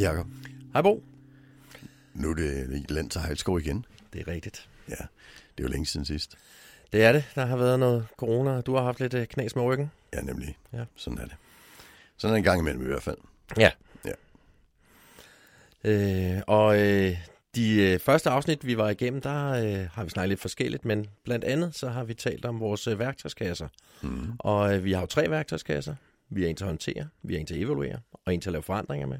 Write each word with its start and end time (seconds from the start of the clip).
Jacob. 0.00 0.26
Hej 0.72 0.82
Bo. 0.82 1.02
Nu 2.14 2.30
er 2.30 2.34
det 2.34 2.90
land 2.90 3.10
til 3.10 3.20
Hejlskov 3.20 3.58
igen. 3.60 3.84
Det 4.12 4.20
er 4.20 4.28
rigtigt. 4.28 4.68
Ja, 4.88 4.94
det 4.94 5.58
er 5.58 5.62
jo 5.62 5.68
længe 5.68 5.86
siden 5.86 6.06
sidst. 6.06 6.38
Det 6.92 7.04
er 7.04 7.12
det. 7.12 7.24
Der 7.34 7.46
har 7.46 7.56
været 7.56 7.78
noget 7.78 8.06
corona. 8.16 8.60
Du 8.60 8.74
har 8.74 8.82
haft 8.82 9.00
lidt 9.00 9.14
øh, 9.14 9.26
knas 9.26 9.56
med 9.56 9.64
ryggen. 9.64 9.90
Ja, 10.14 10.20
nemlig. 10.20 10.58
Ja. 10.72 10.84
Sådan 10.96 11.18
er 11.18 11.24
det. 11.24 11.34
Sådan 12.16 12.34
er 12.34 12.38
en 12.38 12.44
gang 12.44 12.60
imellem 12.60 12.82
i 12.82 12.86
hvert 12.86 13.02
fald. 13.02 13.16
Ja. 13.58 13.70
Ja. 14.04 14.12
Øh, 15.84 16.42
og 16.46 16.80
øh, 16.80 17.16
de 17.54 17.92
øh, 17.92 17.98
første 17.98 18.30
afsnit, 18.30 18.66
vi 18.66 18.76
var 18.76 18.88
igennem, 18.88 19.20
der 19.20 19.48
øh, 19.48 19.88
har 19.92 20.04
vi 20.04 20.10
snakket 20.10 20.28
lidt 20.28 20.40
forskelligt, 20.40 20.84
men 20.84 21.06
blandt 21.24 21.44
andet 21.44 21.74
så 21.74 21.88
har 21.88 22.04
vi 22.04 22.14
talt 22.14 22.44
om 22.44 22.60
vores 22.60 22.86
øh, 22.86 22.98
værktøjskasser. 22.98 23.68
Mm. 24.02 24.32
Og 24.38 24.76
øh, 24.76 24.84
vi 24.84 24.92
har 24.92 25.00
jo 25.00 25.06
tre 25.06 25.30
værktøjskasser. 25.30 25.94
Vi 26.28 26.42
har 26.42 26.48
en 26.48 26.56
til 26.56 26.64
at 26.64 26.68
håndtere, 26.68 27.08
vi 27.22 27.34
har 27.34 27.40
en 27.40 27.46
til 27.46 27.54
at 27.54 27.60
evaluere, 27.60 28.00
og 28.24 28.34
en 28.34 28.40
til 28.40 28.48
at 28.48 28.52
lave 28.52 28.62
forandringer 28.62 29.06
med. 29.06 29.18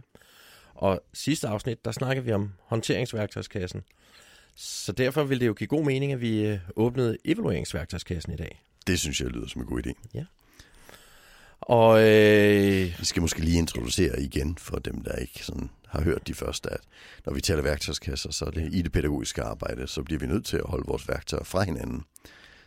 Og 0.80 1.02
sidste 1.12 1.48
afsnit, 1.48 1.84
der 1.84 1.92
snakker 1.92 2.22
vi 2.22 2.32
om 2.32 2.52
håndteringsværktøjskassen. 2.60 3.82
Så 4.54 4.92
derfor 4.92 5.24
vil 5.24 5.40
det 5.40 5.46
jo 5.46 5.52
give 5.52 5.68
god 5.68 5.84
mening, 5.84 6.12
at 6.12 6.20
vi 6.20 6.46
øh, 6.46 6.58
åbnede 6.76 7.16
evalueringsværktøjskassen 7.24 8.32
i 8.32 8.36
dag. 8.36 8.64
Det 8.86 8.98
synes 8.98 9.20
jeg 9.20 9.28
lyder 9.28 9.48
som 9.48 9.60
en 9.60 9.66
god 9.66 9.86
idé. 9.86 9.92
Og 11.60 12.00
øh, 12.02 12.94
Vi 12.98 13.04
skal 13.04 13.22
måske 13.22 13.40
lige 13.40 13.58
introducere 13.58 14.22
igen 14.22 14.58
for 14.58 14.78
dem, 14.78 15.04
der 15.04 15.16
ikke 15.16 15.44
sådan 15.44 15.70
har 15.86 16.02
hørt 16.02 16.26
de 16.26 16.34
første, 16.34 16.70
at 16.70 16.80
når 17.26 17.32
vi 17.32 17.40
taler 17.40 17.62
værktøjskasser, 17.62 18.32
så 18.32 18.44
er 18.44 18.50
det 18.50 18.74
i 18.74 18.82
det 18.82 18.92
pædagogiske 18.92 19.42
arbejde, 19.42 19.86
så 19.86 20.02
bliver 20.02 20.20
vi 20.20 20.26
nødt 20.26 20.46
til 20.46 20.56
at 20.56 20.64
holde 20.66 20.84
vores 20.86 21.08
værktøjer 21.08 21.44
fra 21.44 21.62
hinanden, 21.62 22.02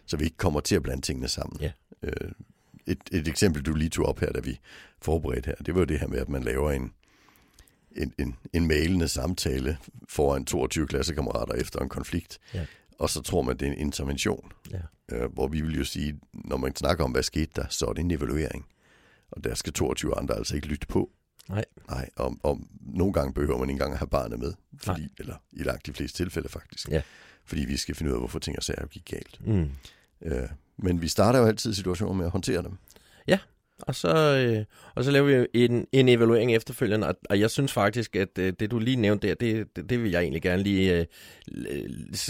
så 0.05 0.17
vi 0.17 0.23
ikke 0.23 0.37
kommer 0.37 0.59
til 0.59 0.75
at 0.75 0.83
blande 0.83 1.01
tingene 1.01 1.27
sammen. 1.27 1.61
Ja. 1.61 1.71
Øh, 2.03 2.31
et, 2.87 2.99
et 3.11 3.27
eksempel, 3.27 3.63
du 3.63 3.73
lige 3.73 3.89
tog 3.89 4.05
op 4.05 4.19
her, 4.19 4.31
da 4.31 4.39
vi 4.39 4.59
forberedte 5.01 5.47
her, 5.47 5.55
det 5.55 5.73
var 5.73 5.81
jo 5.81 5.85
det 5.85 5.99
her 5.99 6.07
med, 6.07 6.19
at 6.19 6.29
man 6.29 6.43
laver 6.43 6.71
en, 6.71 6.93
en, 7.95 8.13
en, 8.19 8.35
en 8.53 8.67
mailende 8.67 9.07
samtale 9.07 9.77
foran 10.09 10.45
22 10.45 10.87
klassekammerater 10.87 11.53
efter 11.53 11.79
en 11.79 11.89
konflikt, 11.89 12.39
Ja. 12.53 12.65
og 12.99 13.09
så 13.09 13.21
tror 13.21 13.41
man, 13.41 13.57
det 13.57 13.67
er 13.67 13.71
en 13.71 13.77
intervention. 13.77 14.51
ja, 14.71 14.79
Øh, 15.11 15.33
hvor 15.33 15.47
vi 15.47 15.61
vil 15.61 15.77
jo 15.77 15.83
sige, 15.83 16.19
når 16.33 16.57
man 16.57 16.75
snakker 16.75 17.03
om, 17.03 17.11
hvad 17.11 17.23
skete 17.23 17.51
der, 17.55 17.65
så 17.69 17.85
er 17.85 17.93
det 17.93 18.01
en 18.01 18.11
evaluering. 18.11 18.65
Og 19.31 19.43
der 19.43 19.55
skal 19.55 19.73
22 19.73 20.17
andre 20.17 20.35
altså 20.35 20.55
ikke 20.55 20.67
lytte 20.67 20.87
på. 20.87 21.09
Nej. 21.49 21.65
Nej, 21.89 22.09
og, 22.15 22.37
og 22.43 22.59
nogle 22.81 23.13
gange 23.13 23.33
behøver 23.33 23.57
man 23.59 23.69
ikke 23.69 23.71
engang 23.75 23.91
at 23.91 23.99
have 23.99 24.07
barnet 24.07 24.39
med, 24.39 24.53
fordi, 24.77 25.13
eller 25.19 25.35
i 25.51 25.63
langt 25.63 25.85
de 25.85 25.93
fleste 25.93 26.17
tilfælde 26.17 26.49
faktisk. 26.49 26.89
Ja. 26.89 27.01
Fordi 27.45 27.65
vi 27.65 27.77
skal 27.77 27.95
finde 27.95 28.11
ud 28.11 28.15
af, 28.15 28.21
hvorfor 28.21 28.39
ting 28.39 28.57
og 28.57 28.63
sager 28.63 28.85
gik 28.87 29.05
galt. 29.05 29.39
mm. 29.47 29.69
Øh, 30.21 30.49
men 30.77 31.01
vi 31.01 31.07
starter 31.07 31.39
jo 31.39 31.45
altid 31.45 31.73
situationer 31.73 32.13
med 32.13 32.25
at 32.25 32.31
håndtere 32.31 32.61
dem. 32.63 32.77
Og 33.87 33.95
så, 33.95 34.15
øh, 34.47 34.65
og 34.95 35.03
så 35.03 35.11
laver 35.11 35.47
vi 35.53 35.63
en, 35.65 35.87
en 35.91 36.09
evaluering 36.09 36.55
efterfølgende, 36.55 37.07
og, 37.07 37.15
og 37.29 37.39
jeg 37.39 37.51
synes 37.51 37.73
faktisk, 37.73 38.15
at 38.15 38.37
øh, 38.39 38.53
det 38.59 38.71
du 38.71 38.79
lige 38.79 38.95
nævnte 38.95 39.27
der, 39.27 39.35
det, 39.35 39.75
det, 39.75 39.89
det 39.89 40.03
vil 40.03 40.11
jeg 40.11 40.21
egentlig 40.21 40.41
gerne 40.41 40.63
lige 40.63 40.99
øh, 40.99 41.05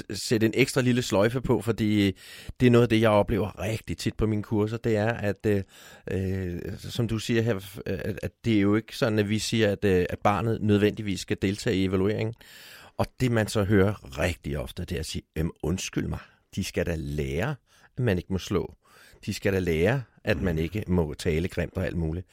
sætte 0.10 0.45
en 0.45 0.54
ekstra 0.56 0.82
lille 0.82 1.02
sløjfe 1.02 1.42
på, 1.42 1.62
fordi 1.62 2.08
øh, 2.08 2.14
det 2.60 2.68
er 2.68 2.72
noget 2.72 2.84
af 2.84 2.90
det, 2.90 3.02
jeg 3.02 3.10
oplever 3.10 3.60
rigtig 3.60 3.98
tit 3.98 4.16
på 4.18 4.28
mine 4.28 4.44
kurser, 4.44 4.78
det 4.78 4.98
er, 4.98 5.14
at 5.14 5.45
øh, 5.45 5.64
øh 6.12 6.62
som 6.78 7.08
du 7.08 7.20
siger 7.20 7.42
her, 7.42 7.56
at, 7.86 8.20
at 8.23 8.32
det 8.45 8.58
er 8.58 8.62
jo 8.62 8.76
ikke 8.76 8.98
sådan, 8.98 9.20
at 9.20 9.30
vi 9.30 9.40
siger, 9.40 9.72
at, 9.72 9.86
øh, 9.86 10.06
at 10.10 10.20
barnet 10.20 10.62
nødvendigvis 10.62 11.20
skal 11.20 11.38
deltage 11.42 11.76
i 11.76 11.86
evalueringen. 11.86 12.33
Og 12.98 13.06
det 13.20 13.32
man 13.32 13.48
så 13.48 13.64
hører 13.64 14.20
rigtig 14.20 14.60
ofte, 14.60 14.86
det 14.86 14.95
er 14.95 15.00
at 15.00 15.06
sige, 15.06 15.23
undskyld 15.64 16.08
mig, 16.08 16.20
de 16.56 16.64
skal 16.64 16.86
da 16.86 16.95
lære, 16.98 17.56
at 17.98 18.04
man 18.04 18.17
ikke 18.17 18.33
må 18.33 18.39
slå. 18.39 18.73
De 19.26 19.34
skal 19.34 19.54
da 19.54 19.60
lære, 19.60 20.04
at 20.23 20.42
man 20.42 20.58
ikke 20.60 20.84
må 20.88 21.14
tale 21.14 21.48
grimt 21.48 21.78
og 21.78 21.86
alt 21.86 21.98
muligt. 21.98 22.28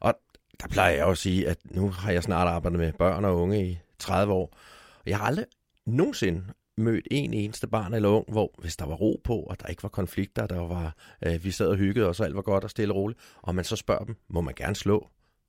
Og 0.00 0.14
der 0.60 0.68
plejer 0.68 0.94
jeg 0.94 1.00
jo 1.06 1.10
at 1.10 1.18
sige, 1.18 1.48
at 1.48 1.58
nu 1.64 1.90
har 1.90 2.12
jeg 2.12 2.22
snart 2.22 2.48
arbejdet 2.48 2.78
med 2.78 2.92
børn 2.92 3.24
og 3.24 3.40
unge 3.40 3.70
i 3.70 3.78
30 3.98 4.32
år. 4.32 4.56
Og 4.98 5.06
jeg 5.06 5.18
har 5.18 5.24
aldrig 5.24 5.46
nogensinde 5.86 6.44
mødt 6.76 7.08
en 7.10 7.34
eneste 7.34 7.68
barn 7.68 7.94
eller 7.94 8.08
ung, 8.08 8.32
hvor 8.32 8.54
hvis 8.58 8.76
der 8.76 8.86
var 8.86 8.94
ro 8.94 9.20
på, 9.24 9.36
og 9.36 9.60
der 9.60 9.66
ikke 9.66 9.82
var 9.82 9.88
konflikter, 9.88 10.46
der 10.46 10.60
var, 10.60 10.96
øh, 11.26 11.44
vi 11.44 11.50
sad 11.50 11.66
og 11.66 11.76
hyggede, 11.76 12.08
os, 12.08 12.20
og 12.20 12.26
alt 12.26 12.36
var 12.36 12.42
godt 12.42 12.64
og 12.64 12.70
stille 12.70 12.94
og 12.94 12.96
roligt, 12.96 13.20
og 13.42 13.54
man 13.54 13.64
så 13.64 13.76
spørger 13.76 14.04
dem, 14.04 14.16
må 14.28 14.40
man 14.40 14.54
gerne 14.54 14.76
slå? 14.76 15.08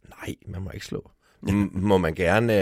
Nej, 0.10 0.36
man 0.48 0.62
må 0.62 0.72
ikke 0.72 0.86
slå. 0.86 1.12
Må 1.72 1.98
man 1.98 2.16
gerne 2.16 2.54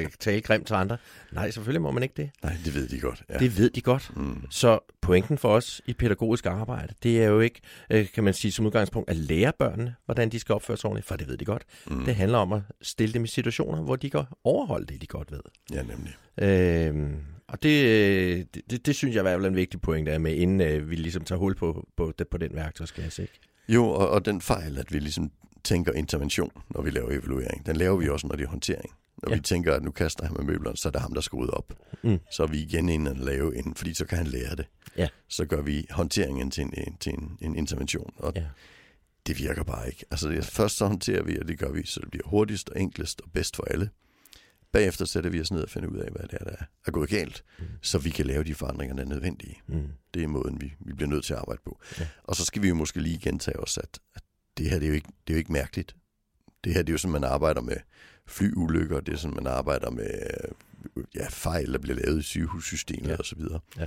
øh, 0.00 0.06
tale 0.18 0.40
grimt 0.40 0.66
til 0.66 0.74
andre? 0.74 0.96
Nej, 1.32 1.50
selvfølgelig 1.50 1.82
må 1.82 1.90
man 1.90 2.02
ikke 2.02 2.14
det. 2.16 2.30
Nej, 2.42 2.56
det 2.64 2.74
ved 2.74 2.88
de 2.88 3.00
godt. 3.00 3.22
Ja. 3.30 3.38
Det 3.38 3.58
ved 3.58 3.70
de 3.70 3.80
godt. 3.80 4.16
Mm. 4.16 4.42
Så 4.50 4.78
pointen 5.00 5.38
for 5.38 5.48
os 5.48 5.80
i 5.86 5.92
pædagogisk 5.92 6.46
arbejde, 6.46 6.94
det 7.02 7.22
er 7.22 7.26
jo 7.26 7.40
ikke, 7.40 7.60
øh, 7.90 8.06
kan 8.14 8.24
man 8.24 8.34
sige 8.34 8.52
som 8.52 8.66
udgangspunkt, 8.66 9.10
at 9.10 9.16
lære 9.16 9.52
børnene, 9.58 9.94
hvordan 10.04 10.28
de 10.28 10.38
skal 10.38 10.54
opføre 10.54 10.76
sig 10.76 10.88
ordentligt, 10.90 11.06
for 11.06 11.16
det 11.16 11.28
ved 11.28 11.36
de 11.36 11.44
godt. 11.44 11.62
Mm. 11.86 12.04
Det 12.04 12.14
handler 12.14 12.38
om 12.38 12.52
at 12.52 12.62
stille 12.82 13.14
dem 13.14 13.24
i 13.24 13.28
situationer, 13.28 13.82
hvor 13.82 13.96
de 13.96 14.10
kan 14.10 14.24
overholde 14.44 14.86
det, 14.86 15.00
de 15.02 15.06
godt 15.06 15.32
ved. 15.32 15.40
Ja, 15.72 15.82
nemlig. 15.82 16.14
Øhm, 16.38 17.16
og 17.48 17.62
det, 17.62 17.84
øh, 17.84 18.44
det, 18.70 18.86
det, 18.86 18.94
synes 18.94 19.14
jeg 19.14 19.20
i 19.20 19.22
hvert 19.22 19.34
fald 19.34 19.44
er 19.44 19.48
en 19.48 19.56
vigtig 19.56 19.80
point, 19.80 20.06
der 20.06 20.12
er 20.12 20.18
med, 20.18 20.34
inden 20.34 20.60
øh, 20.60 20.90
vi 20.90 20.96
ligesom 20.96 21.24
tager 21.24 21.38
hul 21.38 21.54
på, 21.54 21.88
på, 21.96 22.12
på 22.30 22.38
den 22.38 22.54
værktøjskasse. 22.54 23.22
Ikke? 23.22 23.34
Jo, 23.68 23.88
og, 23.88 24.08
og 24.08 24.24
den 24.24 24.40
fejl, 24.40 24.78
at 24.78 24.92
vi 24.92 24.98
ligesom 24.98 25.30
tænker 25.64 25.92
intervention, 25.92 26.50
når 26.70 26.82
vi 26.82 26.90
laver 26.90 27.10
evaluering, 27.10 27.66
den 27.66 27.76
laver 27.76 27.96
vi 27.96 28.08
også, 28.08 28.26
når 28.26 28.36
det 28.36 28.44
er 28.44 28.48
håndtering. 28.48 28.94
Når 29.22 29.30
ja. 29.30 29.34
Vi 29.36 29.40
tænker, 29.40 29.74
at 29.74 29.82
nu 29.82 29.90
kaster 29.90 30.24
han 30.26 30.36
med 30.36 30.44
møblerne, 30.44 30.76
så 30.76 30.88
er 30.88 30.92
det 30.92 31.00
ham, 31.00 31.14
der 31.14 31.20
skal 31.20 31.36
rydde 31.36 31.50
op. 31.54 31.72
Mm. 32.02 32.18
Så 32.30 32.42
er 32.42 32.46
vi 32.46 32.58
igen 32.62 32.88
inde 32.88 33.10
og 33.10 33.16
lave 33.16 33.56
en, 33.58 33.74
fordi 33.74 33.94
så 33.94 34.04
kan 34.06 34.18
han 34.18 34.26
lære 34.26 34.56
det. 34.56 34.66
Ja. 34.96 35.08
Så 35.28 35.44
gør 35.46 35.62
vi 35.62 35.86
håndteringen 35.90 36.50
til 36.50 36.62
en, 36.62 36.74
en, 36.76 36.96
til 37.00 37.12
en, 37.14 37.38
en 37.40 37.56
intervention, 37.56 38.12
og 38.16 38.32
Ja. 38.36 38.44
det 39.26 39.38
virker 39.38 39.62
bare 39.64 39.86
ikke. 39.88 40.04
Altså 40.10 40.28
det, 40.28 40.44
først 40.44 40.76
så 40.76 40.86
håndterer 40.86 41.22
vi, 41.22 41.38
og 41.38 41.48
det 41.48 41.58
gør 41.58 41.70
vi, 41.72 41.86
så 41.86 42.00
det 42.00 42.10
bliver 42.10 42.26
hurtigst 42.28 42.68
og 42.70 42.80
enklest 42.80 43.20
og 43.20 43.30
bedst 43.32 43.56
for 43.56 43.64
alle. 43.70 43.90
Bagefter 44.72 45.04
sætter 45.04 45.30
vi 45.30 45.40
os 45.40 45.52
ned 45.52 45.62
og 45.62 45.70
finder 45.70 45.88
ud 45.88 45.96
af, 45.96 46.10
hvad 46.12 46.22
det 46.28 46.38
er, 46.40 46.44
der 46.44 46.56
er 46.86 46.90
gået 46.90 47.08
galt, 47.08 47.44
Mm. 47.58 47.64
så 47.82 47.98
vi 47.98 48.10
kan 48.10 48.26
lave 48.26 48.44
de 48.44 48.54
forandringer, 48.54 48.96
der 48.96 49.02
er 49.02 49.06
nødvendige. 49.08 49.60
Mm. 49.66 49.88
Det 50.14 50.22
er 50.22 50.26
måden, 50.28 50.60
vi, 50.60 50.72
vi 50.80 50.92
bliver 50.92 51.08
nødt 51.08 51.24
til 51.24 51.32
at 51.32 51.38
arbejde 51.38 51.60
på. 51.64 51.80
Ja. 52.00 52.06
Og 52.24 52.36
så 52.36 52.44
skal 52.44 52.62
vi 52.62 52.68
jo 52.68 52.74
måske 52.74 53.00
lige 53.00 53.18
gentage 53.18 53.60
os, 53.60 53.78
at, 53.78 53.98
at 54.14 54.22
det 54.58 54.70
her 54.70 54.78
det 54.78 54.84
er, 54.86 54.88
jo 54.88 54.94
ikke, 54.94 55.08
det 55.26 55.32
er 55.32 55.34
jo 55.34 55.38
ikke 55.38 55.52
mærkeligt. 55.52 55.96
Det 56.64 56.74
her 56.74 56.82
det 56.82 56.88
er 56.88 56.94
jo 56.94 56.98
sådan, 56.98 57.12
man 57.12 57.24
arbejder 57.24 57.60
med 57.60 57.76
flyulykker, 58.26 59.00
det 59.00 59.14
er 59.14 59.18
sådan, 59.18 59.34
man 59.34 59.46
arbejder 59.46 59.90
med 59.90 60.10
øh, 60.96 61.04
ja, 61.14 61.26
fejl, 61.30 61.72
der 61.72 61.78
bliver 61.78 61.96
lavet 61.96 62.20
i 62.20 62.22
sygehussystemet 62.22 63.08
Ja. 63.08 63.16
og 63.16 63.24
så 63.24 63.36
videre. 63.36 63.60
Ja. 63.78 63.86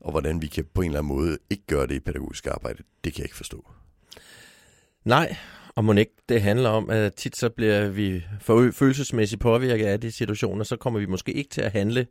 Og 0.00 0.10
hvordan 0.10 0.42
vi 0.42 0.46
kan 0.46 0.64
på 0.74 0.80
en 0.82 0.90
eller 0.90 0.98
anden 0.98 1.16
måde 1.16 1.38
ikke 1.50 1.66
gøre 1.66 1.86
det 1.86 1.94
i 1.94 2.00
pædagogisk 2.00 2.46
arbejde, 2.46 2.82
det 3.04 3.12
kan 3.12 3.18
jeg 3.20 3.24
ikke 3.24 3.36
forstå. 3.36 3.70
Nej, 5.04 5.36
og 5.74 5.84
må 5.84 5.92
ikke 5.92 6.14
det 6.28 6.42
handler 6.42 6.68
om, 6.68 6.90
at 6.90 7.14
tit 7.14 7.36
så 7.36 7.48
bliver 7.50 7.88
vi 7.88 8.24
følelsesmæssigt 8.72 9.40
påvirket 9.40 9.86
af 9.86 10.00
de 10.00 10.12
situationer, 10.12 10.64
så 10.64 10.76
kommer 10.76 11.00
vi 11.00 11.06
måske 11.06 11.32
ikke 11.32 11.50
til 11.50 11.60
at 11.60 11.72
handle 11.72 12.06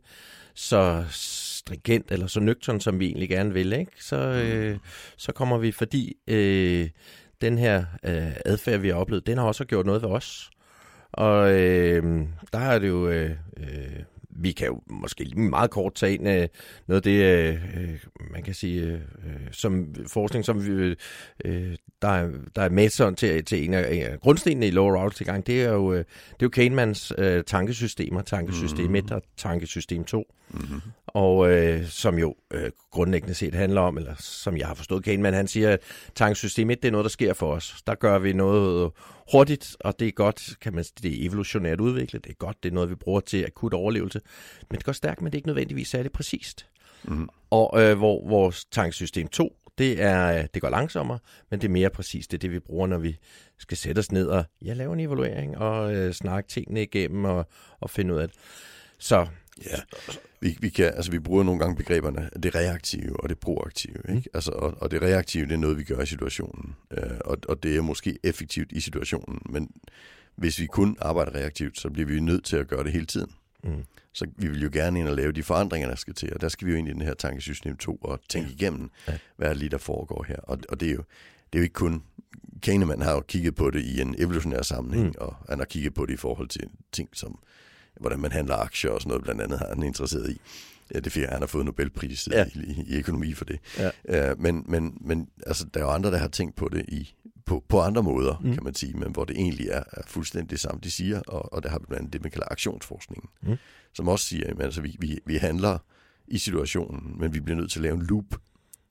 så 0.54 1.04
stringent 1.10 2.10
eller 2.10 2.26
så 2.26 2.40
nøgtern, 2.40 2.80
som 2.80 3.00
vi 3.00 3.06
egentlig 3.06 3.28
gerne 3.28 3.52
vil. 3.52 3.72
Ikke? 3.72 3.92
Så, 4.04 4.16
øh, 4.16 4.78
så 5.16 5.32
kommer 5.32 5.58
vi, 5.58 5.72
fordi 5.72 6.16
øh, 6.26 6.88
den 7.40 7.58
her 7.58 7.84
øh, 8.02 8.32
adfærd, 8.44 8.80
vi 8.80 8.88
har 8.88 8.96
oplevet, 8.96 9.26
den 9.26 9.38
har 9.38 9.44
også 9.44 9.64
gjort 9.64 9.86
noget 9.86 10.02
ved 10.02 10.08
os. 10.08 10.50
Og 11.12 11.52
øh, 11.52 12.26
der 12.52 12.58
er 12.58 12.78
det 12.78 12.88
jo, 12.88 13.08
øh, 13.08 13.30
øh, 13.56 14.02
vi 14.30 14.52
kan 14.52 14.66
jo 14.66 14.80
måske 14.86 15.24
lige 15.24 15.40
meget 15.40 15.70
kort 15.70 15.94
tage 15.94 16.14
ind 16.14 16.28
øh, 16.28 16.48
noget 16.86 16.96
af 16.96 17.02
det, 17.02 17.24
øh, 17.24 17.54
øh 17.76 17.98
man 18.30 18.42
kan 18.42 18.54
sige, 18.54 18.82
øh, 18.82 18.92
øh, 18.94 19.52
som 19.52 19.94
forskning, 20.06 20.44
som 20.44 20.66
vi, 20.66 20.96
øh, 21.44 21.76
der, 22.02 22.08
er, 22.08 22.28
der 22.56 22.62
er 22.62 22.88
sådan 22.88 23.14
til, 23.14 23.44
til 23.44 23.64
en 23.64 23.74
af, 23.74 23.94
en 23.94 24.02
af 24.02 24.20
grundstenene 24.20 24.66
i 24.66 24.70
lower 24.70 25.02
route 25.02 25.16
tilgang, 25.16 25.46
det 25.46 25.62
er 25.62 25.72
jo, 25.72 25.92
øh, 25.92 25.98
det 25.98 26.04
er 26.30 26.36
jo 26.42 26.48
Kahnemans 26.48 27.12
øh, 27.18 27.44
tankesystemer, 27.44 28.22
tankesystem 28.22 28.86
Mhm. 28.86 28.94
1 28.94 29.12
og 29.12 29.22
tankesystem 29.36 30.04
2, 30.04 30.34
Mm-hmm. 30.50 30.80
og 31.06 31.50
øh, 31.50 31.86
som 31.86 32.18
jo 32.18 32.34
øh, 32.50 32.70
grundlæggende 32.90 33.34
set 33.34 33.54
handler 33.54 33.80
om, 33.80 33.96
eller 33.98 34.14
som 34.18 34.56
jeg 34.56 34.66
har 34.66 34.74
forstået 34.74 35.04
Kahneman, 35.04 35.34
han 35.34 35.48
siger, 35.48 35.70
at 35.70 35.80
tankesystem 36.14 36.70
1, 36.70 36.82
det 36.82 36.88
er 36.88 36.92
noget, 36.92 37.04
der 37.04 37.10
sker 37.10 37.32
for 37.34 37.52
os. 37.54 37.82
Der 37.86 37.94
gør 37.94 38.18
vi 38.18 38.32
noget 38.32 38.90
hurtigt, 39.32 39.76
og 39.80 40.00
det 40.00 40.08
er 40.08 40.12
godt, 40.12 40.56
kan 40.60 40.74
man 40.74 40.84
sige, 40.84 40.94
det 41.02 41.22
er 41.22 41.26
evolutionært 41.28 41.80
udviklet, 41.80 42.24
det 42.24 42.30
er 42.30 42.34
godt, 42.34 42.62
det 42.62 42.68
er 42.70 42.74
noget, 42.74 42.90
vi 42.90 42.94
bruger 42.94 43.20
til 43.20 43.44
akut 43.44 43.74
overlevelse, 43.74 44.20
men 44.70 44.76
det 44.76 44.84
går 44.84 44.92
stærkt, 44.92 45.22
men 45.22 45.26
det 45.32 45.34
er 45.34 45.38
ikke 45.38 45.48
nødvendigvis 45.48 45.88
særlig 45.88 46.12
præcist. 46.12 46.66
Mm-hmm. 47.04 47.28
Og 47.50 47.82
øh, 47.82 47.98
hvor 47.98 48.28
vores 48.28 48.64
tanksystem 48.64 49.28
2, 49.28 49.52
det, 49.78 50.02
er, 50.02 50.46
det 50.46 50.62
går 50.62 50.70
langsommere, 50.70 51.18
men 51.50 51.60
det 51.60 51.68
er 51.68 51.72
mere 51.72 51.90
præcist. 51.90 52.30
Det 52.30 52.36
er 52.36 52.40
det, 52.40 52.52
vi 52.52 52.58
bruger, 52.58 52.86
når 52.86 52.98
vi 52.98 53.18
skal 53.58 53.76
sætte 53.76 53.98
os 53.98 54.12
ned 54.12 54.26
og 54.26 54.44
ja, 54.64 54.72
lave 54.72 54.92
en 54.92 55.00
evaluering 55.00 55.58
og 55.58 55.94
øh, 55.94 56.12
snakke 56.12 56.48
tingene 56.48 56.82
igennem 56.82 57.24
og, 57.24 57.46
og 57.80 57.90
finde 57.90 58.14
ud 58.14 58.18
af 58.18 58.28
det. 58.28 58.36
Så 58.98 59.26
Ja, 59.66 59.76
vi, 60.40 60.56
vi, 60.60 60.68
kan, 60.68 60.84
altså, 60.84 61.10
vi 61.10 61.18
bruger 61.18 61.42
nogle 61.42 61.60
gange 61.60 61.76
begreberne 61.76 62.30
det 62.42 62.54
reaktive 62.54 63.20
og 63.20 63.28
det 63.28 63.38
proaktive. 63.38 63.98
Ikke? 64.08 64.14
Mm. 64.14 64.22
Altså, 64.34 64.50
og, 64.50 64.74
og 64.80 64.90
det 64.90 65.02
reaktive, 65.02 65.46
det 65.46 65.52
er 65.52 65.58
noget, 65.58 65.78
vi 65.78 65.84
gør 65.84 66.00
i 66.00 66.06
situationen. 66.06 66.74
Øh, 66.90 67.18
og, 67.24 67.38
og 67.48 67.62
det 67.62 67.76
er 67.76 67.82
måske 67.82 68.18
effektivt 68.22 68.72
i 68.72 68.80
situationen, 68.80 69.42
men 69.50 69.70
hvis 70.36 70.60
vi 70.60 70.66
kun 70.66 70.96
arbejder 71.00 71.34
reaktivt, 71.34 71.80
så 71.80 71.90
bliver 71.90 72.08
vi 72.08 72.20
nødt 72.20 72.44
til 72.44 72.56
at 72.56 72.68
gøre 72.68 72.84
det 72.84 72.92
hele 72.92 73.06
tiden. 73.06 73.30
Mm. 73.64 73.84
Så 74.12 74.26
vi 74.36 74.48
vil 74.48 74.62
jo 74.62 74.70
gerne 74.72 75.00
ind 75.00 75.08
og 75.08 75.16
lave 75.16 75.32
de 75.32 75.42
forandringer, 75.42 75.88
der 75.88 75.96
skal 75.96 76.14
til, 76.14 76.34
og 76.34 76.40
der 76.40 76.48
skal 76.48 76.66
vi 76.66 76.72
jo 76.72 76.78
ind 76.78 76.88
i 76.88 76.92
den 76.92 77.02
her 77.02 77.14
tankesystem 77.14 77.76
2 77.76 77.96
og 77.96 78.20
tænke 78.28 78.48
ja. 78.48 78.54
igennem, 78.54 78.90
Ja. 79.08 79.18
hvad 79.36 79.48
er 79.48 79.52
det 79.52 79.58
lige, 79.58 79.70
der 79.70 79.78
foregår 79.78 80.24
her. 80.28 80.36
Og, 80.36 80.58
og 80.68 80.80
det, 80.80 80.88
er 80.88 80.92
jo, 80.92 81.02
det 81.52 81.58
er 81.58 81.58
jo 81.58 81.62
ikke 81.62 81.72
kun 81.74 82.02
Kahneman 82.62 83.02
har 83.02 83.12
jo 83.12 83.20
kigget 83.20 83.54
på 83.54 83.70
det 83.70 83.80
i 83.80 84.00
en 84.00 84.14
evolutionær 84.18 84.62
sammenhæng, 84.62 85.06
mm. 85.06 85.14
Og 85.18 85.36
han 85.48 85.58
har 85.58 85.66
kigget 85.66 85.94
på 85.94 86.06
det 86.06 86.12
i 86.12 86.16
forhold 86.16 86.48
til 86.48 86.62
ting 86.92 87.08
som, 87.12 87.38
hvordan 88.00 88.18
man 88.20 88.32
handler 88.32 88.56
aktier 88.56 88.90
og 88.90 89.00
sådan 89.00 89.08
noget, 89.08 89.24
blandt 89.24 89.40
andet 89.42 89.58
har 89.58 89.68
han 89.68 89.82
interesseret 89.82 90.30
i. 90.30 90.40
Ja, 90.94 91.00
det 91.00 91.12
fik 91.12 91.24
han 91.24 91.40
har 91.40 91.46
fået 91.46 91.64
Nobelpris 91.64 92.28
ja. 92.32 92.44
I, 92.54 92.58
i, 92.58 92.84
i 92.86 92.98
økonomi 92.98 93.34
for 93.34 93.44
det. 93.44 93.58
Ja. 94.08 94.32
Uh, 94.32 94.40
men 94.40 94.64
men, 94.68 94.98
men 95.00 95.28
altså, 95.46 95.64
der 95.74 95.80
er 95.80 95.84
jo 95.84 95.90
andre, 95.90 96.10
der 96.10 96.16
har 96.18 96.28
tænkt 96.28 96.56
på 96.56 96.68
det 96.68 96.84
i, 96.88 97.14
på, 97.48 97.64
på 97.68 97.80
andre 97.80 98.02
måder, 98.02 98.38
mm. 98.38 98.54
Kan 98.54 98.64
man 98.64 98.74
sige, 98.74 98.92
men 98.92 99.12
hvor 99.12 99.24
det 99.24 99.36
egentlig 99.36 99.68
er, 99.68 99.82
er 99.92 100.02
fuldstændig 100.06 100.50
det 100.50 100.60
samme, 100.60 100.80
de 100.84 100.90
siger, 100.90 101.20
og, 101.20 101.52
og 101.52 101.62
der 101.62 101.68
har 101.68 101.78
vi 101.78 101.84
blandt 101.88 102.00
andet 102.00 102.12
det, 102.12 102.22
man 102.22 102.30
kalder 102.30 102.46
aktionsforskningen, 102.50 103.28
Mm. 103.42 103.56
som 103.92 104.08
også 104.08 104.24
siger, 104.24 104.46
at 104.50 104.62
altså, 104.62 104.80
vi, 104.80 104.96
vi, 105.00 105.18
vi 105.26 105.36
handler 105.36 105.78
i 106.28 106.38
situationen, 106.38 107.18
men 107.20 107.34
vi 107.34 107.40
bliver 107.40 107.56
nødt 107.56 107.70
til 107.70 107.78
at 107.78 107.82
lave 107.82 107.94
en 107.94 108.02
loop 108.02 108.40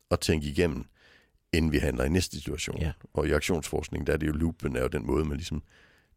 og 0.09 0.19
tænke 0.19 0.47
igennem, 0.47 0.85
inden 1.53 1.71
vi 1.71 1.77
handler 1.77 2.03
i 2.03 2.09
næste 2.09 2.37
situation. 2.37 2.77
Ja. 2.77 2.91
Og 3.13 3.27
i 3.27 3.31
aktionsforskning, 3.31 4.07
der 4.07 4.13
er 4.13 4.17
det 4.17 4.27
jo 4.27 4.31
loopen, 4.33 4.75
er 4.75 4.81
jo 4.81 4.87
den 4.87 5.05
måde, 5.05 5.25
man 5.25 5.37
ligesom 5.37 5.63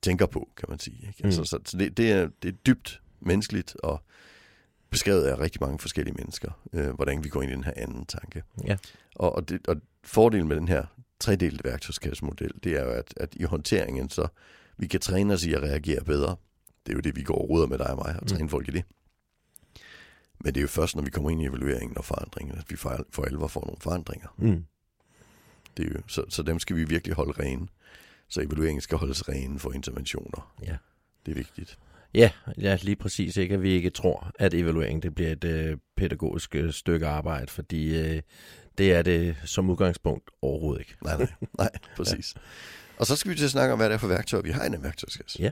tænker 0.02 0.26
på, 0.26 0.48
kan 0.56 0.66
man 0.68 0.78
sige. 0.78 0.96
Ikke? 0.96 1.14
Mm. 1.20 1.26
Altså, 1.26 1.44
så 1.44 1.58
så 1.64 1.76
det, 1.76 1.96
det, 1.96 2.12
er, 2.12 2.28
det 2.42 2.48
er 2.48 2.52
dybt 2.66 3.02
menneskeligt, 3.20 3.76
og 3.82 4.02
beskrevet 4.90 5.22
af 5.22 5.38
rigtig 5.38 5.60
mange 5.60 5.78
forskellige 5.78 6.14
mennesker, 6.14 6.60
øh, 6.72 6.90
hvordan 6.90 7.24
vi 7.24 7.28
går 7.28 7.42
ind 7.42 7.52
i 7.52 7.54
den 7.54 7.64
her 7.64 7.72
anden 7.76 8.06
tanke. 8.06 8.42
Ja. 8.64 8.76
Og, 9.16 9.34
og, 9.36 9.48
det, 9.48 9.66
og 9.68 9.76
fordelen 10.04 10.48
med 10.48 10.56
den 10.56 10.68
her 10.68 10.84
tredelte 11.20 11.64
værktøjskassemodel, 11.64 12.52
det 12.64 12.72
er 12.72 12.84
jo, 12.84 12.90
at, 12.90 13.14
at 13.16 13.34
i 13.34 13.42
håndteringen, 13.42 14.08
så 14.08 14.28
vi 14.76 14.86
kan 14.86 15.00
træne 15.00 15.34
os 15.34 15.44
i 15.44 15.52
at 15.52 15.62
reagere 15.62 16.04
bedre. 16.04 16.36
Det 16.86 16.92
er 16.92 16.96
jo 16.96 17.00
det, 17.00 17.16
vi 17.16 17.22
går 17.22 17.38
og 17.38 17.50
ruder 17.50 17.66
med 17.66 17.78
dig 17.78 17.90
og 17.90 17.96
mig, 17.96 18.16
og 18.20 18.26
træne 18.26 18.42
mm. 18.42 18.48
folk 18.48 18.68
i 18.68 18.70
det. 18.70 18.84
Men 20.40 20.54
det 20.54 20.60
er 20.60 20.62
jo 20.62 20.68
først, 20.68 20.96
når 20.96 21.02
vi 21.02 21.10
kommer 21.10 21.30
ind 21.30 21.42
i 21.42 21.46
evalueringen 21.46 21.98
og 21.98 22.04
forandringen, 22.04 22.58
at 22.58 22.70
vi 22.70 22.76
for, 22.76 23.06
for 23.10 23.22
alvor 23.22 23.46
får 23.46 23.60
nogle 23.60 23.80
forandringer. 23.80 24.28
Mm. 24.38 24.64
Det 25.76 25.86
er 25.86 25.90
jo, 25.90 26.00
så, 26.06 26.24
så 26.28 26.42
dem 26.42 26.58
skal 26.58 26.76
vi 26.76 26.84
virkelig 26.84 27.16
holde 27.16 27.42
rene. 27.42 27.68
Så 28.28 28.40
evalueringen 28.40 28.80
skal 28.80 28.98
holdes 28.98 29.28
rene 29.28 29.58
for 29.58 29.72
interventioner. 29.72 30.54
Ja. 30.62 30.76
Det 31.26 31.32
er 31.32 31.36
vigtigt. 31.36 31.78
Ja, 32.14 32.30
ja, 32.60 32.78
lige 32.82 32.96
præcis. 32.96 33.36
Ikke 33.36 33.54
at 33.54 33.62
vi 33.62 33.70
ikke 33.70 33.90
tror, 33.90 34.30
at 34.38 34.54
evaluering 34.54 35.02
det 35.02 35.14
bliver 35.14 35.32
et 35.32 35.44
øh, 35.44 35.76
pædagogisk 35.96 36.54
øh, 36.54 36.72
stykke 36.72 37.06
arbejde, 37.06 37.46
fordi 37.46 37.98
øh, 38.00 38.22
det 38.78 38.92
er 38.92 39.02
det 39.02 39.36
som 39.44 39.70
udgangspunkt 39.70 40.30
overhovedet 40.42 40.80
ikke. 40.80 40.94
Nej, 41.04 41.16
nej, 41.16 41.28
nej, 41.58 41.70
præcis. 41.96 42.34
ja. 42.36 42.40
Og 42.98 43.06
så 43.06 43.16
skal 43.16 43.30
vi 43.30 43.36
til 43.36 43.44
at 43.44 43.50
snakke 43.50 43.72
om, 43.72 43.78
hvad 43.78 43.88
det 43.88 43.94
er 43.94 43.98
for 43.98 44.06
værktøjer, 44.06 44.42
vi 44.42 44.50
har 44.50 44.64
i 44.64 44.68
den 44.68 44.82
værktøjskasse. 44.82 45.42
Ja. 45.42 45.50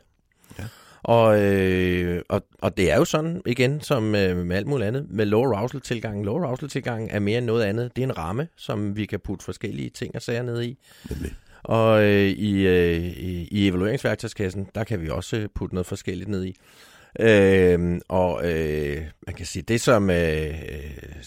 Og, 1.02 1.43
øh, 1.43 2.22
og, 2.28 2.43
og 2.58 2.76
det 2.76 2.90
er 2.90 2.96
jo 2.96 3.05
sådan, 3.05 3.43
igen, 3.46 3.81
som 3.81 4.14
øh, 4.14 4.37
med 4.37 4.56
alt 4.56 4.66
muligt 4.66 4.87
andet, 4.87 5.06
med 5.10 5.26
low 5.26 5.52
arousal 5.52 5.81
tilgangen. 5.81 6.25
Low 6.25 6.44
arousal 6.44 6.69
tilgangen 6.69 7.10
er 7.10 7.19
mere 7.19 7.38
end 7.38 7.46
noget 7.46 7.64
andet. 7.64 7.96
Det 7.96 8.02
er 8.02 8.06
en 8.06 8.19
ramme, 8.19 8.49
som 8.56 8.96
vi 8.96 9.06
kan 9.06 9.20
putte 9.20 9.44
forskellige 9.44 9.90
ting 9.90 10.14
og 10.14 10.22
sager 10.22 10.43
ned 10.43 10.62
i. 10.62 10.78
Nemlig. 11.10 11.34
Og 11.62 12.05
øh, 12.05 12.28
i, 12.28 12.66
øh, 12.66 13.05
i, 13.05 13.49
i 13.50 13.69
evalueringsværktøjskassen, 13.69 14.69
der 14.75 14.84
kan 14.84 15.02
vi 15.02 15.08
også 15.08 15.37
øh, 15.37 15.49
putte 15.55 15.75
noget 15.75 15.87
forskelligt 15.87 16.31
ned 16.31 16.44
i. 16.44 16.56
Øh, 17.20 18.00
og 18.08 18.52
øh, 18.52 19.02
man 19.26 19.34
kan 19.37 19.46
sige, 19.46 19.62
det 19.62 19.81
som, 19.81 20.10
øh, 20.10 20.55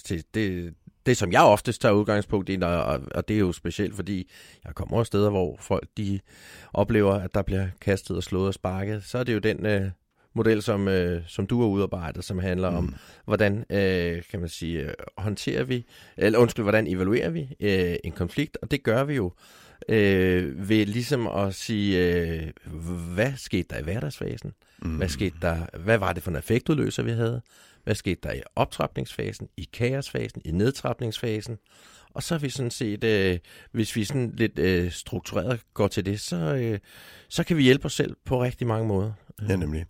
det, 0.09 0.25
det, 0.33 0.73
det 1.05 1.17
som 1.17 1.31
jeg 1.31 1.41
oftest 1.41 1.81
tager 1.81 1.93
udgangspunkt 1.93 2.49
i, 2.49 2.59
og, 2.61 2.99
og 3.15 3.27
det 3.27 3.35
er 3.35 3.39
jo 3.39 3.51
specielt, 3.51 3.95
fordi 3.95 4.31
jeg 4.65 4.75
kommer 4.75 4.95
over 4.95 5.03
steder, 5.03 5.29
hvor 5.29 5.57
folk 5.59 5.87
de 5.97 6.19
oplever, 6.73 7.13
at 7.13 7.33
der 7.33 7.41
bliver 7.41 7.67
kastet 7.81 8.17
og 8.17 8.23
slået 8.23 8.47
og 8.47 8.53
sparket, 8.53 9.03
så 9.03 9.17
er 9.17 9.23
det 9.23 9.33
jo 9.33 9.39
den 9.39 9.65
øh, 9.65 9.89
model, 10.33 10.61
som, 10.61 10.87
øh, 10.87 11.21
som 11.27 11.47
du 11.47 11.61
har 11.61 11.67
udarbejdet, 11.67 12.23
som 12.23 12.39
handler 12.39 12.69
mm. 12.69 12.77
om, 12.77 12.95
hvordan 13.25 13.65
øh, 13.69 14.23
kan 14.31 14.39
man 14.39 14.49
sige, 14.49 14.81
øh, 14.81 14.93
håndterer 15.17 15.63
vi, 15.63 15.85
eller 16.17 16.39
undskyld, 16.39 16.63
hvordan 16.63 16.87
evaluerer 16.87 17.29
vi 17.29 17.55
øh, 17.59 17.95
en 18.03 18.11
konflikt, 18.11 18.57
og 18.61 18.71
det 18.71 18.83
gør 18.83 19.03
vi 19.03 19.15
jo 19.15 19.31
øh, 19.89 20.69
ved 20.69 20.85
ligesom 20.85 21.27
at 21.27 21.55
sige, 21.55 22.15
øh, 22.15 22.51
hvad 23.13 23.33
skete 23.37 23.67
der 23.69 23.77
i 23.77 23.83
hverdagsfasen? 23.83 24.53
Mm. 24.81 24.95
Hvad 24.95 25.09
skete 25.09 25.35
der? 25.41 25.77
Hvad 25.77 25.97
var 25.97 26.13
det 26.13 26.23
for 26.23 26.31
en 26.31 26.37
effektudløser, 26.37 27.03
vi 27.03 27.11
havde? 27.11 27.41
Hvad 27.83 27.95
skete 27.95 28.19
der 28.23 28.33
i 28.33 28.41
optrapningsfasen, 28.55 29.49
i 29.57 29.69
kaosfasen, 29.73 30.41
i 30.45 30.51
nedtrapningsfasen? 30.51 31.57
Og 32.13 32.23
så 32.23 32.33
har 32.33 32.39
vi 32.39 32.49
sådan 32.49 32.71
set, 32.71 33.03
øh, 33.03 33.39
hvis 33.71 33.95
vi 33.95 34.03
sådan 34.03 34.33
lidt 34.37 34.59
øh, 34.59 34.91
struktureret 34.91 35.59
går 35.73 35.87
til 35.87 36.05
det, 36.05 36.19
så, 36.19 36.35
øh, 36.35 36.79
så 37.29 37.43
kan 37.43 37.57
vi 37.57 37.63
hjælpe 37.63 37.85
os 37.85 37.93
selv 37.93 38.15
på 38.25 38.43
rigtig 38.43 38.67
mange 38.67 38.87
måder. 38.87 39.11
Ja, 39.49 39.55
nemlig. 39.55 39.85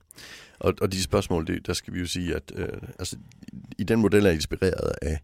Og, 0.59 0.73
og 0.81 0.91
de 0.91 1.03
spørgsmål, 1.03 1.47
det, 1.47 1.67
der 1.67 1.73
skal 1.73 1.93
vi 1.93 1.99
jo 1.99 2.05
sige, 2.05 2.35
at 2.35 2.51
øh, 2.55 2.67
altså, 2.99 3.17
i 3.77 3.83
den 3.83 3.99
model 3.99 4.25
er 4.25 4.31
inspireret 4.31 4.93
af, 5.01 5.19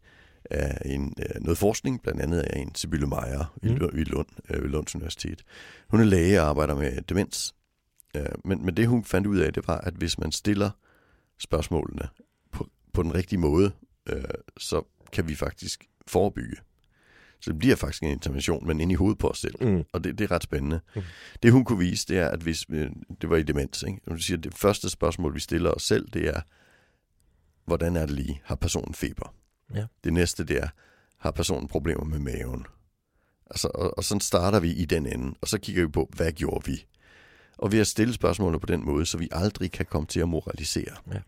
af 0.52 0.82
en, 0.86 1.14
øh, 1.20 1.42
noget 1.42 1.58
forskning, 1.58 2.02
blandt 2.02 2.22
andet 2.22 2.40
af 2.40 2.60
en 2.60 2.76
Sibylle 2.76 3.08
Meyer 3.08 3.56
mm. 3.64 3.70
i, 3.70 4.02
i 4.02 4.04
Lund, 4.04 4.28
øh, 4.50 4.64
ved 4.64 4.70
Lunds 4.70 4.96
Universitet. 4.96 5.44
Hun 5.90 6.00
er 6.00 6.06
læge 6.06 6.42
og 6.42 6.48
arbejder 6.48 6.76
med 6.76 7.02
demens. 7.02 7.56
Øh, 8.16 8.26
men, 8.46 8.66
men 8.66 8.78
det 8.78 8.88
hun 8.88 9.04
fandt 9.04 9.28
ud 9.28 9.38
af, 9.38 9.54
det 9.54 9.68
var, 9.68 9.78
at 9.78 9.94
hvis 9.94 10.20
man 10.20 10.32
stiller 10.32 10.70
spørgsmålene 11.40 12.08
på, 12.52 12.68
på 12.94 13.04
den 13.04 13.16
rigtige 13.16 13.40
måde, 13.40 13.72
øh, 14.10 14.24
så 14.58 14.82
kan 15.12 15.28
vi 15.28 15.36
faktisk 15.36 15.86
forebygge. 16.08 16.58
Så 17.40 17.52
det 17.52 17.60
bliver 17.60 17.76
faktisk 17.76 18.04
en 18.04 18.10
intervention, 18.10 18.68
men 18.68 18.80
ind 18.80 18.92
i 18.92 18.96
hovedet 18.96 19.18
på 19.18 19.30
os 19.30 19.40
selv. 19.40 19.56
Mm. 19.62 19.84
Og 19.94 20.04
det, 20.04 20.18
det 20.18 20.24
er 20.24 20.32
ret 20.32 20.44
spændende. 20.44 20.80
Mm. 20.96 21.02
Det 21.44 21.52
hun 21.52 21.66
kunne 21.66 21.80
vise, 21.80 22.08
det 22.08 22.18
er, 22.18 22.28
at 22.28 22.40
hvis 22.40 22.66
vi, 22.70 22.88
det 23.22 23.30
var 23.30 23.38
i 23.38 23.44
demens, 23.44 23.84
ikke? 23.84 24.00
Hun 24.08 24.20
siger, 24.20 24.38
at 24.38 24.44
det 24.44 24.54
første 24.54 24.90
spørgsmål, 24.90 25.36
vi 25.36 25.40
stiller 25.40 25.72
os 25.72 25.84
selv, 25.84 26.08
det 26.14 26.28
er, 26.28 26.42
hvordan 27.66 27.96
er 27.96 28.06
det 28.06 28.16
lige? 28.16 28.42
Har 28.44 28.56
personen 28.56 28.94
feber? 28.94 29.34
Ja. 29.75 29.86
Det 30.04 30.14
næste, 30.14 30.44
det 30.44 30.58
er, 30.58 30.68
har 31.18 31.31
personen 31.31 31.68
problemer 31.68 32.04
med 32.04 32.19
maven? 32.19 32.66
Altså, 33.50 33.68
og, 33.74 33.98
og 33.98 34.04
sådan 34.04 34.22
starter 34.22 34.60
vi 34.60 34.72
i 34.72 34.86
den 34.86 35.06
ende, 35.06 35.36
og 35.42 35.48
så 35.48 35.60
kigger 35.60 35.86
vi 35.86 35.92
på, 35.92 36.10
hvad 36.16 36.31
gjorde 36.31 36.66
vi? 36.66 36.86
Og 37.58 37.72
ved 37.72 37.80
at 37.80 37.88
stille 37.88 38.14
spørgsmålene 38.14 38.60
på 38.60 38.66
den 38.66 38.86
måde, 38.86 39.06
så 39.06 39.18
vi 39.18 39.30
aldrig 39.31 39.72
kan 39.72 39.86
komme 39.86 40.06
til 40.06 40.19
at 40.19 40.30
moralisere, 40.30 40.96
Ja. 41.14 41.19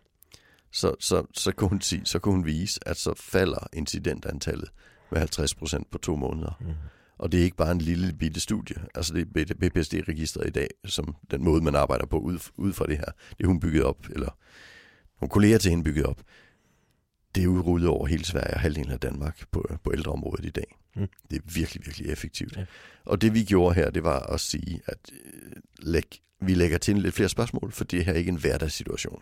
så, 0.71 0.95
så, 0.99 1.25
så, 1.33 1.51
kunne 1.51 1.69
hun 1.69 1.81
sige, 1.81 2.01
så 2.05 2.19
kunne 2.19 2.35
hun 2.35 2.45
vise, 2.45 2.79
at 2.87 2.97
så 2.97 3.13
falder 3.17 3.67
incidentantallet 3.73 4.69
med 5.11 5.19
50 5.19 5.55
procent 5.55 5.91
på 5.91 5.97
to 5.97 6.15
måneder. 6.15 6.57
Mm. 6.61 6.73
Og 7.17 7.31
det 7.31 7.39
er 7.39 7.43
ikke 7.43 7.57
bare 7.57 7.71
en 7.71 7.81
lille 7.81 8.13
bitte 8.13 8.39
studie. 8.39 8.75
Altså 8.95 9.13
det 9.13 9.51
er 9.51 9.55
BPSD-registret 9.69 10.47
i 10.47 10.49
dag, 10.49 10.67
som 10.85 11.15
den 11.31 11.43
måde, 11.43 11.63
man 11.63 11.75
arbejder 11.75 12.05
på 12.05 12.19
ud, 12.19 12.39
ud 12.57 12.73
fra 12.73 12.85
det 12.87 12.97
her, 12.97 13.05
det 13.37 13.43
er 13.43 13.47
hun 13.47 13.59
bygget 13.59 13.83
op, 13.83 13.97
eller 14.09 14.37
nogle 15.21 15.29
kolleger 15.29 15.57
til 15.57 15.69
hende 15.69 15.83
bygget 15.83 16.05
op. 16.05 16.21
Det 17.39 17.45
er 17.45 17.49
udrullet 17.49 17.89
over 17.89 18.07
hele 18.07 18.25
Sverige 18.25 18.53
og 18.53 18.59
halvdelen 18.59 18.91
af 18.91 18.99
Danmark 18.99 19.45
på, 19.51 19.69
på 19.83 19.93
ældreområdet 19.93 20.45
i 20.45 20.49
dag. 20.49 20.75
Mm. 20.95 21.07
Det 21.31 21.37
er 21.37 21.53
virkelig, 21.53 21.85
virkelig 21.85 22.09
effektivt. 22.11 22.57
Ja. 22.57 22.65
Og 23.05 23.21
det 23.21 23.33
vi 23.33 23.43
gjorde 23.43 23.75
her, 23.75 23.89
det 23.89 24.03
var 24.03 24.19
at 24.19 24.39
sige, 24.39 24.81
at 24.85 24.97
øh, 25.11 25.51
læg, 25.79 26.21
vi 26.41 26.53
lægger 26.53 26.77
til 26.77 26.97
lidt 26.97 27.15
flere 27.15 27.29
spørgsmål, 27.29 27.71
for 27.71 27.83
det 27.83 28.05
her 28.05 28.13
er 28.13 28.17
ikke 28.17 28.29
en 28.29 28.35
hverdagssituation. 28.39 29.21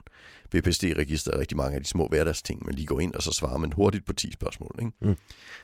BPSD-registret 0.51 1.35
er 1.35 1.39
rigtig 1.39 1.57
mange 1.57 1.75
af 1.75 1.81
de 1.83 1.87
små 1.87 2.07
hverdagsting, 2.07 2.65
man 2.65 2.75
lige 2.75 2.85
går 2.85 2.99
ind, 2.99 3.13
og 3.15 3.23
så 3.23 3.31
svarer 3.31 3.57
man 3.57 3.71
hurtigt 3.73 4.05
på 4.05 4.13
10 4.13 4.31
spørgsmål. 4.31 4.75
Ikke? 4.79 4.91
Mm. 5.01 5.15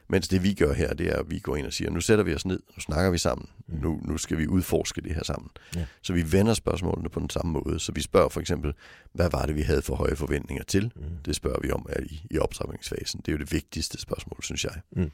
Mens 0.09 0.27
det 0.27 0.43
vi 0.43 0.53
gør 0.53 0.73
her, 0.73 0.93
det 0.93 1.07
er, 1.07 1.15
at 1.15 1.31
vi 1.31 1.39
går 1.39 1.55
ind 1.55 1.65
og 1.67 1.73
siger, 1.73 1.91
nu 1.91 2.01
sætter 2.01 2.23
vi 2.23 2.33
os 2.35 2.45
ned, 2.45 2.59
nu 2.75 2.81
snakker 2.81 3.11
vi 3.11 3.17
sammen, 3.17 3.47
Mm. 3.67 3.79
nu, 3.81 4.01
nu 4.05 4.17
skal 4.17 4.37
vi 4.37 4.47
udforske 4.47 5.01
det 5.01 5.15
her 5.15 5.23
sammen. 5.23 5.49
Ja. 5.75 5.85
Så 6.01 6.13
vi 6.13 6.31
vender 6.31 6.53
spørgsmålene 6.53 7.09
på 7.09 7.19
den 7.19 7.29
samme 7.29 7.51
måde. 7.51 7.79
Så 7.79 7.91
vi 7.91 8.01
spørger 8.01 8.29
for 8.29 8.39
eksempel, 8.41 8.73
hvad 9.13 9.29
var 9.29 9.45
det, 9.45 9.55
vi 9.55 9.61
havde 9.61 9.81
for 9.81 9.95
høje 9.95 10.15
forventninger 10.15 10.63
til? 10.63 10.91
Mm. 10.95 11.01
Det 11.25 11.35
spørger 11.35 11.59
vi 11.61 11.71
om 11.71 11.87
i, 12.09 12.21
i 12.31 12.37
optrapningsfasen. 12.39 13.19
Det 13.19 13.27
er 13.27 13.31
jo 13.31 13.37
det 13.37 13.51
vigtigste 13.51 13.99
spørgsmål, 14.01 14.43
synes 14.43 14.63
jeg. 14.63 14.73
Mm. 14.91 15.11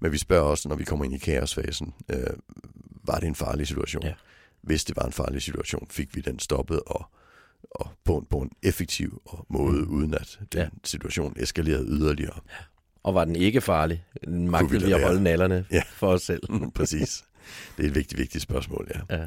Men 0.00 0.12
vi 0.12 0.18
spørger 0.18 0.44
også, 0.44 0.68
når 0.68 0.76
vi 0.76 0.84
kommer 0.84 1.04
ind 1.04 1.14
i 1.14 1.18
kaosfasen, 1.18 1.94
øh, 2.10 2.26
var 3.04 3.18
det 3.18 3.26
en 3.26 3.34
farlig 3.34 3.66
situation? 3.66 4.02
Ja. 4.02 4.12
Hvis 4.66 4.84
det 4.84 4.96
var 4.96 5.02
en 5.02 5.12
farlig 5.12 5.42
situation, 5.42 5.86
fik 5.90 6.16
vi 6.16 6.20
den 6.20 6.38
stoppet 6.38 6.80
og, 6.86 7.04
og 7.70 7.90
på, 8.04 8.16
en, 8.18 8.26
på 8.30 8.38
en 8.38 8.50
effektiv 8.62 9.22
og 9.24 9.46
måde, 9.48 9.82
Mm. 9.82 9.90
uden 9.94 10.14
at 10.14 10.38
den 10.52 10.60
Ja. 10.60 10.68
situation 10.84 11.34
eskalerede 11.36 11.86
yderligere. 11.88 12.40
Og 13.02 13.14
var 13.14 13.24
den 13.24 13.36
ikke 13.36 13.60
farlig? 13.60 14.04
Magtede 14.28 14.84
vi 14.86 14.92
at 14.92 15.02
holde 15.02 15.22
nallerne 15.22 15.66
Ja. 15.70 15.82
for 15.86 16.06
os 16.08 16.22
selv? 16.22 16.42
Præcis. 16.74 17.24
Det 17.76 17.84
er 17.84 17.88
et 17.88 17.94
vigtigt, 17.94 18.18
vigtigt 18.18 18.42
spørgsmål, 18.42 18.90
ja. 18.94 19.26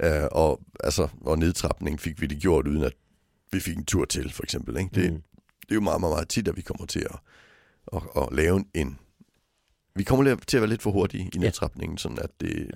Ja. 0.00 0.22
Øh, 0.22 0.28
og, 0.32 0.60
altså, 0.80 1.08
og 1.20 1.38
nedtrapning 1.38 2.00
fik 2.00 2.20
vi 2.20 2.26
det 2.26 2.38
gjort, 2.42 2.66
uden 2.66 2.82
at 2.82 2.92
vi 3.52 3.60
fik 3.60 3.76
en 3.76 3.84
tur 3.84 4.04
til, 4.04 4.32
for 4.32 4.42
eksempel. 4.42 4.76
Ikke? 4.76 4.90
Det, 4.94 5.12
Mm. 5.12 5.22
det 5.60 5.70
er 5.70 5.74
jo 5.74 5.80
meget, 5.80 6.00
meget, 6.00 6.12
meget 6.14 6.28
tit, 6.28 6.48
at 6.48 6.56
vi 6.56 6.62
kommer 6.62 6.86
til 6.86 7.00
at, 7.10 7.18
at, 7.92 8.02
at 8.16 8.28
lave 8.32 8.64
en... 8.74 8.98
Vi 9.94 10.02
kommer 10.04 10.36
til 10.46 10.56
at 10.56 10.60
være 10.60 10.68
lidt 10.70 10.82
for 10.82 10.90
hurtige 10.90 11.24
i 11.24 11.30
Ja. 11.34 11.40
nedtrapningen, 11.40 11.98
sådan 11.98 12.18
at 12.18 12.30
det, 12.40 12.70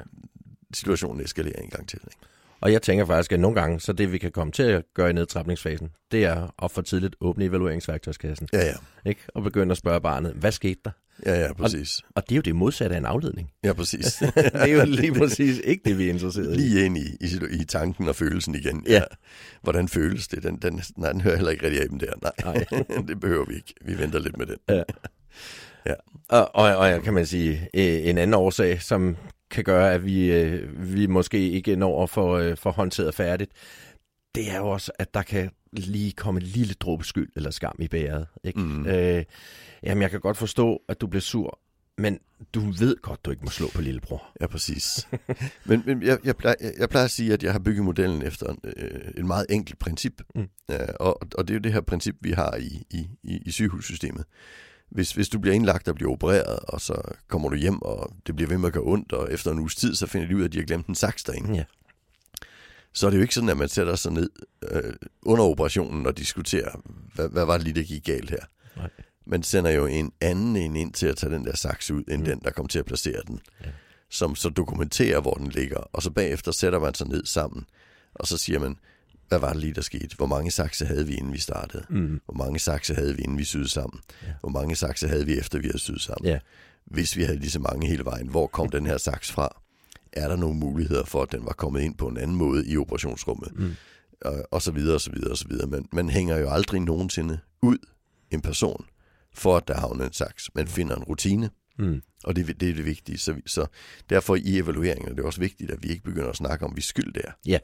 situationen 0.74 1.24
eskalerer 1.24 1.60
en 1.62 1.70
gang 1.70 1.88
til. 1.88 2.00
Ikke? 2.04 2.16
Og 2.60 2.72
jeg 2.72 2.82
tænker 2.82 3.04
faktisk, 3.04 3.32
at 3.32 3.40
nogle 3.40 3.60
gange, 3.60 3.80
så 3.80 3.92
det 3.92 4.12
vi 4.12 4.18
kan 4.18 4.30
komme 4.32 4.52
til 4.52 4.62
at 4.62 4.84
gøre 4.94 5.10
i 5.10 5.12
nedtrapningsfasen, 5.12 5.90
det 6.12 6.24
er 6.24 6.54
at 6.64 6.70
for 6.70 6.82
tidligt 6.82 7.16
åbne 7.20 7.44
evalueringsværktøjskassen. 7.44 8.48
Ja, 8.52 8.64
ja. 8.66 8.74
Ikke? 9.06 9.20
Og 9.28 9.42
begynde 9.42 9.72
at 9.72 9.78
spørge 9.78 10.00
barnet, 10.00 10.32
hvad 10.32 10.52
skete 10.52 10.80
der? 10.84 10.90
Ja, 11.26 11.40
ja, 11.40 11.52
præcis. 11.52 12.00
Og 12.14 12.22
det 12.22 12.32
er 12.32 12.36
jo 12.36 12.42
det 12.42 12.56
modsatte 12.56 12.96
af 12.96 12.98
en 12.98 13.04
afledning. 13.04 13.50
Ja, 13.64 13.72
præcis. 13.72 14.04
det 14.34 14.52
er 14.54 14.66
jo 14.66 14.84
lige 14.84 15.14
præcis 15.14 15.60
ikke 15.64 15.82
det, 15.84 15.98
vi 15.98 16.06
er 16.06 16.12
interesseret 16.12 16.52
i. 16.52 16.56
Lige 16.56 16.84
ind 16.84 16.98
i, 16.98 17.16
i, 17.20 17.60
i 17.60 17.64
tanken 17.64 18.08
og 18.08 18.16
følelsen 18.16 18.54
igen. 18.54 18.84
Ja. 18.88 19.02
Hvordan 19.62 19.88
føles 19.88 20.28
det? 20.28 20.42
Den, 20.42 20.56
den, 20.56 20.82
nej, 20.96 21.12
den 21.12 21.20
hører 21.20 21.36
heller 21.36 21.50
ikke 21.50 21.64
rigtig 21.64 21.82
af 21.82 21.88
dem 21.88 21.98
der. 21.98 22.12
Nej, 22.22 22.64
Nej. 22.70 22.84
det 23.08 23.20
behøver 23.20 23.44
vi 23.44 23.54
ikke. 23.54 23.74
Vi 23.84 23.98
venter 23.98 24.18
lidt 24.18 24.38
med 24.38 24.46
den. 24.46 24.84
Og, 26.28 26.54
og, 26.54 26.76
og 26.76 26.88
jeg 26.88 27.02
kan 27.02 27.14
man 27.14 27.26
sige, 27.26 27.68
øh, 27.74 28.08
en 28.08 28.18
anden 28.18 28.34
årsag, 28.34 28.82
som 28.82 29.16
kan 29.50 29.64
gøre, 29.64 29.92
at 29.92 30.04
vi, 30.04 30.32
øh, 30.32 30.94
vi 30.94 31.06
måske 31.06 31.50
ikke 31.50 31.76
når 31.76 32.02
at 32.02 32.10
få, 32.10 32.38
øh, 32.38 32.56
få 32.56 32.70
håndteret 32.70 33.14
færdigt, 33.14 33.52
det 34.34 34.50
er 34.50 34.56
jo 34.56 34.68
også, 34.68 34.92
at 34.98 35.14
der 35.14 35.22
kan 35.22 35.50
lige 35.72 36.12
komme 36.12 36.40
en 36.40 36.46
lille 36.46 36.74
dråbe 36.74 37.04
skyld 37.04 37.28
eller 37.36 37.50
skam 37.50 37.76
i 37.78 37.88
bæret. 37.88 38.26
Ikke? 38.44 38.60
Mm. 38.60 38.86
Øh, 38.86 39.24
jamen, 39.82 40.02
jeg 40.02 40.10
kan 40.10 40.20
godt 40.20 40.36
forstå, 40.36 40.82
at 40.88 41.00
du 41.00 41.06
bliver 41.06 41.20
sur, 41.20 41.60
men 41.98 42.18
du 42.54 42.60
ved 42.60 42.96
godt, 43.02 43.24
du 43.24 43.30
ikke 43.30 43.44
må 43.44 43.50
slå 43.50 43.66
på 43.74 43.82
lillebror. 43.82 44.32
Ja, 44.40 44.46
præcis. 44.46 45.08
men 45.66 45.82
men 45.86 46.02
jeg, 46.02 46.18
jeg, 46.24 46.36
plejer, 46.36 46.54
jeg 46.78 46.88
plejer 46.88 47.04
at 47.04 47.10
sige, 47.10 47.32
at 47.32 47.42
jeg 47.42 47.52
har 47.52 47.58
bygget 47.58 47.84
modellen 47.84 48.22
efter 48.22 48.46
en, 48.46 48.58
øh, 48.64 49.10
en 49.16 49.26
meget 49.26 49.46
enkelt 49.50 49.78
princip. 49.78 50.22
Mm. 50.34 50.48
Ja, 50.68 50.92
og, 50.92 51.22
og 51.38 51.48
det 51.48 51.54
er 51.54 51.58
jo 51.58 51.60
det 51.60 51.72
her 51.72 51.80
princip, 51.80 52.16
vi 52.20 52.30
har 52.30 52.56
i, 52.56 52.82
i, 52.90 53.08
i, 53.22 53.38
i 53.46 53.50
sygehussystemet. 53.50 54.24
Hvis, 54.94 55.12
hvis 55.12 55.28
du 55.28 55.38
bliver 55.38 55.54
indlagt 55.54 55.88
og 55.88 55.94
bliver 55.94 56.12
opereret, 56.12 56.58
og 56.60 56.80
så 56.80 57.02
kommer 57.28 57.48
du 57.48 57.56
hjem, 57.56 57.82
og 57.82 58.12
det 58.26 58.36
bliver 58.36 58.48
ved 58.48 58.58
med 58.58 58.66
at 58.66 58.72
gøre 58.72 58.84
ondt, 58.84 59.12
og 59.12 59.32
efter 59.32 59.50
en 59.50 59.58
uges 59.58 59.74
tid, 59.74 59.94
så 59.94 60.06
finder 60.06 60.28
de 60.28 60.36
ud 60.36 60.40
af, 60.40 60.44
at 60.44 60.52
de 60.52 60.58
har 60.58 60.64
glemt 60.64 60.86
en 60.86 60.94
saks 60.94 61.24
derinde. 61.24 61.54
Ja. 61.54 61.64
Så 62.92 63.06
er 63.06 63.10
det 63.10 63.16
jo 63.16 63.22
ikke 63.22 63.34
sådan, 63.34 63.48
at 63.48 63.56
man 63.56 63.68
sætter 63.68 63.96
sig 63.96 64.12
ned 64.12 64.30
øh, 64.70 64.92
under 65.22 65.44
operationen 65.44 66.06
og 66.06 66.18
diskuterer, 66.18 66.80
hvad, 67.14 67.28
hvad 67.28 67.44
var 67.44 67.56
det 67.56 67.64
lige, 67.64 67.74
der 67.74 67.86
gik 67.86 68.04
galt 68.04 68.30
her. 68.30 68.44
Nej 68.76 68.90
man 69.26 69.42
sender 69.42 69.70
jo 69.70 69.86
en 69.86 70.12
anden 70.20 70.56
en 70.56 70.76
ind 70.76 70.92
til 70.92 71.06
at 71.06 71.16
tage 71.16 71.34
den 71.34 71.44
der 71.44 71.56
saks 71.56 71.90
ud, 71.90 72.04
end 72.08 72.20
mm. 72.20 72.24
den, 72.24 72.40
der 72.44 72.50
kom 72.50 72.68
til 72.68 72.78
at 72.78 72.84
placere 72.84 73.20
den. 73.26 73.40
Ja. 73.64 73.70
Som 74.10 74.34
så 74.34 74.48
dokumenterer, 74.48 75.20
hvor 75.20 75.34
den 75.34 75.48
ligger. 75.48 75.76
Og 75.76 76.02
så 76.02 76.10
bagefter 76.10 76.52
sætter 76.52 76.78
man 76.78 76.94
sig 76.94 77.08
ned 77.08 77.24
sammen, 77.24 77.64
og 78.14 78.26
så 78.26 78.38
siger 78.38 78.58
man, 78.58 78.76
hvad 79.28 79.38
var 79.38 79.52
det 79.52 79.60
lige, 79.60 79.74
der 79.74 79.80
skete? 79.80 80.16
Hvor 80.16 80.26
mange 80.26 80.50
sakse 80.50 80.86
havde 80.86 81.06
vi, 81.06 81.14
inden 81.14 81.32
vi 81.32 81.38
startede? 81.38 81.84
Mm. 81.90 82.20
Hvor 82.24 82.34
mange 82.34 82.58
sakse 82.58 82.94
havde 82.94 83.16
vi, 83.16 83.22
inden 83.22 83.38
vi 83.38 83.44
syede 83.44 83.68
sammen? 83.68 84.00
Ja. 84.22 84.32
Hvor 84.40 84.48
mange 84.48 84.76
sakse 84.76 85.08
havde 85.08 85.26
vi, 85.26 85.38
efter 85.38 85.58
vi 85.58 85.66
havde 85.66 85.78
syet 85.78 86.00
sammen? 86.00 86.30
Ja. 86.30 86.38
Hvis 86.84 87.16
vi 87.16 87.22
havde 87.22 87.38
lige 87.38 87.50
så 87.50 87.60
mange 87.60 87.86
hele 87.86 88.04
vejen, 88.04 88.28
hvor 88.28 88.46
kom 88.46 88.68
den 88.68 88.86
her 88.86 88.98
saks 88.98 89.32
fra? 89.32 89.62
Er 90.12 90.28
der 90.28 90.36
nogle 90.36 90.58
muligheder 90.58 91.04
for, 91.04 91.22
at 91.22 91.32
den 91.32 91.44
var 91.44 91.52
kommet 91.52 91.80
ind 91.80 91.94
på 91.94 92.08
en 92.08 92.16
anden 92.16 92.36
måde 92.36 92.66
i 92.66 92.76
operationsrummet? 92.76 93.58
Mm. 93.58 93.74
Og, 94.22 94.48
og 94.50 94.62
så 94.62 94.72
videre, 94.72 94.94
og 94.94 95.00
så 95.00 95.10
videre, 95.10 95.30
og 95.30 95.38
så 95.38 95.48
videre. 95.48 95.66
Men 95.66 95.88
man 95.92 96.08
hænger 96.08 96.38
jo 96.38 96.50
aldrig 96.50 96.80
nogensinde 96.80 97.38
ud 97.62 97.78
en 98.30 98.40
person, 98.40 98.84
for 99.34 99.56
at 99.56 99.68
der 99.68 99.74
havner 99.74 100.06
en 100.06 100.12
saks. 100.12 100.50
Man 100.54 100.68
finder 100.68 100.96
en 100.96 101.04
rutine, 101.04 101.50
mm. 101.78 102.02
og 102.24 102.36
det, 102.36 102.60
det 102.60 102.70
er 102.70 102.74
det 102.74 102.84
vigtige. 102.84 103.18
Så, 103.18 103.34
så 103.46 103.66
derfor 104.10 104.36
i 104.36 104.58
evalueringen 104.58 105.08
er 105.10 105.14
det 105.14 105.24
også 105.24 105.40
vigtigt, 105.40 105.70
at 105.70 105.82
vi 105.82 105.88
ikke 105.88 106.02
begynder 106.02 106.28
at 106.28 106.36
snakke 106.36 106.64
om, 106.64 106.76
vi 106.76 106.80
skyld 106.80 107.12
der. 107.12 107.32
Ja. 107.46 107.58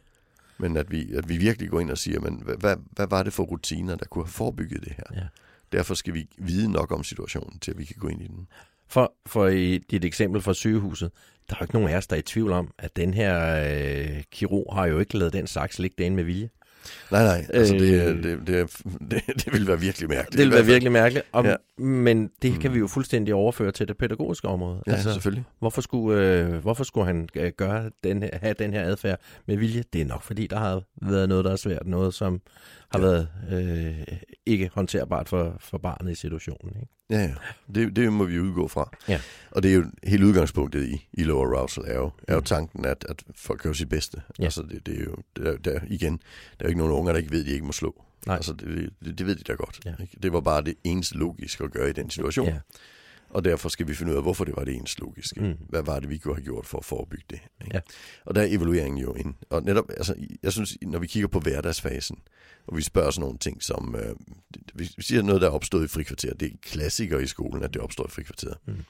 Men 0.60 0.76
at 0.76 0.90
vi, 0.90 1.12
at 1.12 1.28
vi 1.28 1.36
virkelig 1.36 1.70
går 1.70 1.80
ind 1.80 1.90
og 1.90 1.98
siger, 1.98 2.20
men 2.20 2.42
hvad, 2.58 2.76
hvad, 2.90 3.06
var 3.06 3.22
det 3.22 3.32
for 3.32 3.42
rutiner, 3.42 3.94
der 3.96 4.06
kunne 4.06 4.24
have 4.24 4.32
forebygget 4.32 4.84
det 4.84 4.92
her? 4.92 5.20
Ja. 5.22 5.26
Derfor 5.72 5.94
skal 5.94 6.14
vi 6.14 6.28
vide 6.38 6.72
nok 6.72 6.92
om 6.92 7.04
situationen, 7.04 7.58
til 7.58 7.70
at 7.70 7.78
vi 7.78 7.84
kan 7.84 7.96
gå 7.98 8.08
ind 8.08 8.22
i 8.22 8.26
den. 8.26 8.46
For, 8.88 9.12
for 9.26 9.46
i 9.46 9.78
dit 9.78 10.04
eksempel 10.04 10.42
fra 10.42 10.54
sygehuset, 10.54 11.10
der 11.48 11.54
er 11.54 11.58
jo 11.60 11.64
ikke 11.64 11.74
nogen 11.74 11.88
af 11.88 11.96
os, 11.96 12.06
der 12.06 12.16
er 12.16 12.20
i 12.20 12.22
tvivl 12.22 12.52
om, 12.52 12.74
at 12.78 12.96
den 12.96 13.14
her 13.14 13.64
øh, 13.64 14.22
kirurg 14.30 14.74
har 14.74 14.86
jo 14.86 14.98
ikke 14.98 15.18
lavet 15.18 15.32
den 15.32 15.46
saks 15.46 15.78
ligge 15.78 15.94
derinde 15.98 16.16
med 16.16 16.24
vilje. 16.24 16.50
Nej, 17.10 17.24
nej, 17.24 17.46
altså 17.54 17.74
øh, 17.74 17.80
det, 17.80 18.24
det, 18.24 18.46
det, 18.46 18.70
det, 19.10 19.44
det 19.44 19.52
vil 19.52 19.66
være 19.66 19.80
virkelig 19.80 20.08
mærkeligt. 20.08 20.38
Det 20.38 20.46
vil 20.46 20.54
være 20.54 20.66
virkelig 20.66 20.92
mærkeligt, 20.92 21.26
og, 21.32 21.44
ja. 21.44 21.56
men 21.82 22.30
det 22.42 22.60
kan 22.60 22.74
vi 22.74 22.78
jo 22.78 22.86
fuldstændig 22.86 23.34
overføre 23.34 23.72
til 23.72 23.88
det 23.88 23.96
pædagogiske 23.96 24.48
område. 24.48 24.82
Ja, 24.86 24.92
altså, 24.92 25.12
selvfølgelig. 25.12 25.44
Hvorfor 25.58 25.80
skulle, 25.80 26.20
øh, 26.20 26.54
hvorfor 26.54 26.84
skulle 26.84 27.06
han 27.06 27.28
øh, 27.34 27.52
gøre 27.56 27.90
den, 28.04 28.24
have 28.42 28.54
den 28.58 28.72
her 28.72 28.82
adfærd 28.82 29.20
med 29.46 29.56
vilje? 29.56 29.84
Det 29.92 30.00
er 30.00 30.06
nok, 30.06 30.22
fordi 30.22 30.46
der 30.46 30.58
har 30.58 30.82
været 31.02 31.28
noget, 31.28 31.44
der 31.44 31.52
er 31.52 31.56
svært, 31.56 31.86
noget 31.86 32.14
som 32.14 32.40
har 32.88 32.98
ja. 32.98 33.06
været 33.06 33.28
øh, 33.52 34.16
ikke 34.46 34.70
håndterbart 34.74 35.28
for, 35.28 35.56
for 35.60 35.78
barnet 35.78 36.12
i 36.12 36.14
situationen. 36.14 36.76
Ikke? 36.80 36.99
Ja, 37.10 37.20
ja. 37.20 37.34
Det, 37.74 37.96
det 37.96 38.12
må 38.12 38.24
vi 38.24 38.40
udgå 38.40 38.68
fra. 38.68 38.90
Ja. 39.08 39.20
Og 39.50 39.62
det 39.62 39.70
er 39.70 39.74
jo 39.74 39.84
hele 40.04 40.26
udgangspunktet 40.26 40.88
i, 40.88 41.08
i 41.12 41.22
low 41.22 41.42
arousal, 41.42 41.84
er 41.86 41.94
jo, 41.94 42.10
er 42.28 42.34
jo 42.34 42.40
mm. 42.40 42.44
tanken, 42.44 42.84
at, 42.84 43.06
at 43.08 43.22
folk 43.34 43.62
gør 43.62 43.72
sit 43.72 43.88
bedste. 43.88 44.22
Ja. 44.38 44.44
Altså, 44.44 44.62
det, 44.62 44.86
det 44.86 45.00
er 45.00 45.04
jo, 45.04 45.16
det 45.36 45.46
er, 45.46 45.56
der, 45.56 45.80
igen, 45.86 46.12
der 46.12 46.64
er 46.64 46.64
jo 46.64 46.68
ikke 46.68 46.78
nogen 46.78 46.92
unger, 46.92 47.12
der 47.12 47.18
ikke 47.18 47.30
ved, 47.30 47.40
at 47.40 47.46
de 47.46 47.52
ikke 47.52 47.66
må 47.66 47.72
slå. 47.72 48.04
Nej. 48.26 48.36
Altså, 48.36 48.52
det, 48.52 48.90
det, 49.04 49.18
det 49.18 49.26
ved 49.26 49.36
de 49.36 49.42
da 49.42 49.52
godt. 49.52 49.80
Ja. 49.84 49.92
Ikke? 50.00 50.16
Det 50.22 50.32
var 50.32 50.40
bare 50.40 50.62
det 50.62 50.74
eneste 50.84 51.14
logiske 51.14 51.64
at 51.64 51.70
gøre 51.70 51.90
i 51.90 51.92
den 51.92 52.10
situation. 52.10 52.46
Ja. 52.46 52.58
Og 53.30 53.44
derfor 53.44 53.68
skal 53.68 53.88
vi 53.88 53.94
finde 53.94 54.12
ud 54.12 54.16
af, 54.16 54.22
hvorfor 54.22 54.44
det 54.44 54.56
var 54.56 54.64
det 54.64 54.74
eneste 54.74 55.00
logiske. 55.00 55.40
Mm. 55.40 55.56
Hvad 55.68 55.82
var 55.82 56.00
det, 56.00 56.10
vi 56.10 56.18
kunne 56.18 56.34
have 56.34 56.44
gjort 56.44 56.66
for 56.66 56.78
at 56.78 56.84
forebygge 56.84 57.24
det? 57.30 57.40
Ikke? 57.64 57.74
Ja. 57.74 57.80
Og 58.24 58.34
der 58.34 58.42
er 58.42 58.46
evalueringen 58.50 58.98
jo 58.98 59.14
ind. 59.14 59.34
Og 59.50 59.62
netop, 59.62 59.90
altså, 59.90 60.14
jeg 60.42 60.52
synes, 60.52 60.76
når 60.82 60.98
vi 60.98 61.06
kigger 61.06 61.28
på 61.28 61.40
hverdagsfasen, 61.40 62.18
og 62.66 62.76
vi 62.76 62.82
spørger 62.82 63.10
sådan 63.10 63.20
nogle 63.20 63.38
ting 63.38 63.62
som, 63.62 63.96
øh, 63.96 64.16
vi 64.74 64.90
siger 64.98 65.22
noget, 65.22 65.40
der 65.40 65.48
er 65.48 65.52
opstået 65.52 65.84
i 65.84 65.88
frikvarter. 65.88 66.34
Det 66.34 66.52
er 66.52 66.56
klassiker 66.62 67.18
i 67.18 67.26
skolen, 67.26 67.62
at 67.62 67.74
det 67.74 67.82
opstår 67.82 68.06
i 68.06 68.10
frikvarteret. 68.10 68.56
Mm. 68.66 68.84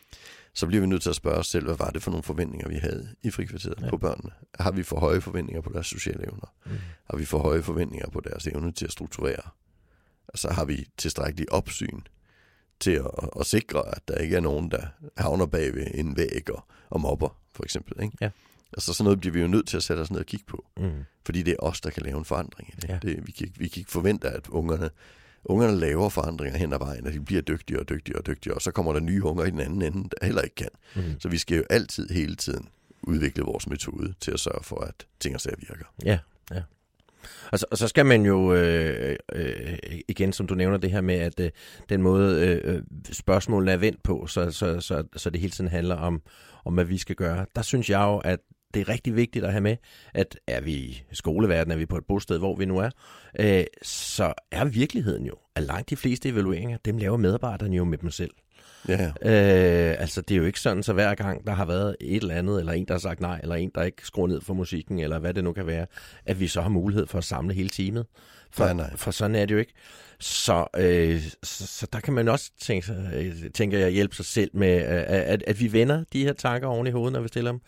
Så 0.55 0.67
bliver 0.67 0.81
vi 0.81 0.87
nødt 0.87 1.03
til 1.03 1.11
at 1.11 1.17
spørge 1.17 1.39
os 1.39 1.47
selv, 1.47 1.65
hvad 1.65 1.77
var 1.77 1.91
det 1.91 2.03
for 2.03 2.11
nogle 2.11 2.23
forventninger, 2.23 2.69
vi 2.69 2.77
havde 2.77 3.09
i 3.23 3.31
frikvarteret 3.31 3.83
ja. 3.83 3.91
på 3.91 3.97
børnene? 3.97 4.31
Har 4.61 4.71
vi 4.71 4.83
for 4.83 5.01
høje 5.01 5.21
forventninger 5.21 5.61
på 5.61 5.71
deres 5.73 5.87
sociale 5.87 6.23
evner? 6.23 6.55
Mm. 6.67 6.73
Har 7.11 7.17
vi 7.17 7.25
for 7.25 7.39
høje 7.39 7.63
forventninger 7.63 8.11
på 8.11 8.21
deres 8.21 8.47
evne 8.47 8.73
til 8.73 8.85
at 8.85 8.93
strukturere? 8.93 9.43
Altså 10.29 10.51
har 10.51 10.65
vi 10.65 10.89
tilstrækkelig 10.97 11.53
opsyn 11.53 12.01
til 12.81 12.91
at, 12.91 13.29
at 13.41 13.47
sikre, 13.47 13.95
at 13.97 14.09
der 14.09 14.15
ikke 14.15 14.37
er 14.37 14.41
nogen, 14.41 14.71
der 14.71 14.87
havner 15.17 15.47
bag 15.47 15.75
ved 15.75 15.87
en 15.95 16.17
væg 16.17 16.51
og, 16.51 16.65
og 16.91 17.01
mobber, 17.01 17.39
for 17.53 17.65
eksempel. 17.65 18.03
Ikke? 18.03 18.17
Ja. 18.21 18.31
Altså 18.73 18.93
sådan 18.93 19.05
noget 19.05 19.21
bliver 19.21 19.33
vi 19.33 19.41
jo 19.41 19.47
nødt 19.47 19.69
til 19.69 19.77
at 19.77 19.83
sætte 19.83 20.01
os 20.01 20.11
ned 20.11 20.21
og 20.21 20.27
kigge 20.27 20.47
på. 20.47 20.67
Mm. 20.77 20.91
Fordi 21.25 21.43
det 21.43 21.53
er 21.53 21.57
os, 21.59 21.81
der 21.81 21.91
kan 21.91 22.03
lave 22.03 22.19
en 22.19 22.25
forandring 22.25 22.69
i 22.69 22.77
det. 22.81 22.89
Ja. 22.89 22.99
det 23.03 23.27
vi, 23.27 23.33
kan, 23.33 23.49
vi 23.57 23.69
kan 23.69 23.81
ikke 23.81 23.91
forvente, 23.91 24.29
at 24.29 24.49
ungerne, 24.49 24.91
ungerne 25.45 25.77
laver 25.77 26.09
forandringer 26.09 26.59
hen 26.59 26.73
ad 26.73 26.79
vejen, 26.79 27.07
og 27.07 27.13
de 27.13 27.21
bliver 27.21 27.43
dygtigere 27.43 27.83
og 27.83 27.89
dygtigere 27.89 28.21
og 28.21 28.27
dygtigere, 28.27 28.55
og 28.55 28.63
så 28.63 28.71
kommer 28.71 28.93
der 28.93 29.01
nye 29.01 29.25
unger 29.25 29.45
i 29.45 29.51
den 29.51 29.61
anden 29.61 29.83
ende, 29.83 30.09
der 30.21 30.27
heller 30.27 30.43
ikke 30.43 30.55
kan. 30.55 30.71
Mm. 30.97 31.21
Så 31.21 31.29
vi 31.29 31.39
skal 31.39 31.57
jo 31.57 31.65
altid, 31.71 32.09
hele 32.09 32.37
tiden 32.37 32.69
udvikle 33.03 33.43
vores 33.45 33.67
metode 33.67 34.15
til 34.21 34.31
at 34.31 34.41
sørge 34.41 34.65
for, 34.65 34.81
at 34.81 35.07
ting 35.21 35.35
og 35.35 35.41
sager 35.41 35.57
virker. 35.59 35.85
Ja, 36.05 36.19
ja. 36.51 36.63
Og 37.53 37.59
så, 37.59 37.67
og 37.71 37.79
så 37.79 37.89
skal 37.89 38.07
man 38.07 38.27
jo, 38.27 38.55
øh, 38.55 39.17
øh, 39.33 39.79
igen 40.09 40.33
som 40.33 40.47
du 40.47 40.55
nævner 40.55 40.77
det 40.77 40.91
her 40.91 41.01
med, 41.01 41.15
at 41.15 41.41
øh, 41.41 41.51
den 41.89 42.03
måde 42.03 42.47
øh, 42.47 42.75
øh, 42.75 42.83
spørgsmålene 43.13 43.73
er 43.73 43.77
vendt 43.77 44.03
på, 44.03 44.27
så, 44.27 44.51
så, 44.51 44.81
så, 44.81 45.05
så 45.17 45.31
det 45.31 45.41
hele 45.41 45.51
tiden 45.51 45.71
handler 45.71 45.97
om, 45.97 46.23
om, 46.65 46.75
hvad 46.75 46.85
vi 46.85 46.99
skal 46.99 47.17
gøre. 47.17 47.47
Der 47.57 47.63
synes 47.63 47.91
jeg 47.91 48.01
jo, 48.01 48.19
at 48.19 48.41
det 48.75 48.81
er 48.81 48.89
rigtig 48.89 49.17
vigtigt 49.17 49.45
at 49.45 49.53
have 49.53 49.61
med, 49.61 49.77
at 50.15 50.39
er 50.47 50.61
vi 50.61 50.73
i 50.73 51.03
skoleverdenen, 51.13 51.73
er 51.73 51.79
vi 51.79 51.87
på 51.87 51.97
et 51.97 52.05
bosted, 52.09 52.39
hvor 52.39 52.57
vi 52.57 52.65
nu 52.65 52.79
er, 52.79 52.91
øh, 53.41 53.65
så 53.83 54.33
er 54.51 54.65
virkeligheden 54.65 55.27
jo, 55.27 55.35
at 55.55 55.63
langt 55.63 55.91
de 55.91 55.97
fleste 55.97 56.29
evalueringer, 56.29 56.79
dem 56.85 56.99
laver 56.99 57.17
medarbejderne 57.17 57.77
jo 57.77 57.85
med 57.85 57.99
dem 57.99 58.11
selv. 58.11 58.31
Ja. 58.89 59.07
Øh, 59.07 59.97
altså, 60.01 60.21
det 60.21 60.35
er 60.35 60.39
jo 60.39 60.45
ikke 60.45 60.61
sådan, 60.61 60.83
så 60.83 60.93
hver 60.93 61.15
gang 61.15 61.47
der 61.47 61.53
har 61.53 61.65
været 61.65 61.97
et 62.01 62.23
eller 62.23 62.35
andet, 62.35 62.61
eller 62.61 62.73
en, 62.73 62.85
der 62.85 62.95
har 62.95 62.99
sagt 62.99 63.21
nej, 63.21 63.41
eller 63.43 63.55
en, 63.55 63.71
der 63.75 63.83
ikke 63.83 64.07
skruer 64.07 64.27
ned 64.27 64.41
for 64.41 64.55
musikken, 64.55 64.99
eller 64.99 65.19
hvad 65.19 65.35
det 65.35 65.45
nu 65.45 65.53
kan 65.53 65.67
være, 65.67 65.87
at 66.27 66.41
vi 66.41 66.49
så 66.49 66.61
har 66.61 66.69
mulighed 66.69 67.07
for 67.07 67.19
at 67.19 67.25
samle 67.25 67.55
hele 67.55 67.69
teamet. 67.69 68.07
For, 68.53 68.65
nej, 68.65 68.73
nej. 68.73 68.97
for 68.97 69.11
sådan 69.11 69.37
er 69.37 69.47
det 69.47 69.55
jo 69.55 69.59
ikke. 69.59 69.73
Så, 70.21 70.67
øh, 70.77 71.23
så, 71.43 71.67
så 71.67 71.87
der 71.93 72.01
kan 72.01 72.15
man 72.15 72.29
også 72.29 72.51
tænke, 72.61 72.93
øh, 73.15 73.51
tænker 73.55 73.79
jeg, 73.79 73.91
hjælpe 73.91 74.17
sig 74.17 74.25
selv 74.25 74.51
med, 74.55 74.77
øh, 74.77 75.05
at, 75.07 75.43
at 75.47 75.61
vi 75.61 75.73
vender 75.73 76.05
de 76.13 76.25
her 76.25 76.33
tanker 76.33 76.69
oven 76.69 76.87
i 76.87 76.91
hovedet, 76.91 77.13
når 77.13 77.21
vi 77.21 77.29
stiller 77.29 77.51
dem. 77.51 77.61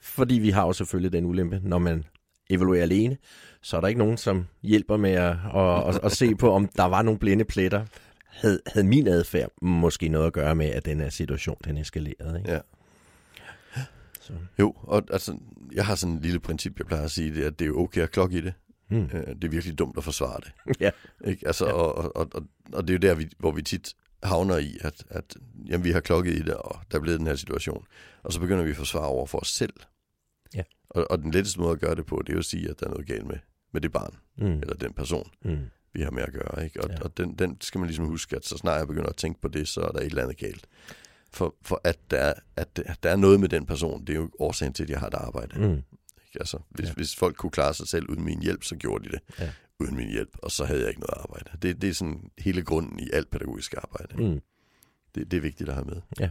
Fordi 0.00 0.34
vi 0.34 0.50
har 0.50 0.66
jo 0.66 0.72
selvfølgelig 0.72 1.12
den 1.12 1.26
ulempe, 1.26 1.60
når 1.62 1.78
man 1.78 2.04
evaluerer 2.50 2.82
alene, 2.82 3.16
så 3.62 3.76
er 3.76 3.80
der 3.80 3.88
ikke 3.88 3.98
nogen, 3.98 4.16
som 4.16 4.46
hjælper 4.62 4.96
med 4.96 5.10
at, 5.10 5.36
at, 5.54 5.88
at, 5.88 6.04
at 6.04 6.12
se 6.12 6.34
på, 6.34 6.52
om 6.52 6.68
der 6.76 6.84
var 6.84 7.02
nogle 7.02 7.18
blinde 7.18 7.44
pletter 7.44 7.84
havde, 8.36 8.60
havde 8.66 8.86
min 8.86 9.06
adfærd 9.06 9.50
måske 9.62 10.08
noget 10.08 10.26
at 10.26 10.32
gøre 10.32 10.54
med, 10.54 10.66
at 10.66 10.84
den 10.84 11.00
her 11.00 11.10
situation, 11.10 11.56
den 11.64 11.76
eskalerede. 11.76 12.38
Ikke? 12.38 12.52
Ja. 12.52 12.60
Så. 14.20 14.32
Jo, 14.58 14.74
og 14.82 15.02
altså, 15.10 15.38
jeg 15.72 15.86
har 15.86 15.94
sådan 15.94 16.14
en 16.14 16.22
lille 16.22 16.40
princip, 16.40 16.78
jeg 16.78 16.86
plejer 16.86 17.04
at 17.04 17.10
sige, 17.10 17.34
det 17.34 17.44
at 17.44 17.58
det 17.58 17.66
er 17.66 17.72
okay 17.72 18.00
at 18.00 18.10
klokke 18.10 18.38
i 18.38 18.40
det. 18.40 18.54
Mm. 18.88 19.08
Det 19.08 19.44
er 19.44 19.48
virkelig 19.48 19.78
dumt 19.78 19.98
at 19.98 20.04
forsvare 20.04 20.40
det. 20.40 20.52
ja. 20.84 20.90
Ikke? 21.24 21.46
Altså, 21.46 21.66
ja. 21.66 21.72
Og, 21.72 22.16
og, 22.16 22.28
og, 22.34 22.42
og 22.72 22.88
det 22.88 22.90
er 22.90 22.94
jo 22.94 23.08
der, 23.08 23.14
vi, 23.14 23.28
hvor 23.38 23.50
vi 23.50 23.62
tit 23.62 23.94
havner 24.22 24.56
i, 24.56 24.78
at, 24.80 25.04
at 25.10 25.36
jamen, 25.66 25.84
vi 25.84 25.90
har 25.90 26.00
klokket 26.00 26.32
i 26.32 26.42
det, 26.42 26.54
og 26.54 26.80
der 26.90 26.98
er 26.98 27.02
blevet 27.02 27.18
den 27.18 27.26
her 27.26 27.34
situation. 27.34 27.86
Og 28.22 28.32
så 28.32 28.40
begynder 28.40 28.64
vi 28.64 28.70
at 28.70 28.76
forsvare 28.76 29.06
over 29.06 29.26
for 29.26 29.38
os 29.38 29.48
selv. 29.48 29.72
Ja. 30.54 30.62
Og, 30.90 31.10
og 31.10 31.18
den 31.18 31.30
letteste 31.30 31.60
måde 31.60 31.72
at 31.72 31.80
gøre 31.80 31.94
det 31.94 32.06
på, 32.06 32.22
det 32.26 32.28
er 32.28 32.34
jo 32.34 32.38
at 32.38 32.44
sige, 32.44 32.70
at 32.70 32.80
der 32.80 32.86
er 32.86 32.90
noget 32.90 33.06
galt 33.06 33.26
med, 33.26 33.38
med 33.72 33.80
det 33.80 33.92
barn, 33.92 34.16
mm. 34.38 34.60
eller 34.60 34.74
den 34.74 34.92
person. 34.92 35.30
Mm 35.44 35.58
vi 35.96 36.02
har 36.02 36.10
med 36.10 36.22
at 36.22 36.32
gøre. 36.32 36.64
Ikke? 36.64 36.82
Og, 36.84 36.90
ja. 36.90 37.00
og 37.00 37.16
den, 37.16 37.34
den 37.34 37.56
skal 37.60 37.78
man 37.78 37.86
ligesom 37.86 38.06
huske, 38.06 38.36
at 38.36 38.46
så 38.46 38.56
snart 38.56 38.78
jeg 38.78 38.86
begynder 38.86 39.08
at 39.08 39.16
tænke 39.16 39.40
på 39.40 39.48
det, 39.48 39.68
så 39.68 39.80
er 39.80 39.92
der 39.92 39.98
et 39.98 40.06
eller 40.06 40.22
andet 40.22 40.38
galt. 40.38 40.66
For, 41.32 41.54
for 41.62 41.80
at, 41.84 41.98
der, 42.10 42.18
er, 42.18 42.34
at 42.56 43.02
der 43.02 43.10
er 43.10 43.16
noget 43.16 43.40
med 43.40 43.48
den 43.48 43.66
person, 43.66 44.00
det 44.06 44.12
er 44.12 44.16
jo 44.16 44.30
årsagen 44.38 44.72
til, 44.72 44.82
at 44.82 44.90
jeg 44.90 45.00
har 45.00 45.06
et 45.06 45.14
arbejde. 45.14 45.60
Mm. 45.60 45.72
Ikke? 45.72 46.40
Altså, 46.40 46.58
hvis, 46.68 46.88
ja. 46.88 46.94
hvis 46.94 47.16
folk 47.16 47.36
kunne 47.36 47.50
klare 47.50 47.74
sig 47.74 47.88
selv 47.88 48.10
uden 48.10 48.24
min 48.24 48.42
hjælp, 48.42 48.64
så 48.64 48.76
gjorde 48.76 49.04
de 49.04 49.10
det. 49.10 49.20
Ja. 49.38 49.52
Uden 49.80 49.96
min 49.96 50.08
hjælp, 50.08 50.36
og 50.42 50.50
så 50.50 50.64
havde 50.64 50.80
jeg 50.80 50.88
ikke 50.88 51.00
noget 51.00 51.22
arbejde. 51.22 51.50
Det, 51.62 51.82
det 51.82 51.90
er 51.90 51.94
sådan 51.94 52.30
hele 52.38 52.62
grunden 52.62 52.98
i 52.98 53.10
alt 53.12 53.30
pædagogisk 53.30 53.74
arbejde. 53.74 54.16
Mm. 54.16 54.40
Det, 55.14 55.30
det 55.30 55.36
er 55.36 55.40
vigtigt 55.40 55.68
at 55.68 55.74
have 55.74 55.86
med. 55.86 56.00
Ja. 56.20 56.30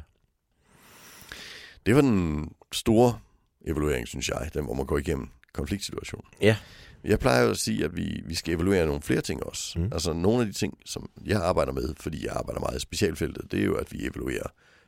Det 1.85 1.95
var 1.95 2.01
den 2.01 2.51
store 2.71 3.19
evaluering, 3.67 4.07
synes 4.07 4.29
jeg, 4.29 4.49
den, 4.53 4.65
hvor 4.65 4.73
man 4.73 4.85
går 4.85 4.97
igennem 4.97 5.29
konfliktsituationen. 5.53 6.31
Ja. 6.41 6.57
Jeg 7.05 7.19
plejer 7.19 7.43
jo 7.43 7.49
at 7.49 7.57
sige, 7.57 7.85
at 7.85 7.95
vi, 7.97 8.21
vi 8.25 8.35
skal 8.35 8.53
evaluere 8.55 8.85
nogle 8.85 9.01
flere 9.01 9.21
ting 9.21 9.43
også. 9.43 9.79
Mm. 9.79 9.89
Altså 9.91 10.13
nogle 10.13 10.39
af 10.41 10.45
de 10.45 10.53
ting, 10.53 10.77
som 10.85 11.09
jeg 11.25 11.41
arbejder 11.41 11.71
med, 11.71 11.93
fordi 11.99 12.25
jeg 12.25 12.33
arbejder 12.35 12.59
meget 12.61 12.77
i 12.77 12.79
specialfeltet, 12.79 13.51
det 13.51 13.59
er 13.59 13.65
jo, 13.65 13.75
at 13.75 13.91
vi 13.91 14.05
evaluerer 14.07 14.47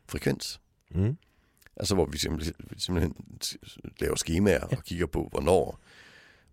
frekvens. 0.09 0.59
Mm. 0.95 1.17
Altså 1.75 1.95
hvor 1.95 2.05
vi 2.05 2.17
simpelthen, 2.17 2.53
simpelthen 2.77 3.15
laver 3.99 4.15
skemaer 4.15 4.67
ja. 4.71 4.77
og 4.77 4.83
kigger 4.83 5.05
på, 5.05 5.27
hvornår, 5.31 5.79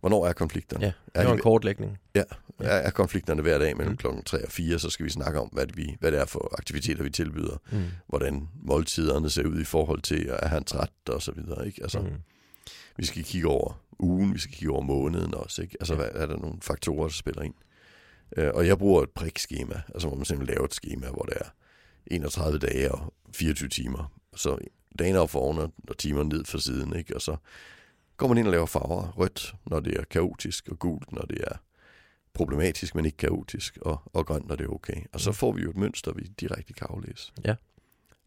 hvornår 0.01 0.27
er 0.27 0.33
konflikterne. 0.33 0.85
Ja, 0.85 0.93
er, 1.15 1.21
det 1.21 1.27
var 1.27 1.33
en 1.33 1.39
de, 1.39 1.43
kortlægning. 1.43 1.99
ja, 2.15 2.23
er, 2.61 2.69
er 2.69 2.91
konflikterne 2.91 3.43
hver 3.43 3.59
dag 3.59 3.77
mellem 3.77 3.93
Mm. 3.93 3.97
klokken 3.97 4.23
3 4.25 4.45
og 4.45 4.51
4, 4.53 4.79
så 4.79 4.91
skal 4.91 5.05
vi 5.05 5.11
snakke 5.11 5.41
om, 5.41 5.49
hvad 5.53 5.67
vi, 5.75 5.97
hvad 6.01 6.13
det 6.13 6.21
er 6.21 6.25
for 6.25 6.55
aktiviteter, 6.59 7.03
vi 7.03 7.11
tilbyder. 7.11 7.57
Mm. 7.73 7.83
Hvordan 8.07 8.49
måltiderne 8.63 9.31
ser 9.31 9.47
ud 9.47 9.61
i 9.61 9.65
forhold 9.65 10.03
til, 10.03 10.29
er 10.29 10.49
han 10.49 10.65
træt 10.65 10.91
og 11.09 11.23
så 11.23 11.33
videre. 11.33 11.67
Ikke? 11.67 11.83
Altså, 11.83 12.01
Mm. 12.01 12.07
Vi 12.97 13.05
skal 13.05 13.25
kigge 13.25 13.49
over 13.49 13.81
ugen, 13.99 14.35
vi 14.35 14.39
skal 14.39 14.55
kigge 14.55 14.73
over 14.73 14.83
måneden 14.83 15.35
også. 15.35 15.63
Ikke? 15.63 15.77
Altså, 15.81 15.95
Ja. 15.95 16.01
hvad, 16.01 16.09
er 16.23 16.27
der 16.27 16.37
nogle 16.37 16.59
faktorer, 16.63 17.03
der 17.07 17.13
spiller 17.13 17.43
ind? 17.43 17.55
Øh, 18.37 18.51
og 18.55 18.67
jeg 18.67 18.79
bruger 18.79 19.03
et 19.03 19.11
prikskema, 19.11 19.83
altså 19.95 20.09
hvor 20.09 20.17
man 20.17 20.25
simpelthen 20.25 20.55
laver 20.55 20.65
et 20.67 20.75
schema, 20.75 21.07
hvor 21.11 21.23
der 21.23 21.35
er 21.41 21.49
31 22.07 22.59
dage 22.59 22.93
og 22.93 23.15
24 23.33 23.69
timer. 23.69 24.13
Så 24.37 24.59
dagen 24.99 25.17
op 25.17 25.31
foran, 25.31 25.73
og 25.89 25.99
timerne 25.99 26.29
ned 26.29 26.45
for 26.45 26.59
siden. 26.59 26.97
Ikke? 26.97 27.15
Og 27.15 27.23
så 27.23 27.37
går 28.17 28.29
man 28.29 28.39
ind 28.39 28.47
og 28.47 28.51
laver 28.53 28.67
farver. 28.67 29.13
Rødt, 29.17 29.55
når 29.67 29.81
det 29.81 29.97
er 30.01 30.05
kaotisk, 30.05 30.69
og 30.69 30.79
gult, 30.79 31.13
når 31.13 31.23
det 31.23 31.39
er 31.41 31.57
problematisk, 32.35 32.95
men 32.95 33.05
ikke 33.05 33.17
kaotisk, 33.17 33.79
og, 33.83 34.03
og 34.13 34.27
grønt, 34.27 34.47
når 34.49 34.57
det 34.57 34.65
er 34.65 34.69
okay. 34.69 35.03
Og 35.13 35.21
så 35.21 35.31
Mm. 35.31 35.35
får 35.35 35.53
vi 35.53 35.63
jo 35.63 35.71
et 35.71 35.77
mønster, 35.77 36.13
vi 36.13 36.23
direkte 36.41 36.73
kan 36.73 36.87
aflæse. 36.91 37.33
Ja. 37.45 37.55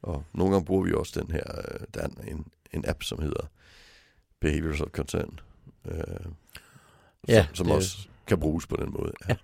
Og 0.01 0.23
nogle 0.33 0.51
gange 0.53 0.65
bruger 0.65 0.83
vi 0.83 0.93
også 0.93 1.19
den 1.21 1.31
her, 1.31 1.43
øh, 1.57 1.79
der 1.93 2.01
er 2.01 2.07
en, 2.27 2.45
en 2.73 2.85
app, 2.87 3.03
som 3.03 3.21
hedder 3.21 3.47
Behaviors 4.41 4.81
of 4.81 4.87
Concern, 4.91 5.39
øh, 5.91 5.97
Ja, 7.27 7.45
som, 7.45 7.55
som 7.55 7.65
det- 7.65 7.75
også 7.75 7.97
kan 8.27 8.39
bruges 8.39 8.67
på 8.67 8.75
den 8.75 8.93
måde. 8.99 9.11
Ja. 9.29 9.35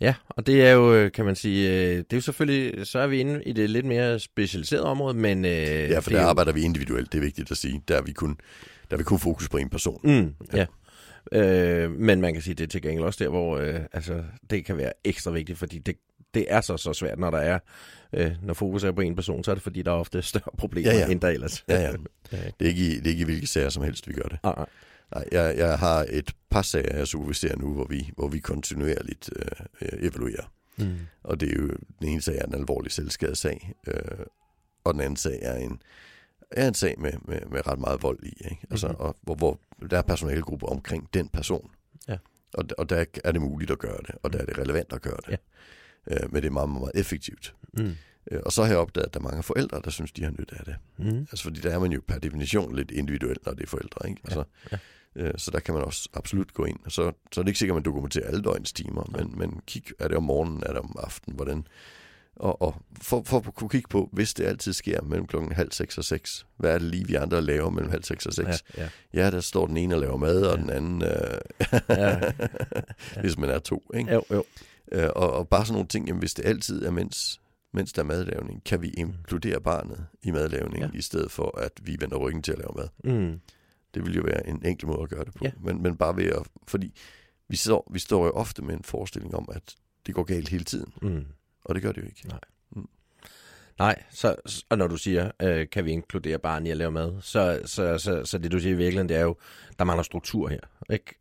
Ja, 0.00 0.14
og 0.28 0.46
det 0.46 0.62
er 0.66 0.70
jo, 0.72 0.94
øh, 0.94 1.12
kan 1.12 1.24
man 1.24 1.36
sige, 1.36 1.68
øh, 1.70 1.96
det 1.96 2.12
er 2.12 2.16
jo 2.16 2.20
selvfølgelig, 2.20 2.86
så 2.86 2.98
er 2.98 3.06
vi 3.06 3.20
inde 3.20 3.42
i 3.44 3.52
det 3.52 3.70
lidt 3.70 3.86
mere 3.86 4.18
specialiserede 4.18 4.84
område, 4.86 5.14
men... 5.16 5.44
Øh, 5.44 5.50
Ja, 5.50 5.98
for 5.98 6.10
der 6.10 6.18
er 6.18 6.22
jo- 6.22 6.28
arbejder 6.28 6.52
vi 6.52 6.62
individuelt, 6.62 7.12
det 7.12 7.18
er 7.18 7.22
vigtigt 7.22 7.50
at 7.50 7.56
sige. 7.56 7.82
Der 7.88 7.96
er 7.96 8.02
vi 8.02 8.12
kun, 8.12 8.38
der 8.90 8.96
er 8.96 8.98
vi 8.98 9.04
kun 9.04 9.18
fokus 9.18 9.48
på 9.48 9.56
en 9.56 9.68
person. 9.68 10.00
Mm, 10.04 10.34
ja. 10.54 10.66
Øh, 11.32 11.90
men 11.90 12.20
man 12.20 12.32
kan 12.32 12.42
sige, 12.42 12.54
det 12.54 12.64
er 12.64 12.68
til 12.68 12.82
gengæld 12.82 13.04
også 13.04 13.24
der, 13.24 13.30
hvor 13.30 13.58
øh, 13.58 13.80
altså, 13.92 14.24
det 14.50 14.64
kan 14.64 14.76
være 14.76 14.92
ekstra 15.04 15.30
vigtigt, 15.30 15.58
fordi 15.58 15.78
det, 15.78 15.96
det 16.36 16.46
er 16.48 16.60
så, 16.60 16.76
så 16.76 16.92
svært, 16.92 17.18
når 17.18 17.30
der 17.30 17.38
er, 17.38 17.58
øh, 18.12 18.32
når 18.42 18.54
fokus 18.54 18.84
er 18.84 18.92
på 18.92 19.00
en 19.00 19.14
person, 19.14 19.44
så 19.44 19.50
er 19.50 19.54
det 19.54 19.62
fordi, 19.62 19.82
der 19.82 19.90
er 19.90 19.96
ofte 19.96 20.22
større 20.22 20.50
problemer, 20.58 20.90
Ja, 20.92 20.98
ja. 20.98 21.06
end 21.10 21.20
der 21.20 21.28
ellers. 21.28 21.64
Ja, 21.68 21.80
ja. 21.80 21.92
Det 22.30 22.42
er 22.60 22.66
ikke 22.68 22.86
i, 22.86 22.96
det 22.98 23.06
er 23.06 23.10
ikke 23.10 23.20
i 23.22 23.24
hvilke 23.24 23.46
sager 23.46 23.68
som 23.68 23.82
helst, 23.82 24.08
vi 24.08 24.12
gør 24.12 24.22
det. 24.28 24.38
Ah, 24.42 24.54
ah. 24.56 24.66
Nej, 25.14 25.24
jeg, 25.32 25.54
jeg 25.58 25.78
har 25.78 26.06
et 26.10 26.32
par 26.50 26.62
sager, 26.62 26.96
jeg 26.96 27.06
superviserer 27.06 27.56
nu, 27.56 27.74
hvor 27.74 27.84
vi, 27.90 28.10
hvor 28.16 28.28
vi 28.28 28.38
kontinuerligt 28.38 29.30
øh, 29.36 29.88
evaluerer. 29.92 30.52
Mm. 30.78 30.96
Og 31.24 31.40
det 31.40 31.50
er 31.50 31.56
jo, 31.62 31.68
den 32.00 32.08
ene 32.08 32.22
sag 32.22 32.38
er 32.38 32.46
en 32.46 32.54
alvorlig 32.54 32.92
selvskadesag, 32.92 33.72
øh, 33.86 33.94
og 34.84 34.94
den 34.94 35.00
anden 35.02 35.16
sag 35.16 35.38
er 35.42 35.54
en, 35.56 35.82
er 36.50 36.68
en 36.68 36.74
sag 36.74 36.94
med, 37.00 37.12
med, 37.24 37.40
med 37.50 37.66
ret 37.66 37.78
meget 37.78 38.02
vold 38.02 38.18
i. 38.22 38.28
Ikke? 38.50 38.58
Altså, 38.70 38.86
Mhm. 38.88 38.96
og, 38.98 39.16
hvor, 39.22 39.34
hvor 39.34 39.60
der 39.90 39.98
er 39.98 40.02
personalegrupper 40.02 40.66
omkring 40.66 41.08
den 41.14 41.28
person. 41.28 41.70
Ja. 42.08 42.16
Og, 42.54 42.64
og 42.78 42.90
der 42.90 43.04
er 43.24 43.32
det 43.32 43.40
muligt 43.42 43.70
at 43.70 43.78
gøre 43.78 43.98
det, 44.06 44.14
og 44.22 44.32
der 44.32 44.38
er 44.38 44.44
det 44.44 44.58
relevant 44.58 44.92
at 44.92 45.02
gøre 45.02 45.16
det. 45.26 45.30
Ja. 45.32 45.36
Øh, 46.10 46.32
men 46.32 46.42
det 46.42 46.48
er 46.48 46.52
meget, 46.52 46.68
meget, 46.68 46.80
meget 46.80 47.00
effektivt. 47.00 47.54
Mm. 47.78 47.94
Øh, 48.30 48.40
og 48.46 48.52
så 48.52 48.62
har 48.62 48.70
jeg 48.70 48.78
opdaget, 48.78 49.06
at 49.06 49.14
der 49.14 49.20
er 49.20 49.24
mange 49.24 49.42
forældre, 49.42 49.80
der 49.84 49.90
synes, 49.90 50.12
de 50.12 50.24
har 50.24 50.30
nytte 50.30 50.54
af 50.58 50.64
det. 50.64 50.76
Mm. 50.98 51.18
Altså, 51.18 51.42
fordi 51.42 51.60
der 51.60 51.70
er 51.70 51.78
man 51.78 51.92
jo 51.92 52.00
per 52.08 52.18
definition 52.18 52.76
lidt 52.76 52.90
individuel, 52.90 53.36
når 53.46 53.52
det 53.52 53.62
er 53.62 53.66
forældre. 53.66 54.08
Ikke? 54.08 54.20
Altså, 54.24 54.44
ja. 54.72 54.78
øh, 55.16 55.34
så 55.36 55.50
der 55.50 55.60
kan 55.60 55.74
man 55.74 55.84
også 55.84 56.08
absolut 56.14 56.54
gå 56.54 56.64
ind. 56.64 56.78
Så, 56.88 57.12
så 57.32 57.40
er 57.40 57.42
det 57.42 57.48
ikke 57.48 57.58
sikkert, 57.58 57.74
at 57.76 57.82
man 57.82 57.84
dokumenterer 57.84 58.26
alle 58.26 58.42
døgns 58.42 58.72
timer, 58.72 59.10
men, 59.18 59.38
men 59.38 59.60
kig, 59.66 59.82
er 59.98 60.08
det 60.08 60.16
om 60.16 60.22
morgenen, 60.22 60.62
er 60.66 60.72
det 60.72 60.78
om 60.80 60.96
aftenen, 60.98 61.36
hvordan... 61.36 61.66
Og, 62.36 62.62
og 62.62 62.74
for, 63.02 63.22
for 63.26 63.36
at 63.38 63.54
kunne 63.54 63.70
kigge 63.70 63.88
på, 63.88 64.08
hvis 64.12 64.34
det 64.34 64.44
altid 64.44 64.72
sker 64.72 65.02
mellem 65.02 65.26
klokken 65.26 65.52
halv 65.52 65.72
seks 65.72 65.98
og 65.98 66.04
seks, 66.04 66.46
hvad 66.56 66.74
er 66.74 66.78
det 66.78 66.88
lige, 66.88 67.06
vi 67.06 67.14
andre 67.14 67.40
laver 67.42 67.70
mellem 67.70 67.90
halv 67.90 68.02
seks 68.04 68.26
og 68.26 68.32
seks? 68.32 68.64
Ja, 68.76 68.82
ja. 68.82 68.88
Ja, 69.14 69.30
der 69.30 69.40
står 69.40 69.66
den 69.66 69.76
ene 69.76 69.94
og 69.94 70.00
laver 70.00 70.16
mad, 70.16 70.42
og 70.42 70.56
Ja. 70.56 70.62
den 70.62 70.70
anden, 70.70 71.02
øh, 71.02 71.38
Ja. 71.88 72.20
hvis 73.20 73.38
man 73.38 73.50
er 73.50 73.58
to. 73.58 73.82
Ikke? 73.94 74.12
Jo, 74.12 74.22
jo. 74.30 74.44
Øh, 74.92 75.08
og, 75.16 75.32
og 75.32 75.48
bare 75.48 75.64
sådan 75.66 75.74
nogle 75.74 75.88
ting, 75.88 76.06
jamen, 76.06 76.18
hvis 76.18 76.34
det 76.34 76.44
altid 76.46 76.84
er, 76.84 76.90
mens, 76.90 77.40
mens 77.72 77.92
der 77.92 78.02
er 78.02 78.06
madlavning, 78.06 78.64
kan 78.64 78.82
vi 78.82 78.88
inkludere 78.90 79.60
barnet 79.60 80.06
i 80.22 80.30
madlavningen, 80.30 80.90
Ja. 80.92 80.98
i 80.98 81.02
stedet 81.02 81.30
for, 81.30 81.58
at 81.58 81.72
vi 81.82 81.96
vender 82.00 82.16
ryggen 82.16 82.42
til 82.42 82.52
at 82.52 82.58
lave 82.58 82.72
mad. 82.76 82.88
Mm. 83.14 83.40
Det 83.94 84.06
vil 84.06 84.14
jo 84.16 84.22
være 84.22 84.46
en 84.48 84.66
enkel 84.66 84.86
måde 84.88 85.02
at 85.02 85.08
gøre 85.08 85.24
det 85.24 85.34
på. 85.34 85.44
Ja. 85.44 85.52
Men, 85.60 85.82
men 85.82 85.96
bare 85.96 86.16
ved 86.16 86.24
at, 86.26 86.42
fordi 86.68 86.94
vi 87.48 87.56
står, 87.56 87.90
vi 87.92 87.98
står 87.98 88.24
jo 88.24 88.30
ofte 88.30 88.62
med 88.62 88.74
en 88.74 88.82
forestilling 88.82 89.34
om, 89.34 89.48
at 89.52 89.74
det 90.06 90.14
går 90.14 90.22
galt 90.22 90.48
hele 90.48 90.64
tiden, 90.64 90.92
Mm. 91.02 91.24
og 91.64 91.74
det 91.74 91.82
gør 91.82 91.92
det 91.92 92.00
jo 92.02 92.06
ikke. 92.06 92.28
Nej. 92.28 92.40
Nej, 93.78 94.02
så, 94.10 94.34
og 94.70 94.78
når 94.78 94.86
du 94.86 94.96
siger, 94.96 95.30
øh, 95.42 95.66
kan 95.72 95.84
vi 95.84 95.90
inkludere 95.90 96.38
barn 96.38 96.66
i 96.66 96.70
at 96.70 96.76
lave 96.76 96.90
mad, 96.90 97.12
så, 97.20 97.60
så, 97.64 97.98
så, 97.98 98.24
så 98.24 98.38
det 98.38 98.52
du 98.52 98.58
siger 98.58 98.72
i 98.74 98.76
virkeligheden, 98.76 99.08
det 99.08 99.16
er 99.16 99.22
jo, 99.22 99.36
der 99.78 99.84
mangler 99.84 100.02
struktur 100.02 100.48
her. 100.48 100.60
Ikke? 100.90 101.14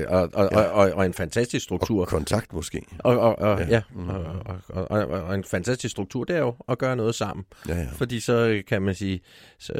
Øh, 0.00 0.04
og, 0.08 0.30
og, 0.34 0.48
Ja. 0.52 0.58
og, 0.60 0.70
og, 0.70 0.90
og 0.92 1.06
en 1.06 1.14
fantastisk 1.14 1.64
struktur. 1.64 2.00
Og 2.00 2.08
kontakt 2.08 2.52
måske. 2.52 2.82
Og, 2.98 3.18
og, 3.20 3.38
og, 3.38 3.58
Ja. 3.60 3.66
ja, 3.68 3.82
Mhm. 3.90 4.08
og, 4.08 4.24
og, 4.24 4.60
og, 4.68 4.88
og, 4.90 5.06
og 5.22 5.34
en 5.34 5.44
fantastisk 5.44 5.92
struktur, 5.92 6.24
det 6.24 6.36
er 6.36 6.40
jo 6.40 6.54
at 6.68 6.78
gøre 6.78 6.96
noget 6.96 7.14
sammen. 7.14 7.46
Ja, 7.68 7.74
ja. 7.78 7.86
Fordi 7.92 8.20
så 8.20 8.62
kan 8.68 8.82
man 8.82 8.94
sige, 8.94 9.20
så, 9.58 9.72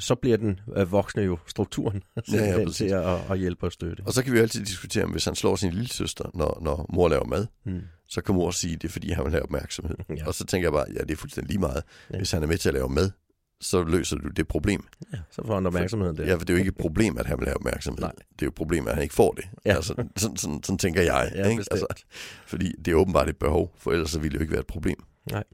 så 0.00 0.14
bliver 0.14 0.36
den 0.36 0.60
øh, 0.76 0.92
voksne 0.92 1.22
jo 1.22 1.38
strukturen 1.46 2.02
Ja, 2.32 2.44
ja, 2.44 2.64
til 2.70 2.84
at, 2.84 3.18
at, 3.30 3.38
hjælpe 3.38 3.66
og 3.66 3.72
støtte. 3.72 4.02
Og 4.06 4.12
så 4.12 4.24
kan 4.24 4.32
vi 4.32 4.36
jo 4.38 4.42
altid 4.42 4.64
diskutere, 4.64 5.04
om 5.04 5.10
hvis 5.10 5.24
han 5.24 5.34
slår 5.34 5.56
sin 5.56 5.70
lille 5.72 5.88
søster, 5.88 6.30
når, 6.34 6.58
når 6.62 6.86
mor 6.94 7.08
laver 7.08 7.24
mad, 7.24 7.46
Mm. 7.64 7.80
Så 8.10 8.20
kan 8.20 8.34
mor 8.34 8.50
sige, 8.50 8.76
det 8.76 8.84
er 8.84 8.88
fordi, 8.92 9.10
han 9.10 9.24
vil 9.24 9.32
have 9.32 9.42
opmærksomhed. 9.42 9.96
Ja. 10.16 10.26
Og 10.26 10.34
så 10.34 10.44
tænker 10.46 10.66
jeg 10.66 10.72
bare, 10.72 10.86
ja, 10.94 11.00
det 11.00 11.10
er 11.10 11.16
fuldstændig 11.16 11.48
lige 11.50 11.60
meget. 11.60 11.82
Ja. 12.12 12.16
Hvis 12.16 12.30
han 12.30 12.42
er 12.42 12.46
med 12.46 12.58
til 12.58 12.68
at 12.68 12.74
lave 12.74 12.88
mad, 12.88 13.10
så 13.60 13.82
løser 13.82 14.16
du 14.16 14.28
det 14.28 14.48
problem. 14.48 14.86
Ja, 15.12 15.18
så 15.30 15.42
får 15.46 15.54
han 15.54 15.66
opmærksomheden 15.66 16.16
der. 16.16 16.26
Ja, 16.26 16.34
for 16.34 16.38
det 16.38 16.50
er 16.50 16.54
jo 16.54 16.58
ikke 16.58 16.68
et 16.68 16.76
problem, 16.76 17.18
at 17.18 17.26
han 17.26 17.38
vil 17.38 17.46
have 17.46 17.56
opmærksomhed. 17.56 18.00
Nej. 18.00 18.12
Det 18.12 18.42
er 18.42 18.46
jo 18.46 18.48
et 18.48 18.54
problem, 18.54 18.88
at 18.88 18.94
han 18.94 19.02
ikke 19.02 19.14
får 19.14 19.32
det. 19.32 19.44
Ja. 19.64 19.74
Altså, 19.74 19.94
sådan, 20.16 20.36
sådan, 20.36 20.62
sådan 20.62 20.78
tænker 20.78 21.02
jeg. 21.02 21.32
Ja, 21.34 21.48
ikke? 21.48 21.56
bestemt. 21.60 21.82
Altså, 21.82 22.04
fordi 22.46 22.72
det 22.84 22.90
er 22.90 22.94
åbenbart 22.94 23.28
et 23.28 23.36
behov, 23.36 23.74
for 23.78 23.92
ellers 23.92 24.10
så 24.10 24.18
ville 24.20 24.32
det 24.32 24.38
jo 24.38 24.40
ikke 24.42 24.52
være 24.52 24.60
et 24.60 24.66
problem. 24.66 25.04
Nej. 25.32 25.44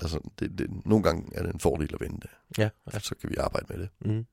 Altså, 0.00 0.20
det, 0.38 0.58
det, 0.58 0.66
nogle 0.86 1.02
gange 1.02 1.28
er 1.34 1.42
det 1.42 1.54
en 1.54 1.60
fordel 1.60 1.90
at 1.94 2.00
vende 2.00 2.20
det. 2.22 2.30
Ja, 2.58 2.68
Ja. 2.92 2.98
Så 2.98 3.14
kan 3.20 3.30
vi 3.30 3.36
arbejde 3.36 3.66
med 3.68 3.78
det. 3.78 3.88
Mm. 4.00 4.26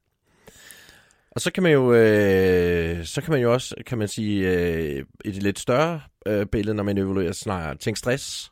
Og 1.35 1.41
så 1.41 1.51
kan 1.51 1.63
man 1.63 1.71
jo, 1.71 1.93
øh, 1.93 3.05
så 3.05 3.21
kan 3.21 3.31
man 3.31 3.41
jo 3.41 3.53
også, 3.53 3.75
kan 3.85 3.97
man 3.97 4.07
sige, 4.07 4.49
øh, 4.49 5.05
i 5.25 5.31
det 5.31 5.43
lidt 5.43 5.59
større 5.59 6.01
øh, 6.25 6.45
billede, 6.45 6.75
når 6.75 6.83
man 6.83 6.97
evaluerer 6.97 7.31
snarere, 7.31 7.75
tænke 7.75 7.99
stress. 7.99 8.51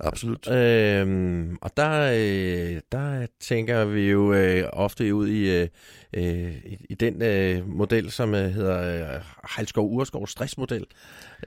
Absolut. 0.00 0.50
Øhm, 0.50 1.56
og 1.60 1.76
der, 1.76 2.12
øh, 2.12 2.80
der 2.92 3.26
tænker 3.40 3.84
vi 3.84 4.10
jo 4.10 4.34
øh, 4.34 4.64
ofte 4.72 5.14
ud 5.14 5.28
i, 5.28 5.60
øh, 5.60 5.68
øh, 6.12 6.56
i, 6.64 6.86
i 6.90 6.94
den 6.94 7.22
øh, 7.22 7.68
model, 7.68 8.10
som 8.10 8.34
øh, 8.34 8.50
hedder 8.50 9.14
øh, 9.14 9.20
Heilskov 9.56 9.92
Urskov 9.92 10.26
stressmodel. 10.26 10.86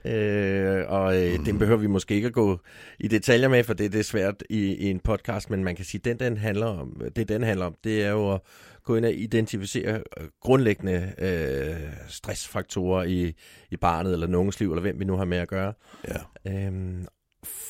Øh, 0.04 0.84
og 0.88 1.22
øh, 1.22 1.38
mm. 1.38 1.44
den 1.44 1.58
behøver 1.58 1.80
vi 1.80 1.86
måske 1.86 2.14
ikke 2.14 2.26
at 2.26 2.32
gå 2.32 2.60
i 2.98 3.08
detaljer 3.08 3.48
med, 3.48 3.64
for 3.64 3.74
det, 3.74 3.92
det 3.92 3.98
er 3.98 4.04
svært 4.04 4.42
i, 4.50 4.74
i 4.74 4.90
en 4.90 5.00
podcast, 5.00 5.50
men 5.50 5.64
man 5.64 5.76
kan 5.76 5.84
sige, 5.84 6.00
den 6.04 6.18
den 6.18 6.36
handler 6.36 6.66
om, 6.66 7.02
det 7.16 7.28
den 7.28 7.42
handler 7.42 7.66
om, 7.66 7.74
det 7.84 8.04
er 8.04 8.10
jo 8.10 8.32
at 8.32 8.40
gå 8.84 8.96
ind 8.96 9.04
og 9.04 9.12
identificere 9.12 9.94
øh, 9.94 10.28
grundlæggende 10.40 11.12
øh, 11.18 11.90
stressfaktorer 12.08 13.04
i, 13.04 13.34
i 13.70 13.76
barnet 13.76 14.12
eller 14.12 14.38
unges 14.38 14.60
liv, 14.60 14.70
eller 14.70 14.82
hvem 14.82 15.00
vi 15.00 15.04
nu 15.04 15.16
har 15.16 15.24
med 15.24 15.38
at 15.38 15.48
gøre. 15.48 15.72
Ja. 16.08 16.50
Øhm, 16.52 17.06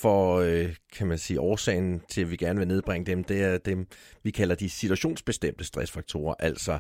for, 0.01 0.37
øh, 0.37 0.75
kan 0.97 1.07
man 1.07 1.19
sige, 1.19 1.41
årsagen 1.41 2.01
til, 2.09 2.21
at 2.21 2.31
vi 2.31 2.37
gerne 2.37 2.59
vil 2.59 2.69
nedbringe 2.69 3.07
dem, 3.07 3.25
det 3.25 3.43
er 3.43 3.59
dem, 3.59 3.87
vi 4.23 4.31
kalder 4.31 4.55
de 4.55 4.71
situationsbestemte 4.71 5.65
stressfaktorer, 5.65 6.35
altså 6.39 6.79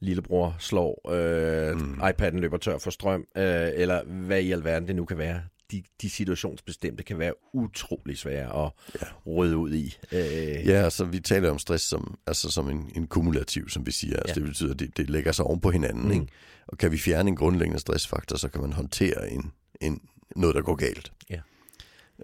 lillebror 0.00 0.56
slår, 0.58 1.10
øh, 1.12 1.76
mm. 1.80 2.00
IPad'en 2.02 2.38
løber 2.38 2.56
tør 2.56 2.78
for 2.78 2.90
strøm, 2.90 3.20
øh, 3.36 3.68
eller 3.74 4.04
hvad 4.04 4.40
i 4.42 4.52
alverden 4.52 4.88
det 4.88 4.96
nu 4.96 5.04
kan 5.04 5.18
være. 5.18 5.42
De, 5.70 5.82
de 6.02 6.10
situationsbestemte 6.10 7.02
kan 7.02 7.18
være 7.18 7.32
utrolig 7.54 8.18
svære 8.18 8.64
at 8.66 8.70
Ja. 9.02 9.06
røde 9.26 9.56
ud 9.56 9.72
i. 9.72 9.96
Øh, 10.12 10.20
Ja, 10.68 10.72
altså 10.84 11.04
vi 11.04 11.20
taler 11.20 11.50
om 11.50 11.58
stress 11.58 11.84
som, 11.84 12.18
altså 12.26 12.50
som 12.50 12.68
en, 12.70 12.90
en 12.96 13.06
kumulativ, 13.06 13.68
som 13.68 13.86
vi 13.86 13.90
siger. 13.92 14.16
Altså, 14.16 14.34
Ja. 14.36 14.40
Det 14.40 14.48
betyder, 14.48 14.70
at 14.74 14.78
det, 14.80 14.96
det 14.96 15.10
lægger 15.10 15.32
sig 15.32 15.44
oven 15.44 15.60
på 15.60 15.70
hinanden. 15.70 16.04
Mm. 16.04 16.10
Ikke? 16.12 16.26
Og 16.66 16.78
kan 16.78 16.92
vi 16.92 16.98
fjerne 16.98 17.28
en 17.28 17.36
grundlæggende 17.36 17.80
stressfaktor, 17.80 18.36
så 18.36 18.48
kan 18.48 18.60
man 18.60 18.72
håndtere 18.72 19.30
en, 19.30 19.52
en, 19.80 20.00
noget, 20.36 20.54
der 20.56 20.62
går 20.62 20.74
galt. 20.74 21.12
Ja. 21.30 21.40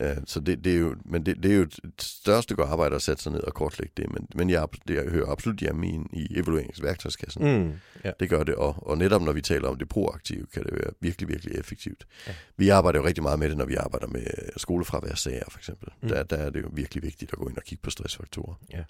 Uh, 0.01 0.17
så 0.27 0.41
det, 0.41 0.65
det 0.65 0.75
er 0.75 0.79
jo, 0.79 0.97
men 1.05 1.27
det, 1.27 1.43
det 1.43 1.53
er 1.53 1.57
jo 1.57 1.63
et 1.63 1.81
større 1.99 2.43
stykke 2.43 2.63
arbejde 2.63 2.95
at 2.95 3.03
sætte 3.03 3.23
sig 3.23 3.33
ned 3.33 3.41
og 3.41 3.55
kortlægge 3.55 3.93
det, 3.97 4.13
men, 4.13 4.29
men 4.35 4.51
jeg, 4.51 4.69
det, 4.89 4.95
jeg 4.95 5.05
hører 5.05 5.31
absolut 5.31 5.59
hjemme 5.59 5.89
i, 5.89 6.01
i 6.13 6.39
evalueringsværktøjskassen. 6.39 7.43
Mm. 7.43 7.73
ja. 8.05 8.11
Det 8.21 8.31
gør 8.31 8.43
det, 8.43 8.55
og, 8.55 8.89
og 8.89 8.99
netop 8.99 9.23
når 9.23 9.33
vi 9.33 9.41
taler 9.41 9.69
om 9.69 9.79
det 9.79 9.89
proaktive, 9.89 10.47
kan 10.53 10.63
det 10.63 10.73
være 10.73 10.91
virkelig, 11.01 11.29
virkelig 11.29 11.59
effektivt. 11.59 12.07
Ja. 12.27 12.35
Vi 12.57 12.69
arbejder 12.69 12.99
jo 12.99 13.07
rigtig 13.07 13.23
meget 13.23 13.39
med 13.39 13.49
det, 13.49 13.57
når 13.57 13.65
vi 13.65 13.75
arbejder 13.75 14.07
med 14.07 14.27
skolefraværssager, 14.57 15.45
for 15.49 15.59
eksempel. 15.59 15.89
Mm. 16.03 16.09
Der, 16.09 16.23
der 16.23 16.37
er 16.37 16.51
det 16.51 16.63
jo 16.63 16.71
virkelig 16.73 17.03
vigtigt 17.03 17.33
at 17.33 17.39
gå 17.39 17.49
ind 17.49 17.57
og 17.57 17.63
kigge 17.63 17.83
på 17.83 17.91
stressfaktorer. 17.91 18.55
Ja. 18.73 18.83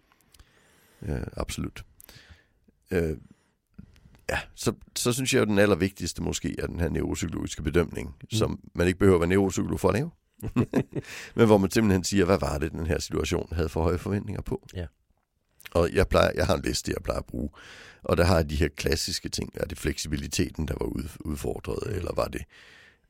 Ja, 1.09 1.19
absolut. 1.37 1.85
Øh, 2.91 3.17
ja, 4.31 4.39
så, 4.55 4.73
så 4.97 5.13
synes 5.13 5.35
jeg, 5.35 5.43
at 5.43 5.49
den 5.49 5.59
allervigtigste 5.59 6.23
måske 6.23 6.57
er 6.59 6.67
den 6.67 6.81
her 6.81 6.89
neuropsykologiske 6.89 7.63
bedømning, 7.63 8.09
mm. 8.09 8.31
som 8.31 8.61
man 8.75 8.87
ikke 8.87 8.99
behøver 8.99 9.17
at 9.17 9.21
være 9.21 9.29
neuropsykolog 9.29 9.81
for 9.81 9.89
at 9.89 9.95
lave. 9.95 10.11
Men 11.37 11.47
hvor 11.47 11.59
man 11.59 11.71
simpelthen 11.71 12.05
siger, 12.05 12.25
hvad 12.25 12.39
var 12.39 12.59
det, 12.59 12.73
den 12.73 12.87
her 12.87 12.99
situation 12.99 13.49
havde 13.53 13.69
for 13.69 13.83
høje 13.83 13.99
forventninger 13.99 14.43
på? 14.43 14.67
Ja. 14.75 14.87
Og 15.71 15.93
jeg, 15.93 16.09
plejer, 16.09 16.31
jeg 16.35 16.47
har 16.47 16.55
en 16.57 16.63
liste, 16.63 16.93
jeg 16.93 17.03
plejer 17.05 17.21
at 17.21 17.27
bruge. 17.27 17.51
Og 18.03 18.17
der 18.17 18.25
har 18.25 18.37
jeg 18.37 18.51
de 18.51 18.57
her 18.57 18.69
klassiske 18.69 19.29
ting. 19.29 19.51
Er 19.55 19.65
det 19.65 19.79
fleksibiliteten, 19.79 20.69
der 20.69 20.75
var 20.81 20.87
udfordret, 21.21 21.97
eller 21.97 22.15
var 22.15 22.29
det 22.29 22.43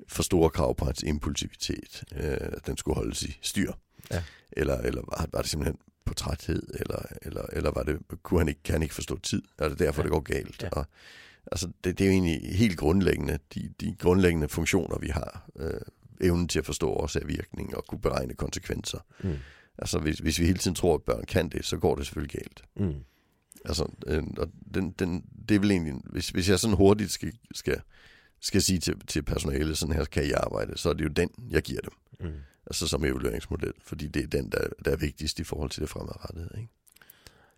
for 0.09 0.23
store 0.23 0.51
krav 0.51 0.77
på 0.77 0.85
hans 0.85 1.03
impulsivitet, 1.03 2.05
øh, 2.17 2.51
den 2.67 2.77
skulle 2.77 2.97
holdes 2.97 3.23
i 3.23 3.39
styr? 3.43 3.73
Ja. 4.11 4.23
Eller, 4.53 4.79
eller 4.79 5.03
var, 5.03 5.27
var 5.33 5.41
det 5.41 5.51
simpelthen 5.51 5.79
på 6.05 6.15
træthed, 6.15 6.63
eller, 6.75 7.03
eller, 7.23 7.43
eller 7.53 7.71
var 7.71 7.83
det, 7.83 7.99
kunne 8.23 8.41
han 8.41 8.49
ikke, 8.49 8.63
kan 8.63 8.73
han 8.73 8.83
ikke 8.83 8.95
forstå 8.95 9.19
tid? 9.19 9.43
Er 9.59 9.69
det 9.69 9.79
derfor, 9.79 10.03
ja. 10.03 10.03
det 10.03 10.13
går 10.13 10.21
galt? 10.21 10.63
Ja. 10.63 10.69
Og, 10.69 10.87
altså, 11.53 11.71
det, 11.85 11.99
det 11.99 12.05
er 12.05 12.09
jo 12.09 12.13
egentlig 12.13 12.57
helt 12.57 12.79
grundlæggende, 12.79 13.39
de, 13.55 13.73
de 13.81 13.97
grundlæggende 13.99 14.49
funktioner, 14.49 14.99
vi 14.99 15.09
har. 15.09 15.49
Øh, 15.59 15.81
evnen 16.21 16.49
til 16.49 16.59
at 16.59 16.67
forstå 16.67 16.89
årsagvirkning 16.91 17.77
og 17.77 17.87
kunne 17.87 18.01
beregne 18.01 18.35
konsekvenser. 18.35 18.99
Mm. 19.25 19.35
Altså, 19.79 19.99
hvis, 19.99 20.19
hvis 20.19 20.41
vi 20.41 20.47
hele 20.47 20.59
tiden 20.59 20.75
tror, 20.75 20.95
at 20.95 21.03
børn 21.03 21.25
kan 21.25 21.49
det, 21.49 21.65
så 21.65 21.77
går 21.77 21.95
det 21.95 22.07
selvfølgelig 22.07 22.41
galt. 22.41 22.65
Mm. 22.77 22.95
Altså, 23.65 23.93
øh, 24.07 24.23
og 24.39 24.49
den, 24.75 24.91
den, 24.91 25.25
det 25.49 25.55
er 25.55 25.59
vel 25.59 25.71
egentlig, 25.71 25.95
hvis, 26.05 26.29
hvis 26.29 26.49
jeg 26.49 26.59
sådan 26.59 26.77
hurtigt 26.77 27.11
skal, 27.11 27.33
skal, 27.55 27.81
skal 28.41 28.63
sige 28.63 28.79
til, 28.79 29.01
til 29.07 29.23
personalet, 29.23 29.79
sådan 29.79 29.95
her 29.95 30.05
kan 30.05 30.25
I 30.25 30.31
arbejde, 30.31 30.79
så 30.79 30.89
er 30.89 30.93
det 30.93 31.05
jo 31.05 31.09
den, 31.09 31.31
jeg 31.51 31.63
giver 31.63 31.81
dem. 31.81 31.93
Mm. 32.21 32.37
Altså 32.67 32.89
som 32.89 33.05
evalueringsmodel, 33.05 33.73
fordi 33.85 34.09
det 34.09 34.23
er 34.23 34.27
den, 34.27 34.53
der, 34.53 34.69
der 34.85 34.91
er 34.91 34.97
vigtigst 34.97 35.41
i 35.41 35.45
forhold 35.45 35.71
til 35.71 35.81
det 35.81 35.89
fremadrettede. 35.89 36.51
Ikke? 36.59 36.73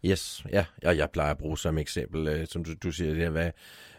Yes, 0.05 0.47
ja, 0.53 0.65
og 0.85 0.97
jeg 0.97 1.11
plejer 1.11 1.31
at 1.31 1.39
bruge 1.39 1.59
som 1.59 1.79
eksempel, 1.79 2.29
øh, 2.29 2.47
som 2.47 2.65
du, 2.65 2.75
du 2.83 2.93
siger, 2.93 3.15
det 3.15 3.31
hvad, 3.31 3.51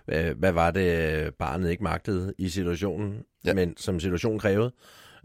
hvad, 0.06 0.34
hvad 0.34 0.52
var 0.52 0.72
det, 0.72 1.36
barnet 1.36 1.72
ikke 1.72 1.84
magtede 1.84 2.34
i 2.38 2.50
situationen, 2.50 3.24
ja. 3.46 3.54
men 3.54 3.78
som 3.78 4.00
situationen 4.00 4.40
krævede. 4.40 4.72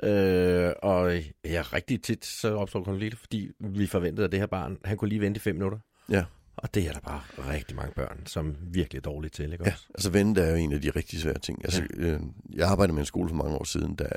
Øh, 0.03 0.73
og 0.83 1.15
ja, 1.45 1.63
rigtig 1.73 2.03
tit 2.03 2.25
så 2.25 2.55
opstår 2.55 2.85
konflikter, 2.85 3.19
fordi 3.19 3.51
vi 3.61 3.87
forventede, 3.87 4.25
at 4.25 4.33
det 4.33 4.41
her 4.41 4.47
barn, 4.47 4.79
han 4.85 4.97
kunne 4.97 5.09
lige 5.09 5.21
vente 5.21 5.39
i 5.39 5.41
fem 5.41 5.55
minutter. 5.55 5.79
Ja. 6.11 6.25
Og 6.57 6.75
det 6.75 6.89
er 6.89 6.93
der 6.93 7.01
bare 7.01 7.21
rigtig 7.53 7.77
mange 7.77 7.93
børn, 7.95 8.27
som 8.27 8.57
virkelig 8.61 8.99
er 8.99 9.03
dårlige 9.03 9.31
til, 9.31 9.53
ikke 9.53 9.65
ja, 9.65 9.73
også? 9.73 9.87
altså 9.95 10.11
vente 10.11 10.41
er 10.41 10.51
jo 10.51 10.57
en 10.57 10.73
af 10.73 10.81
de 10.81 10.91
rigtig 10.91 11.21
svære 11.21 11.39
ting. 11.39 11.65
Altså, 11.65 11.83
ja. 11.97 12.03
øh, 12.03 12.21
jeg 12.53 12.69
arbejdede 12.69 12.95
med 12.95 13.03
en 13.03 13.07
skole 13.07 13.29
for 13.29 13.37
mange 13.37 13.57
år 13.57 13.65
siden, 13.65 13.95
der, 13.95 14.09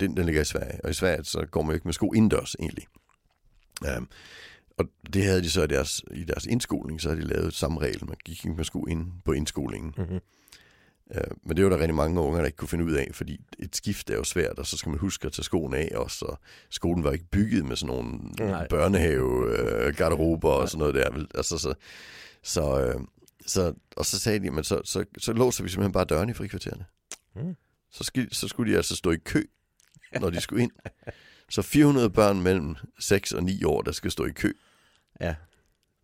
den, 0.00 0.16
den 0.16 0.26
ligger 0.26 0.40
i 0.40 0.44
Sverige, 0.44 0.84
og 0.84 0.90
i 0.90 0.92
Sverige 0.92 1.24
så 1.24 1.46
går 1.50 1.62
man 1.62 1.70
jo 1.70 1.74
ikke 1.74 1.88
med 1.88 1.92
sko 1.92 2.12
indendørs 2.12 2.54
egentlig. 2.60 2.84
Um, 3.96 4.08
og 4.78 4.84
det 5.12 5.24
havde 5.24 5.42
de 5.42 5.50
så 5.50 5.62
i 5.62 5.66
deres, 5.66 6.04
i 6.10 6.24
deres 6.24 6.46
indskoling, 6.46 7.00
så 7.00 7.08
havde 7.08 7.22
de 7.22 7.26
lavet 7.26 7.54
samme 7.54 7.80
regel. 7.80 8.06
Man 8.06 8.16
gik 8.24 8.44
ikke 8.44 8.56
med 8.56 8.64
sko 8.64 8.84
ind 8.84 9.12
på 9.24 9.32
indskolingen. 9.32 9.94
Mm-hmm. 9.96 10.20
Uh, 11.10 11.36
men 11.42 11.56
det 11.56 11.64
var 11.64 11.70
der 11.70 11.78
rigtig 11.78 11.94
mange 11.94 12.20
unger, 12.20 12.38
der 12.38 12.46
ikke 12.46 12.56
kunne 12.56 12.68
finde 12.68 12.84
ud 12.84 12.92
af, 12.92 13.10
fordi 13.12 13.40
et 13.58 13.76
skift 13.76 14.10
er 14.10 14.14
jo 14.14 14.24
svært, 14.24 14.58
og 14.58 14.66
så 14.66 14.76
skal 14.76 14.90
man 14.90 14.98
huske 14.98 15.26
at 15.26 15.32
tage 15.32 15.44
skoene 15.44 15.76
af 15.76 15.96
også. 15.96 16.24
Og 16.24 16.38
skolen 16.70 17.04
var 17.04 17.12
ikke 17.12 17.24
bygget 17.24 17.64
med 17.64 17.76
sådan 17.76 17.96
nogle 17.96 18.18
Nej. 18.38 18.68
børnehave, 18.68 19.86
uh, 19.86 19.94
garderober 19.94 20.50
og 20.50 20.68
sådan 20.68 20.78
noget 20.78 20.94
der. 20.94 21.26
Altså, 21.34 21.58
så, 21.58 21.74
så, 22.42 22.94
uh, 22.94 23.04
så, 23.46 23.74
og 23.96 24.06
så 24.06 24.18
sagde 24.18 24.38
de, 24.38 24.50
men 24.50 24.64
så, 24.64 24.80
så, 24.84 25.04
så 25.18 25.32
låser 25.32 25.64
vi 25.64 25.68
simpelthen 25.70 25.92
bare 25.92 26.04
dørene 26.04 26.30
i 26.30 26.34
frikvartererne. 26.34 26.84
Mm. 27.36 27.56
Så, 27.90 28.04
skal, 28.04 28.34
så 28.34 28.48
skulle 28.48 28.72
de 28.72 28.76
altså 28.76 28.96
stå 28.96 29.10
i 29.10 29.16
kø, 29.16 29.44
når 30.20 30.30
de 30.30 30.40
skulle 30.40 30.62
ind. 30.62 30.72
Så 31.54 31.62
400 31.62 32.10
børn 32.10 32.42
mellem 32.42 32.76
6 32.98 33.32
og 33.32 33.42
9 33.42 33.64
år, 33.64 33.82
der 33.82 33.92
skal 33.92 34.10
stå 34.10 34.24
i 34.24 34.30
kø. 34.30 34.52
Ja. 35.20 35.34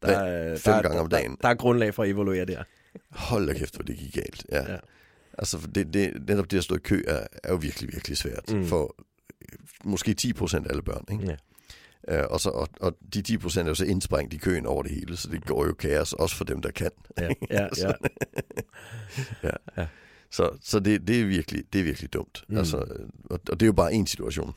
Der, 0.02 0.08
er, 0.08 0.56
fem 0.56 0.74
der, 0.74 0.82
gange 0.82 1.00
om 1.00 1.08
dagen. 1.08 1.30
Der, 1.30 1.36
der 1.42 1.48
er 1.48 1.54
grundlag 1.54 1.94
for 1.94 2.02
at 2.02 2.10
evaluere 2.10 2.44
der. 2.44 2.62
Hold 3.10 3.46
da 3.46 3.52
kæft, 3.52 3.74
hvor 3.74 3.84
det 3.84 3.96
gik 3.96 4.14
galt. 4.14 4.46
Ja. 4.52 4.72
ja. 4.72 4.78
Altså, 5.38 5.68
det, 5.74 5.94
det, 5.94 6.28
netop 6.28 6.50
det 6.50 6.58
at 6.58 6.64
stå 6.64 6.74
i 6.74 6.78
kø 6.78 7.02
er, 7.06 7.26
er 7.44 7.50
jo 7.50 7.56
virkelig, 7.56 7.92
virkelig 7.92 8.16
svært. 8.16 8.52
Mm. 8.52 8.66
For 8.66 8.96
øh, 9.52 9.58
måske 9.84 10.14
10 10.14 10.32
procent 10.32 10.66
af 10.66 10.70
alle 10.70 10.82
børn. 10.82 11.04
Ikke? 11.12 11.36
Ja. 12.08 12.24
Uh, 12.24 12.32
og, 12.32 12.40
så, 12.40 12.50
og, 12.50 12.68
og 12.80 12.96
de 13.14 13.22
10 13.22 13.38
procent 13.38 13.66
er 13.66 13.70
jo 13.70 13.74
så 13.74 13.84
indsprængt 13.84 14.34
i 14.34 14.36
køen 14.36 14.66
over 14.66 14.82
det 14.82 14.92
hele, 14.92 15.16
så 15.16 15.28
det 15.28 15.44
går 15.44 15.66
jo 15.66 15.72
kaos, 15.72 16.12
også 16.12 16.36
for 16.36 16.44
dem, 16.44 16.62
der 16.62 16.70
kan. 16.70 16.90
Ja, 17.18 17.28
ja, 17.50 17.68
ja. 17.78 17.92
ja. 19.48 19.50
ja. 19.76 19.86
Så, 20.30 20.50
så 20.62 20.80
det, 20.80 21.08
det, 21.08 21.20
er 21.20 21.24
virkelig, 21.24 21.64
det 21.72 21.78
er 21.78 21.84
virkelig 21.84 22.12
dumt. 22.12 22.44
Mm. 22.48 22.56
Altså, 22.56 22.76
og, 23.30 23.40
og 23.50 23.60
det 23.60 23.62
er 23.62 23.66
jo 23.66 23.72
bare 23.72 23.92
en 23.92 24.06
situation. 24.06 24.54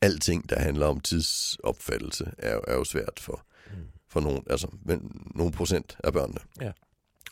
Alting, 0.00 0.50
der 0.50 0.58
handler 0.58 0.86
om 0.86 1.00
tidsopfattelse, 1.00 2.32
er, 2.38 2.54
jo, 2.54 2.62
er 2.68 2.74
jo 2.74 2.84
svært 2.84 3.20
for, 3.20 3.46
mm. 3.66 3.82
for 4.08 4.20
nogen, 4.20 4.42
altså, 4.50 4.68
men, 4.82 5.22
nogle 5.34 5.52
procent 5.52 5.96
af 6.04 6.12
børnene. 6.12 6.40
Ja. 6.60 6.72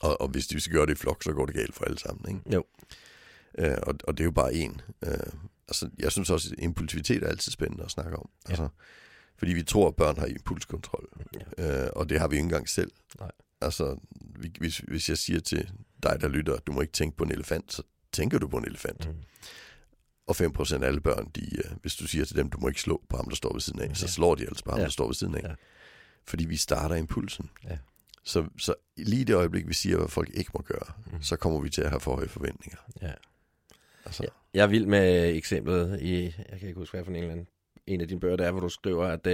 Og, 0.00 0.20
og 0.20 0.29
hvis 0.29 0.46
de 0.46 0.61
skal 0.61 0.72
gøre 0.72 0.87
det 0.87 0.92
i 0.92 0.94
flok, 0.94 1.22
så 1.22 1.33
går 1.33 1.46
det 1.46 1.55
galt 1.55 1.74
for 1.74 1.85
alle 1.85 1.98
sammen. 1.98 2.37
Ikke? 2.37 2.55
Jo. 2.55 2.64
Øh, 3.59 3.76
og, 3.83 3.94
og 4.05 4.18
det 4.18 4.20
er 4.20 4.24
jo 4.24 4.31
bare 4.31 4.55
en. 4.55 4.81
Øh, 5.05 5.33
altså, 5.68 5.90
jeg 5.98 6.12
synes 6.12 6.31
også, 6.31 6.48
at 6.52 6.64
impulsivitet 6.64 7.22
er 7.22 7.29
altid 7.29 7.52
spændende 7.52 7.85
at 7.85 7.90
snakke 7.90 8.16
om. 8.16 8.31
Ja. 8.48 8.50
Altså, 8.50 8.68
fordi 9.38 9.52
vi 9.52 9.62
tror, 9.62 9.88
at 9.88 9.96
børn 9.96 10.18
har 10.18 10.26
impulskontrol. 10.26 11.09
Ja. 11.59 11.85
Øh, 11.85 11.90
og 11.96 12.09
det 12.09 12.20
har 12.20 12.29
vi 12.29 12.37
ikke 12.37 12.44
engang 12.44 12.68
selv. 12.68 12.90
Nej. 13.20 13.31
Altså, 13.61 13.96
hvis, 14.59 14.79
hvis 14.79 15.09
jeg 15.09 15.18
siger 15.18 15.40
til 15.40 15.70
dig, 16.02 16.20
der 16.20 16.29
lytter, 16.29 16.57
du 16.57 16.72
må 16.72 16.81
ikke 16.81 16.92
tænke 16.92 17.16
på 17.16 17.24
en 17.24 17.33
elefant, 17.33 17.72
så 17.72 17.83
tænker 18.12 18.38
du 18.38 18.48
på 18.48 18.57
en 18.57 18.64
elefant. 18.64 19.09
Mm. 19.09 19.14
Og 20.26 20.36
5% 20.36 20.82
af 20.82 20.86
alle 20.86 21.00
børn, 21.00 21.30
de, 21.34 21.56
øh, 21.58 21.76
hvis 21.80 21.94
du 21.96 22.06
siger 22.06 22.24
til 22.24 22.36
dem, 22.36 22.50
du 22.50 22.58
må 22.58 22.68
ikke 22.68 22.80
slå 22.80 23.02
på 23.08 23.16
ham, 23.16 23.28
der 23.28 23.36
står 23.36 23.52
ved 23.52 23.60
siden 23.60 23.80
af, 23.80 23.88
ja. 23.88 23.94
så 23.94 24.08
slår 24.08 24.34
de 24.34 24.42
altså 24.46 24.64
på 24.64 24.70
ham, 24.70 24.78
ja. 24.78 24.84
der 24.84 24.90
står 24.90 25.06
ved 25.06 25.14
siden 25.14 25.34
af. 25.34 25.42
Ja. 25.42 25.54
Fordi 26.24 26.46
vi 26.46 26.56
starter 26.56 26.94
impulsen. 26.94 27.50
Ja. 27.64 27.78
Så, 28.24 28.46
så 28.58 28.74
lige 28.96 29.24
det 29.24 29.34
øjeblik, 29.34 29.68
vi 29.68 29.74
siger, 29.74 29.96
hvad 29.96 30.08
folk 30.08 30.30
ikke 30.34 30.50
må 30.54 30.62
gøre, 30.62 30.92
mm. 31.12 31.22
så 31.22 31.36
kommer 31.36 31.60
vi 31.60 31.70
til 31.70 31.82
at 31.82 31.90
have 31.90 32.00
for 32.00 32.14
høje 32.14 32.28
forventninger. 32.28 32.78
Ja. 33.02 33.12
Altså. 34.04 34.22
Ja, 34.22 34.28
jeg 34.54 34.62
er 34.62 34.66
vild 34.66 34.86
med 34.86 35.34
eksemplet 35.36 36.02
i, 36.02 36.22
jeg 36.24 36.58
kan 36.58 36.68
ikke 36.68 36.78
huske, 36.78 36.96
hvad 36.96 37.04
for 37.04 37.10
en 37.10 37.16
eller 37.16 37.30
anden, 37.30 37.46
en 37.86 38.00
af 38.00 38.08
dine 38.08 38.20
bøger, 38.20 38.36
der 38.36 38.46
er, 38.46 38.50
hvor 38.50 38.60
du 38.60 38.68
skriver, 38.68 39.06
at 39.06 39.26
uh, 39.26 39.32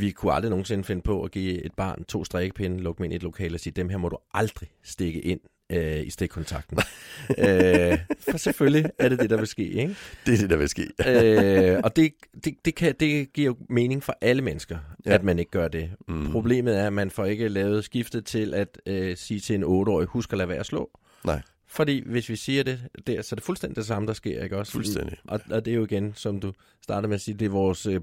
vi 0.00 0.10
kunne 0.10 0.32
aldrig 0.32 0.50
nogensinde 0.50 0.84
finde 0.84 1.02
på 1.02 1.22
at 1.22 1.30
give 1.30 1.64
et 1.64 1.74
barn 1.74 2.04
to 2.04 2.24
strikkepinde, 2.24 2.80
lukke 2.80 2.98
dem 2.98 3.04
ind 3.04 3.12
i 3.12 3.16
et 3.16 3.22
lokale 3.22 3.56
og 3.56 3.60
sige, 3.60 3.72
dem 3.72 3.88
her 3.88 3.96
må 3.96 4.08
du 4.08 4.18
aldrig 4.34 4.68
stikke 4.82 5.20
ind 5.20 5.40
øh, 5.72 6.06
i 6.06 6.10
stikkontakten. 6.10 6.78
øh, 7.38 7.98
for 8.30 8.36
selvfølgelig 8.38 8.90
er 8.98 9.08
det 9.08 9.18
det, 9.20 9.30
der 9.30 9.36
vil 9.36 9.46
ske, 9.46 9.62
ikke? 9.62 9.96
Det 10.26 10.34
er 10.34 10.38
det, 10.38 10.50
der 10.50 10.56
vil 10.56 10.68
ske. 10.68 10.88
øh, 11.06 11.80
og 11.84 11.96
det, 11.96 12.12
det, 12.44 12.54
det, 12.64 12.74
kan, 12.74 12.94
det 13.00 13.32
giver 13.32 13.46
jo 13.46 13.56
mening 13.68 14.02
for 14.02 14.18
alle 14.20 14.42
mennesker, 14.42 14.78
ja. 15.06 15.14
at 15.14 15.24
man 15.24 15.38
ikke 15.38 15.50
gør 15.50 15.68
det. 15.68 15.90
Mm. 16.08 16.30
Problemet 16.30 16.78
er, 16.78 16.86
at 16.86 16.92
man 16.92 17.10
får 17.10 17.24
ikke 17.24 17.48
lavet 17.48 17.84
skiftet 17.84 18.24
til 18.24 18.54
at 18.54 18.80
øh, 18.86 19.16
sige 19.16 19.40
til 19.40 19.54
en 19.54 19.64
8-årig, 19.64 20.06
husk 20.06 20.32
at 20.32 20.38
lade 20.38 20.48
være 20.48 20.58
at 20.58 20.66
slå. 20.66 20.90
Nej. 21.24 21.42
Fordi 21.70 22.02
hvis 22.06 22.28
vi 22.28 22.36
siger 22.36 22.62
det, 22.62 22.80
det 23.06 23.24
så 23.24 23.34
er 23.34 23.36
det 23.36 23.44
fuldstændig 23.44 23.76
det 23.76 23.86
samme, 23.86 24.08
der 24.08 24.12
sker, 24.12 24.44
ikke 24.44 24.56
også? 24.56 24.72
Fuldstændig. 24.72 25.18
Og, 25.24 25.40
og 25.50 25.64
det 25.64 25.70
er 25.70 25.74
jo 25.74 25.84
igen, 25.84 26.12
som 26.16 26.40
du 26.40 26.52
startede 26.82 27.08
med 27.08 27.14
at 27.14 27.20
sige, 27.20 27.34
det 27.34 27.46
er 27.46 27.50
vores 27.50 27.86
øh, 27.86 28.00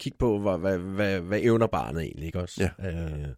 kig 0.00 0.12
på, 0.18 0.38
hvad, 0.38 0.58
hvad, 0.58 0.78
hvad, 0.78 1.20
hvad 1.20 1.40
evner 1.42 1.66
barnet 1.66 2.02
egentlig, 2.02 2.26
ikke 2.26 2.40
også? 2.40 2.70
Ja. 2.82 2.88
Øh, 2.90 3.28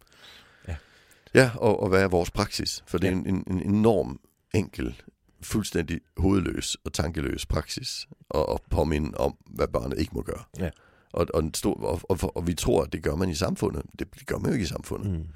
Ja, 1.33 1.51
og, 1.55 1.83
og 1.83 1.89
hvad 1.89 2.03
er 2.03 2.07
vores 2.07 2.31
praksis? 2.31 2.83
For 2.87 2.97
det 2.97 3.07
er 3.07 3.11
ja. 3.11 3.17
en, 3.17 3.27
en, 3.27 3.43
en 3.47 3.61
enorm 3.61 4.19
enkel, 4.53 5.01
fuldstændig 5.41 6.01
hovedløs 6.17 6.77
og 6.83 6.93
tankeløs 6.93 7.45
praksis 7.45 8.07
at, 8.35 8.45
at 8.49 8.59
påminde 8.69 9.17
om, 9.17 9.37
hvad 9.45 9.67
barnet 9.67 9.99
ikke 9.99 10.11
må 10.13 10.21
gøre. 10.21 10.43
Ja. 10.59 10.69
Og, 11.13 11.27
og, 11.33 11.39
en 11.39 11.53
stor, 11.53 11.83
og, 11.83 12.01
og, 12.09 12.37
og 12.37 12.47
vi 12.47 12.53
tror, 12.53 12.83
at 12.83 12.93
det 12.93 13.03
gør 13.03 13.15
man 13.15 13.29
i 13.29 13.35
samfundet. 13.35 13.83
Det, 13.99 14.15
det 14.19 14.27
gør 14.27 14.37
man 14.37 14.45
jo 14.45 14.53
ikke 14.53 14.63
i 14.63 14.67
samfundet. 14.67 15.11
Mm. 15.11 15.27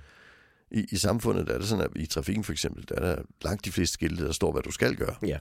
I, 0.72 0.86
I 0.92 0.98
samfundet 0.98 1.48
der 1.48 1.54
er 1.54 1.58
det 1.58 1.68
sådan, 1.68 1.84
at 1.86 1.92
i 1.96 2.06
trafikken 2.06 2.44
for 2.44 2.52
eksempel, 2.52 2.86
der 2.90 2.96
er 2.96 3.16
der 3.16 3.22
langt 3.42 3.66
de 3.66 3.72
fleste 3.72 3.94
skilte, 3.94 4.26
der 4.26 4.32
står, 4.32 4.52
hvad 4.52 4.62
du 4.62 4.72
skal 4.72 4.96
gøre. 4.96 5.16
Ja. 5.24 5.38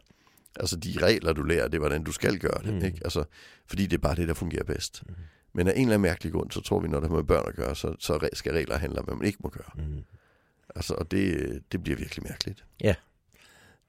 Altså 0.57 0.77
de 0.77 0.95
regler, 1.03 1.33
du 1.33 1.43
lærer, 1.43 1.69
det 1.69 1.75
er, 1.75 1.79
hvordan 1.79 2.05
du 2.05 2.13
skal 2.13 2.39
gøre 2.39 2.63
det. 2.65 2.75
Mm. 2.75 2.85
Ikke? 2.85 3.01
Altså, 3.05 3.25
fordi 3.67 3.83
det 3.87 3.97
er 3.97 4.01
bare 4.01 4.15
det, 4.15 4.29
der 4.29 4.35
fungerer 4.35 4.65
bedst. 4.65 5.03
Mm. 5.07 5.15
Men 5.53 5.69
af 5.69 5.73
en 5.73 5.81
eller 5.81 5.95
anden 5.95 6.03
mærkelig 6.03 6.33
grund, 6.33 6.51
så 6.51 6.61
tror 6.61 6.81
vi, 6.81 6.89
når 6.89 7.01
det 7.01 7.09
har 7.09 7.17
med 7.17 7.25
børn 7.25 7.45
at 7.49 7.55
gøre, 7.55 7.77
så, 7.77 7.95
så 7.99 8.29
skal 8.33 8.53
regler 8.53 8.77
handle 8.77 8.99
om, 8.99 9.05
hvad 9.05 9.15
man 9.15 9.27
ikke 9.27 9.39
må 9.43 9.49
gøre. 9.49 9.71
Mm. 9.75 10.05
Altså, 10.75 10.95
og 10.95 11.11
det, 11.11 11.63
det 11.73 11.83
bliver 11.83 11.97
virkelig 11.99 12.25
mærkeligt. 12.29 12.65
Ja, 12.81 12.95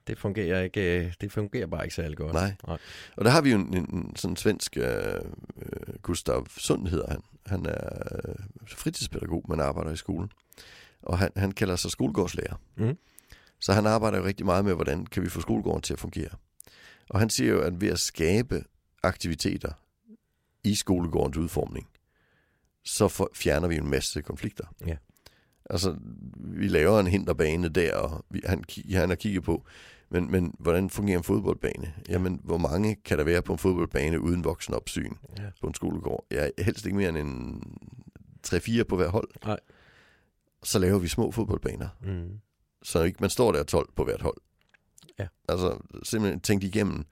det 0.06 0.18
fungerer 0.18 0.62
ikke, 0.62 1.00
øh, 1.00 1.12
det 1.20 1.32
fungerer 1.32 1.66
bare 1.66 1.84
ikke 1.84 1.94
særlig 1.94 2.16
godt. 2.16 2.32
Nej. 2.32 2.54
Nej. 2.66 2.78
Og 3.16 3.24
der 3.24 3.30
har 3.30 3.40
vi 3.40 3.50
jo 3.50 3.58
en, 3.58 3.76
en 3.76 4.16
sådan 4.16 4.36
svensk, 4.36 4.76
uh, 4.80 4.84
Gustav 6.02 6.46
Sund 6.48 6.88
hedder 6.88 7.10
han. 7.10 7.20
Han 7.46 7.66
er 7.66 7.88
fritidspædagog, 8.66 9.44
men 9.48 9.60
arbejder 9.60 9.90
i 9.90 9.96
skolen. 9.96 10.32
Og 11.02 11.18
han, 11.18 11.30
han 11.36 11.52
kalder 11.52 11.76
sig 11.76 11.90
skolegårdslærer. 11.90 12.60
Mm. 12.76 12.98
Så 13.60 13.72
han 13.72 13.86
arbejder 13.86 14.18
jo 14.18 14.24
rigtig 14.24 14.46
meget 14.46 14.64
med, 14.64 14.74
hvordan 14.74 15.06
kan 15.06 15.22
vi 15.22 15.28
få 15.28 15.40
skolegården 15.40 15.82
til 15.82 15.92
at 15.92 15.98
fungere. 15.98 16.30
Og 17.10 17.18
han 17.18 17.30
siger 17.30 17.52
jo, 17.52 17.60
at 17.60 17.80
ved 17.80 17.88
at 17.88 17.98
skabe 17.98 18.64
aktiviteter 19.02 19.72
i 20.64 20.74
skolegårdens 20.74 21.36
udformning, 21.36 21.88
så 22.84 23.08
for, 23.08 23.30
fjerner 23.34 23.68
vi 23.68 23.76
en 23.76 23.90
masse 23.90 24.22
konflikter. 24.22 24.64
Ja. 24.86 24.96
Altså, 25.70 25.96
vi 26.38 26.68
laver 26.68 27.00
en 27.00 27.06
hinterbane 27.06 27.68
der, 27.68 27.94
og 27.94 28.24
vi, 28.30 28.40
han, 28.44 28.64
han 28.92 29.08
har 29.08 29.16
kigget 29.16 29.42
på, 29.42 29.66
men, 30.08 30.30
men 30.30 30.54
hvordan 30.58 30.90
fungerer 30.90 31.18
en 31.18 31.24
fodboldbane? 31.24 31.94
Jamen, 32.08 32.40
hvor 32.44 32.56
mange 32.56 32.96
kan 33.04 33.18
der 33.18 33.24
være 33.24 33.42
på 33.42 33.52
en 33.52 33.58
fodboldbane 33.58 34.20
uden 34.20 34.44
voksenopsyn 34.44 35.12
ja. 35.38 35.42
på 35.60 35.66
en 35.66 35.74
skolegård? 35.74 36.26
Er 36.30 36.50
helst 36.58 36.86
ikke 36.86 36.98
mere 36.98 37.08
end 37.08 37.18
en 37.18 37.62
3-4 38.46 38.82
på 38.82 38.96
hver 38.96 39.08
hold. 39.08 39.28
Nej. 39.44 39.60
Så 40.62 40.78
laver 40.78 40.98
vi 40.98 41.08
små 41.08 41.30
fodboldbaner. 41.30 41.88
Mm. 42.02 42.38
Så 42.82 43.02
ikke 43.02 43.18
man 43.20 43.30
står 43.30 43.52
der 43.52 43.62
12 43.62 43.88
på 43.96 44.04
hvert 44.04 44.22
hold. 44.22 44.36
Ja. 45.18 45.26
Altså, 45.48 45.78
simpelthen 46.02 46.40
tænkt 46.40 46.64
igennem, 46.64 47.04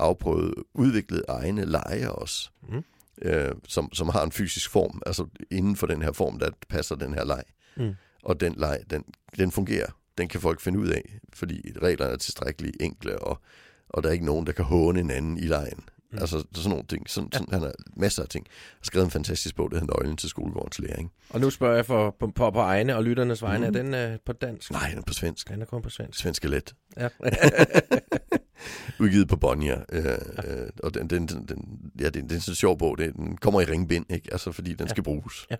afprøvet, 0.00 0.54
udviklet 0.74 1.24
egne 1.28 1.64
lege 1.64 2.12
også. 2.12 2.50
Mm. 2.68 2.84
øh, 3.22 3.54
som, 3.68 3.92
som 3.92 4.08
har 4.08 4.24
en 4.24 4.32
fysisk 4.32 4.70
form. 4.70 5.02
Altså 5.06 5.26
inden 5.50 5.76
for 5.76 5.86
den 5.86 6.02
her 6.02 6.12
form, 6.12 6.38
der 6.38 6.50
passer 6.68 6.94
den 6.94 7.14
her 7.14 7.24
leg. 7.24 7.42
Mm. 7.78 7.94
Og 8.22 8.40
den 8.40 8.54
leg, 8.56 8.80
den, 8.90 9.04
den 9.38 9.52
fungerer. 9.52 9.86
Den 10.18 10.28
kan 10.28 10.40
folk 10.40 10.60
finde 10.60 10.78
ud 10.78 10.88
af, 10.88 11.18
fordi 11.32 11.72
reglerne 11.82 12.12
er 12.12 12.16
tilstrækkeligt 12.16 12.76
enkle, 12.80 13.18
og, 13.18 13.40
og 13.88 14.02
der 14.02 14.08
er 14.08 14.12
ikke 14.12 14.24
nogen, 14.24 14.46
der 14.46 14.52
kan 14.52 14.64
håne 14.64 15.00
en 15.00 15.10
anden 15.10 15.38
i 15.38 15.46
lejen. 15.46 15.84
Mm. 16.12 16.18
Altså 16.18 16.44
sådan 16.54 16.70
nogle 16.70 16.84
ting. 16.88 17.10
Sådan, 17.10 17.32
sådan, 17.32 17.46
ja. 17.50 17.54
Han 17.56 17.62
har 17.62 17.72
masser 17.96 18.22
af 18.22 18.28
ting. 18.28 18.46
Han 18.46 18.76
har 18.78 18.84
skrevet 18.84 19.04
en 19.04 19.10
fantastisk 19.10 19.56
bog, 19.56 19.70
der 19.70 19.80
hedder 19.80 19.94
Nøglen 19.94 20.16
til 20.16 20.28
skolegårdens 20.28 20.78
læring. 20.78 21.12
Og 21.30 21.40
nu 21.40 21.50
spørger 21.50 21.74
jeg 21.74 21.86
for, 21.86 22.16
på, 22.20 22.26
på, 22.26 22.50
på 22.50 22.58
egne 22.58 22.96
og 22.96 23.04
lytternes 23.04 23.42
vegne. 23.42 23.70
Mm. 23.70 23.76
Er 23.76 23.82
den 23.82 24.12
uh, 24.12 24.18
på 24.26 24.32
dansk? 24.32 24.70
Nej, 24.70 24.88
den 24.88 24.98
er 24.98 25.02
på 25.02 25.12
svensk. 25.12 25.48
Den 25.48 25.62
er 25.62 25.66
kun 25.66 25.82
på 25.82 25.90
svensk. 25.90 26.20
Svensk 26.20 26.44
er 26.44 26.48
let. 26.48 26.74
Ja. 26.96 27.08
Udgivet 29.00 29.28
på 29.28 29.36
Bonnier. 29.36 29.80
Øh, 29.92 30.04
øh, 30.04 30.68
og 30.82 30.94
den, 30.94 31.10
den, 31.10 31.26
den, 31.26 31.46
den, 31.48 31.78
ja, 32.00 32.04
det, 32.04 32.14
det 32.14 32.32
er 32.32 32.34
en 32.34 32.54
sjov 32.54 32.78
bog. 32.78 32.98
Det, 32.98 33.14
den 33.14 33.36
kommer 33.36 33.60
i 33.60 33.64
ringbind, 33.64 34.12
ikke? 34.12 34.28
Altså, 34.32 34.52
fordi 34.52 34.74
den 34.74 34.86
ja. 34.86 34.90
skal 34.90 35.02
bruges. 35.02 35.46
Ja. 35.50 35.56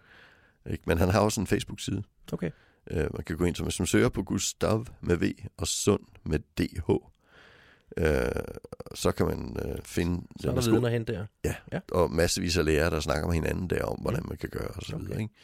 Ikke? 0.70 0.84
Men 0.86 0.98
han 0.98 1.08
har 1.08 1.20
også 1.20 1.40
en 1.40 1.46
Facebook-side. 1.46 2.02
Okay. 2.32 2.50
Øh, 2.90 3.08
man 3.14 3.24
kan 3.26 3.36
gå 3.36 3.44
ind, 3.44 3.56
som 3.56 3.64
man 3.78 3.86
søger 3.86 4.08
på 4.08 4.22
Gustav 4.22 4.86
med 5.00 5.16
V 5.16 5.22
og 5.56 5.66
Sund 5.66 6.02
med 6.24 6.38
DH. 6.38 6.90
Øh, 7.96 8.30
så 8.94 9.12
kan 9.12 9.26
man 9.26 9.56
øh, 9.64 9.78
finde... 9.82 10.26
Så 10.40 10.50
er 10.50 10.54
der 10.54 10.70
viden 10.70 10.84
at 10.84 10.92
hente 10.92 11.12
der. 11.12 11.26
Ja, 11.44 11.54
ja, 11.72 11.80
og 11.92 12.10
massevis 12.10 12.56
af 12.56 12.64
lærere, 12.64 12.90
der 12.90 13.00
snakker 13.00 13.26
med 13.26 13.34
hinanden 13.34 13.70
der 13.70 13.84
om, 13.84 13.98
hvordan 14.00 14.22
man 14.28 14.36
kan 14.36 14.48
gøre 14.50 14.68
og 14.68 14.82
så 14.82 14.94
Okay. 14.96 15.04
videre. 15.04 15.22
Ikke? 15.22 15.34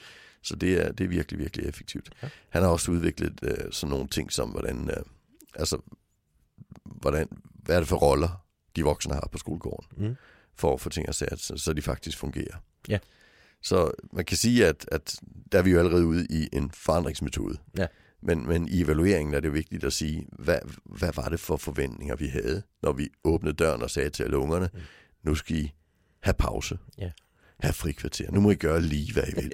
Så 0.42 0.57
det 0.57 0.87
er, 0.87 0.92
det 0.92 1.05
er 1.05 1.09
virkelig, 1.09 1.38
virkelig 1.38 1.66
effektivt. 1.68 2.11
Ja. 2.22 2.29
Han 2.48 2.62
har 2.62 2.68
også 2.68 2.90
udviklet 2.90 3.40
øh, 3.42 3.72
sådan 3.72 3.90
nogle 3.90 4.09
ting 4.09 4.33
som, 4.33 4.48
hvordan, 4.50 4.90
øh, 4.90 4.96
altså, 5.55 5.79
hvordan, 6.85 7.29
hvad 7.62 7.77
er 7.77 7.81
det 7.81 7.88
for 7.88 7.96
roller, 7.96 8.44
de 8.77 8.83
voksne 8.83 9.14
har 9.14 9.29
på 9.33 9.38
skolegården, 9.38 10.07
Mm. 10.09 10.16
for 10.55 10.74
at 10.74 10.81
få 10.81 10.88
ting 10.90 11.09
at 11.09 11.14
sætte, 11.14 11.37
så, 11.37 11.57
så 11.57 11.72
de 11.72 11.83
faktisk 11.83 12.18
fungerer. 12.18 12.57
Ja. 12.88 12.98
Så 13.64 13.90
man 14.12 14.24
kan 14.24 14.37
sige, 14.37 14.66
at, 14.66 14.85
at 14.92 15.16
der 15.53 15.59
er 15.59 15.62
vi 15.62 15.70
jo 15.70 15.79
allerede 15.79 16.07
ude 16.07 16.27
i 16.31 16.48
en 16.53 16.70
forandringsmetode. 16.70 17.59
Ja. 17.79 17.87
Men, 18.22 18.46
men 18.46 18.68
i 18.68 18.81
evalueringen 18.83 19.35
er 19.35 19.40
det 19.40 19.53
vigtigt 19.53 19.85
at 19.85 19.92
sige, 19.92 20.27
hvad, 20.38 20.59
hvad 20.85 21.12
var 21.16 21.29
det 21.29 21.40
for 21.40 21.57
forventninger, 21.57 22.16
vi 22.16 22.27
havde, 22.27 22.62
når 22.83 22.92
vi 22.92 23.09
åbnede 23.24 23.55
døren 23.55 23.83
og 23.83 23.90
sagde 23.90 24.11
til 24.11 24.22
alle 24.22 24.38
ungerne, 24.38 24.68
Mm. 24.74 24.81
nu 25.22 25.35
skal 25.35 25.57
I 25.57 25.72
have 26.22 26.35
pause, 26.35 26.79
Ja. 26.98 27.11
have 27.61 27.72
frikvarter, 27.72 28.31
nu 28.31 28.40
må 28.40 28.50
I 28.50 28.55
gøre 28.55 28.81
lige, 28.83 29.12
hvad 29.12 29.22
I 29.29 29.35
vil. 29.35 29.53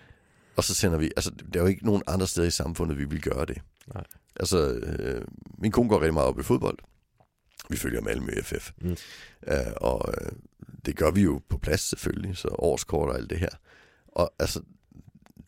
og 0.56 0.64
så 0.64 0.74
sender 0.74 0.98
vi, 0.98 1.10
altså 1.16 1.30
der 1.52 1.60
er 1.60 1.64
jo 1.64 1.68
ikke 1.68 1.84
nogen 1.86 2.02
andre 2.06 2.26
steder 2.26 2.46
i 2.46 2.50
samfundet, 2.50 2.98
vi 2.98 3.04
vil 3.04 3.22
gøre 3.22 3.44
det. 3.44 3.58
Nej. 3.94 4.04
Altså, 4.36 4.68
øh, 4.72 5.24
min 5.58 5.70
kone 5.72 5.88
går 5.88 6.00
rigtig 6.00 6.14
meget 6.14 6.28
op 6.28 6.40
i 6.40 6.42
fodbold. 6.42 6.78
Vi 7.70 7.76
følger 7.76 8.00
Malmø 8.00 8.32
FF. 8.42 8.70
Mm. 8.80 8.96
Øh, 9.46 9.56
og 9.76 10.14
øh, 10.20 10.29
det 10.86 10.96
gør 10.96 11.10
vi 11.10 11.22
jo 11.22 11.40
på 11.48 11.58
plads 11.58 11.80
selvfølgelig, 11.80 12.36
så 12.36 12.48
årskort 12.48 13.08
og 13.08 13.16
alt 13.16 13.30
det 13.30 13.38
her. 13.38 13.48
Og 14.08 14.32
altså, 14.38 14.60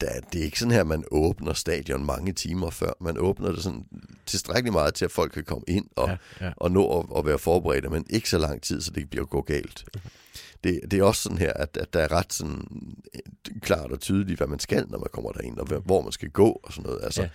der, 0.01 0.21
det 0.33 0.41
er 0.41 0.45
ikke 0.45 0.59
sådan 0.59 0.73
her, 0.73 0.81
at 0.81 0.87
man 0.87 1.05
åbner 1.11 1.53
stadion 1.53 2.05
mange 2.05 2.33
timer 2.33 2.71
før. 2.71 2.93
Man 3.01 3.19
åbner 3.19 3.53
det 3.53 3.63
sådan 3.63 3.87
tilstrækkeligt 4.27 4.73
meget 4.73 4.95
til, 4.95 5.05
at 5.05 5.11
folk 5.11 5.33
kan 5.33 5.45
komme 5.45 5.65
ind 5.69 5.87
og, 5.97 6.09
Ja, 6.09 6.17
ja. 6.41 6.53
og 6.57 6.71
nå 6.71 6.99
at, 7.01 7.19
at 7.19 7.27
være 7.27 7.39
forberedte, 7.39 7.89
men 7.89 8.07
ikke 8.11 8.31
så 8.31 8.39
lang 8.39 8.63
tid, 8.63 8.81
så 8.81 8.91
det 8.91 9.11
bliver 9.11 9.25
gå 9.25 9.43
galt. 9.43 9.85
Det, 10.65 10.81
det 10.91 10.99
er 10.99 11.03
også 11.03 11.23
sådan 11.23 11.39
her, 11.39 11.53
at, 11.53 11.77
at 11.77 11.93
der 11.93 12.01
er 12.01 12.13
ret 12.13 12.33
sådan 12.33 12.69
klart 13.63 13.93
og 13.93 14.01
tydeligt, 14.01 14.39
hvad 14.39 14.47
man 14.49 14.59
skal, 14.59 14.87
når 14.91 14.99
man 14.99 15.09
kommer 15.13 15.33
derind, 15.33 15.59
og 15.59 15.67
hvor- 15.85 16.03
man 16.03 16.13
skal 16.13 16.31
gå 16.31 16.61
og 16.65 16.73
sådan 16.73 16.87
noget. 16.91 17.05
Altså, 17.05 17.23
Ja. 17.23 17.29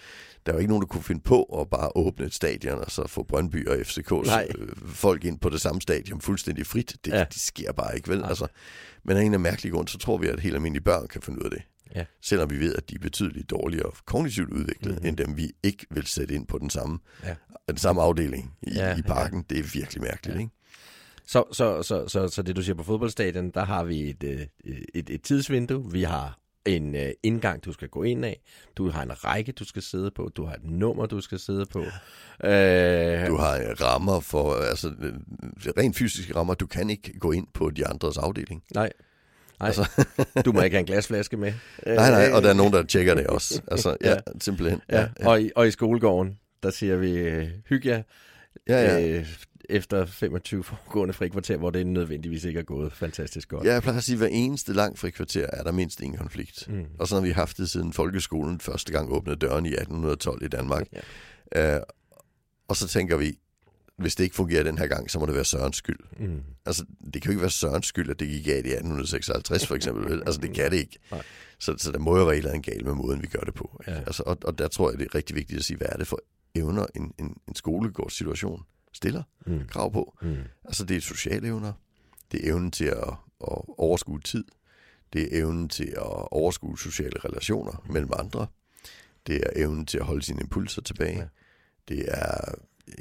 Der 0.46 0.54
er 0.54 0.58
jo 0.58 0.60
ikke 0.60 0.70
nogen, 0.70 0.82
der 0.82 0.88
kunne 0.88 1.04
finde 1.04 1.22
på 1.22 1.44
at 1.44 1.70
bare 1.70 1.90
åbne 1.98 2.26
et 2.26 2.34
stadion, 2.34 2.80
og 2.80 2.92
så 2.92 3.08
få 3.08 3.24
Brøndby 3.24 3.68
og 3.68 3.76
FCK's 3.76 4.26
Nej. 4.26 4.48
øh, 4.58 4.68
folk 4.88 5.24
ind 5.26 5.40
på 5.40 5.50
det 5.50 5.62
samme 5.62 5.82
stadion 5.82 6.22
fuldstændig 6.22 6.66
frit. 6.66 6.96
Det, 7.06 7.12
Ja. 7.14 7.24
det 7.24 7.42
sker 7.42 7.72
bare 7.72 7.96
ikke, 7.96 8.10
vel? 8.10 8.20
Nej. 8.20 8.30
Altså, 8.30 8.48
men 9.06 9.18
af 9.18 9.22
en 9.22 9.34
af 9.34 9.40
mærkelige 9.40 9.72
grunde, 9.74 9.92
så 9.92 9.98
tror 9.98 10.18
vi, 10.18 10.28
at 10.28 10.40
helt 10.40 10.56
almindelige 10.56 10.84
børn 10.84 11.08
kan 11.08 11.22
finde 11.22 11.40
ud 11.40 11.44
af 11.46 11.52
det. 11.52 11.62
Ja. 11.96 12.06
Selvom 12.22 12.50
vi 12.50 12.60
ved, 12.60 12.76
at 12.76 12.90
de 12.90 12.96
er 12.96 13.00
betydeligt 13.00 13.50
dårligere 13.50 13.92
kognitivt 14.06 14.50
udviklet, 14.50 14.80
Mhm. 14.82 14.92
mm-hmm. 14.92 15.08
end 15.08 15.18
dem, 15.18 15.38
vi 15.38 15.52
ikke 15.64 15.86
vil 15.92 16.06
sætte 16.08 16.36
ind 16.36 16.48
på 16.48 16.58
den 16.58 16.70
samme, 16.70 17.00
Ja. 17.24 17.36
den 17.70 17.78
samme 17.78 18.02
afdeling 18.02 18.54
i, 18.62 18.74
Ja, 18.74 18.98
i 18.98 19.02
parken. 19.02 19.46
Ja. 19.50 19.56
Det 19.56 19.60
er 19.66 19.70
virkelig 19.74 20.02
mærkeligt, 20.04 20.36
ja. 20.36 20.42
ikke? 20.42 20.54
Så, 21.28 21.44
så, 21.52 21.84
så, 21.84 22.08
så, 22.08 22.28
så 22.28 22.42
det 22.42 22.56
du 22.56 22.62
siger 22.62 22.76
på 22.76 22.84
fodboldstadion, 22.84 23.50
der 23.50 23.66
har 23.66 23.84
vi 23.84 24.10
et, 24.10 24.24
øh, 24.24 24.42
et, 24.96 25.10
et 25.10 25.22
tidsvindue, 25.22 25.92
vi 25.92 26.04
har 26.04 26.40
en 26.66 26.96
øh, 26.96 27.10
indgang, 27.24 27.66
du 27.66 27.74
skal 27.74 27.88
gå 27.88 28.04
ind 28.04 28.26
af, 28.26 28.42
du 28.78 28.90
har 28.90 29.04
en 29.04 29.24
række, 29.26 29.52
du 29.52 29.66
skal 29.66 29.82
sidde 29.82 30.12
på, 30.12 30.32
du 30.36 30.46
har 30.46 30.54
et 30.54 30.64
nummer, 30.64 31.06
du 31.06 31.22
skal 31.22 31.40
sidde 31.40 31.66
på. 31.66 31.80
Øh, 31.80 33.28
Du 33.28 33.36
har 33.38 33.58
øh, 33.60 33.82
rammer 33.82 34.20
for, 34.20 34.54
altså 34.54 34.88
øh, 34.88 35.14
rent 35.78 35.96
fysiske 35.98 36.36
rammer, 36.36 36.54
du 36.54 36.68
kan 36.68 36.90
ikke 36.90 37.20
gå 37.20 37.32
ind 37.32 37.48
på 37.54 37.70
de 37.70 37.88
andres 37.88 38.18
afdeling. 38.18 38.64
nej, 38.74 38.92
nej. 39.60 39.68
Altså. 39.68 40.06
du 40.46 40.52
må 40.52 40.62
ikke 40.62 40.74
have 40.76 40.80
en 40.80 40.86
glasflaske 40.86 41.38
med. 41.38 41.54
Nej, 41.86 42.10
nej, 42.12 42.32
og 42.32 42.44
der 42.44 42.50
er 42.50 42.54
nogen, 42.54 42.74
der 42.74 42.84
tjekker 42.84 43.16
det 43.16 43.28
også. 43.28 43.62
Altså, 43.72 43.98
ja, 44.02 44.10
Ja. 44.10 44.14
ja 44.14 44.20
simpelthen. 44.42 44.82
Ja, 44.90 45.00
Ja, 45.00 45.08
ja. 45.20 45.28
Og, 45.30 45.42
i, 45.42 45.52
og 45.56 45.68
i 45.68 45.72
skolegården, 45.72 46.40
der 46.64 46.70
siger 46.70 46.98
vi 46.98 47.12
øh, 47.12 47.48
hygge 47.70 48.04
ja, 48.70 48.98
ja. 48.98 49.08
øh, 49.08 49.26
efter 49.70 50.06
25 50.06 50.64
foregående 50.64 51.14
frikvarter, 51.14 51.58
hvor 51.58 51.70
det 51.70 51.88
nødvendigvis 51.88 52.44
ikke 52.44 52.60
er 52.60 52.64
gået 52.64 52.94
fantastisk 52.94 53.50
godt. 53.50 53.66
Ja, 53.66 53.74
jeg 53.74 53.82
plejer 53.82 53.98
at 53.98 54.04
sige, 54.04 54.14
at 54.14 54.20
hver 54.20 54.28
eneste 54.28 54.74
lang 54.74 55.00
frikvarter 55.00 55.48
er 55.54 55.64
der 55.64 55.72
mindst 55.72 56.02
en 56.02 56.18
konflikt. 56.18 56.68
Mm. 56.70 56.86
Og 57.00 57.08
så 57.08 57.16
har 57.16 57.22
vi 57.22 57.30
haft 57.30 57.58
det 57.58 57.70
siden 57.70 57.94
folkeskolen 57.94 58.60
første 58.60 58.92
gang 58.92 59.12
åbnede 59.12 59.36
døren 59.36 59.66
i 59.66 59.70
1812 59.70 60.44
i 60.44 60.48
Danmark. 60.48 60.88
Ja. 61.56 61.76
Øh, 61.76 61.82
og 62.68 62.76
så 62.76 62.88
tænker 62.88 63.18
vi, 63.18 63.38
hvis 63.98 64.16
det 64.16 64.24
ikke 64.24 64.36
fungerer 64.36 64.64
den 64.64 64.78
her 64.78 64.88
gang, 64.88 65.12
så 65.12 65.20
må 65.20 65.26
det 65.26 65.36
være 65.36 65.46
Sørens 65.46 65.78
skyld. 65.78 66.00
Mm. 66.20 66.42
Altså, 66.66 66.86
det 67.14 67.22
kan 67.22 67.24
jo 67.24 67.32
ikke 67.32 67.42
være 67.42 67.52
Sørens 67.52 67.86
skyld, 67.86 68.10
at 68.10 68.20
det 68.20 68.28
gik 68.28 68.46
galt 68.46 68.66
i 68.66 68.70
1856 68.70 69.68
for 69.68 69.76
eksempel. 69.76 70.22
Altså, 70.26 70.42
det 70.42 70.54
kan 70.54 70.72
det 70.72 70.78
ikke. 70.78 71.00
Nej. 71.12 71.24
Så, 71.60 71.76
så 71.78 71.92
der 71.92 72.00
må 72.00 72.18
jo 72.18 72.24
være 72.24 72.34
et 72.34 72.38
eller 72.38 72.52
andet 72.52 72.66
galt 72.66 72.86
med 72.86 72.94
måden, 72.94 73.22
vi 73.22 73.28
gør 73.28 73.40
det 73.40 73.54
på. 73.54 73.82
Ja. 73.88 74.00
Altså, 74.00 74.24
og, 74.26 74.38
og 74.44 74.58
der 74.58 74.68
tror 74.68 74.90
jeg, 74.90 75.00
det 75.00 75.06
er 75.06 75.16
rigtig 75.16 75.36
vigtigt 75.36 75.60
at 75.60 75.66
sige, 75.66 75.78
hvad 75.78 75.88
er 75.92 75.98
det 75.98 76.08
for 76.08 76.20
evner, 76.56 76.86
en, 76.96 77.14
en, 77.20 77.38
en 77.48 77.56
skolegårdssituation 77.56 78.64
stiller 78.98 79.24
Mm. 79.46 79.68
krav 79.68 79.92
på. 79.94 80.18
Mm. 80.22 80.36
Altså, 80.66 80.86
det 80.86 80.98
er 80.98 81.02
sociale 81.02 81.48
evner. 81.48 81.74
Det 82.32 82.46
er 82.48 82.52
evnen 82.52 82.72
til 82.72 82.86
at, 82.86 83.08
at 83.42 83.62
overskue 83.78 84.20
tid. 84.22 84.44
Det 85.14 85.24
er 85.24 85.42
evnen 85.42 85.70
til 85.70 85.88
at 85.88 86.28
overskue 86.32 86.80
sociale 86.80 87.20
relationer 87.26 87.84
mellem 87.90 88.12
andre. 88.20 88.48
Det 89.28 89.36
er 89.36 89.50
evnen 89.56 89.86
til 89.86 89.98
at 89.98 90.06
holde 90.06 90.22
sine 90.22 90.42
impulser 90.42 90.82
tilbage. 90.82 91.18
Ja. 91.20 91.26
Det 91.88 92.06
er 92.08 92.54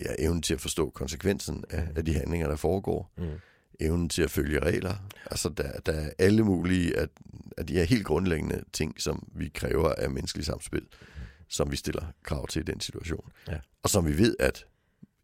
ja, 0.02 0.14
evnen 0.18 0.42
til 0.42 0.54
at 0.54 0.60
forstå 0.60 0.90
konsekvensen 0.90 1.64
af, 1.70 1.88
af 1.96 2.04
de 2.04 2.14
handlinger, 2.14 2.48
der 2.48 2.56
foregår. 2.56 3.12
Mm. 3.18 3.24
Evnen 3.80 4.08
til 4.08 4.22
at 4.22 4.30
følge 4.30 4.60
regler. 4.60 4.94
Altså, 5.30 5.48
der, 5.48 5.80
der 5.80 5.92
er 5.92 6.10
alle 6.18 6.42
mulige 6.44 6.96
af, 6.98 7.08
af 7.56 7.66
de 7.66 7.72
her 7.74 7.84
helt 7.84 8.06
grundlæggende 8.06 8.64
ting, 8.72 9.00
som 9.00 9.28
vi 9.34 9.48
kræver 9.54 9.94
af 9.94 10.10
menneskelig 10.10 10.46
samspil, 10.46 10.86
som 11.48 11.70
vi 11.70 11.76
stiller 11.76 12.04
krav 12.22 12.46
til 12.46 12.60
i 12.60 12.64
den 12.64 12.80
situation. 12.80 13.30
Ja. 13.48 13.58
Og 13.82 13.90
som 13.90 14.06
vi 14.06 14.18
ved, 14.18 14.36
at 14.38 14.66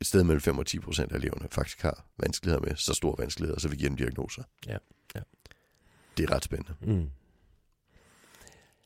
et 0.03 0.07
sted 0.07 0.25
mellem 0.25 0.41
5 0.41 0.59
og 0.59 0.67
10 0.67 0.79
procent 0.79 1.13
af 1.13 1.17
eleverne 1.17 1.49
faktisk 1.51 1.83
har 1.83 2.05
vanskeligheder 2.19 2.67
med, 2.67 2.77
så 2.77 2.95
store 2.95 3.15
vanskeligheder, 3.19 3.61
så 3.61 3.69
vi 3.69 3.77
giver 3.77 3.89
dem 3.91 3.97
diagnoser. 3.97 4.43
Ja, 4.67 4.77
ja. 5.15 5.21
Det 6.17 6.23
er 6.31 6.35
ret 6.35 6.45
spændende. 6.45 6.73
Mm. 6.81 7.11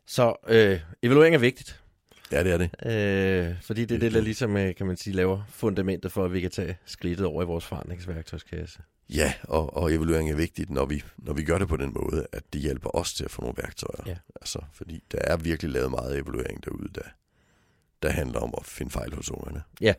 Så 0.07 0.35
øh, 0.49 0.81
evaluering 1.03 1.35
er 1.35 1.39
vigtigt, 1.39 1.83
Ja, 2.33 2.45
det 2.45 2.53
er 2.53 2.59
det. 2.59 2.71
øh, 3.51 3.63
fordi 3.63 3.85
det 3.85 3.95
er 3.95 3.99
det, 3.99 4.13
der 4.13 4.21
ligesom, 4.21 4.57
øh, 4.57 4.75
kan 4.75 4.87
man 4.87 4.97
sige, 4.97 5.15
laver 5.15 5.43
fundamentet 5.49 6.13
for, 6.13 6.25
at 6.25 6.33
vi 6.33 6.41
kan 6.41 6.51
tage 6.51 6.79
skridtet 6.85 7.27
over 7.27 7.43
i 7.43 7.47
vores 7.47 7.65
forandringsværktøjskasse. 7.65 8.79
Ja, 9.11 9.33
og, 9.43 9.77
og 9.77 9.93
evaluering 9.95 10.31
er 10.31 10.37
vigtigt, 10.37 10.71
når 10.71 10.87
vi, 10.87 11.03
når 11.19 11.33
vi 11.33 11.45
gør 11.45 11.59
det 11.59 11.69
på 11.69 11.77
den 11.77 11.93
måde, 11.95 12.27
at 12.33 12.43
det 12.53 12.61
hjælper 12.61 12.97
os 12.97 13.15
til 13.15 13.25
at 13.25 13.31
få 13.31 13.41
nogle 13.43 13.57
værktøjer. 13.57 14.03
Ja. 14.07 14.17
Altså, 14.41 14.59
fordi 14.73 15.05
der 15.13 15.19
er 15.21 15.37
virkelig 15.37 15.73
lavet 15.73 15.91
meget 15.91 16.19
evaluering 16.19 16.65
derude, 16.65 16.89
der, 16.95 17.03
der 18.03 18.11
handler 18.11 18.41
om 18.41 18.55
at 18.59 18.67
finde 18.67 18.91
fejl 18.93 19.15
hos 19.15 19.31
ungerne. 19.31 19.63
Ja. 19.81 19.95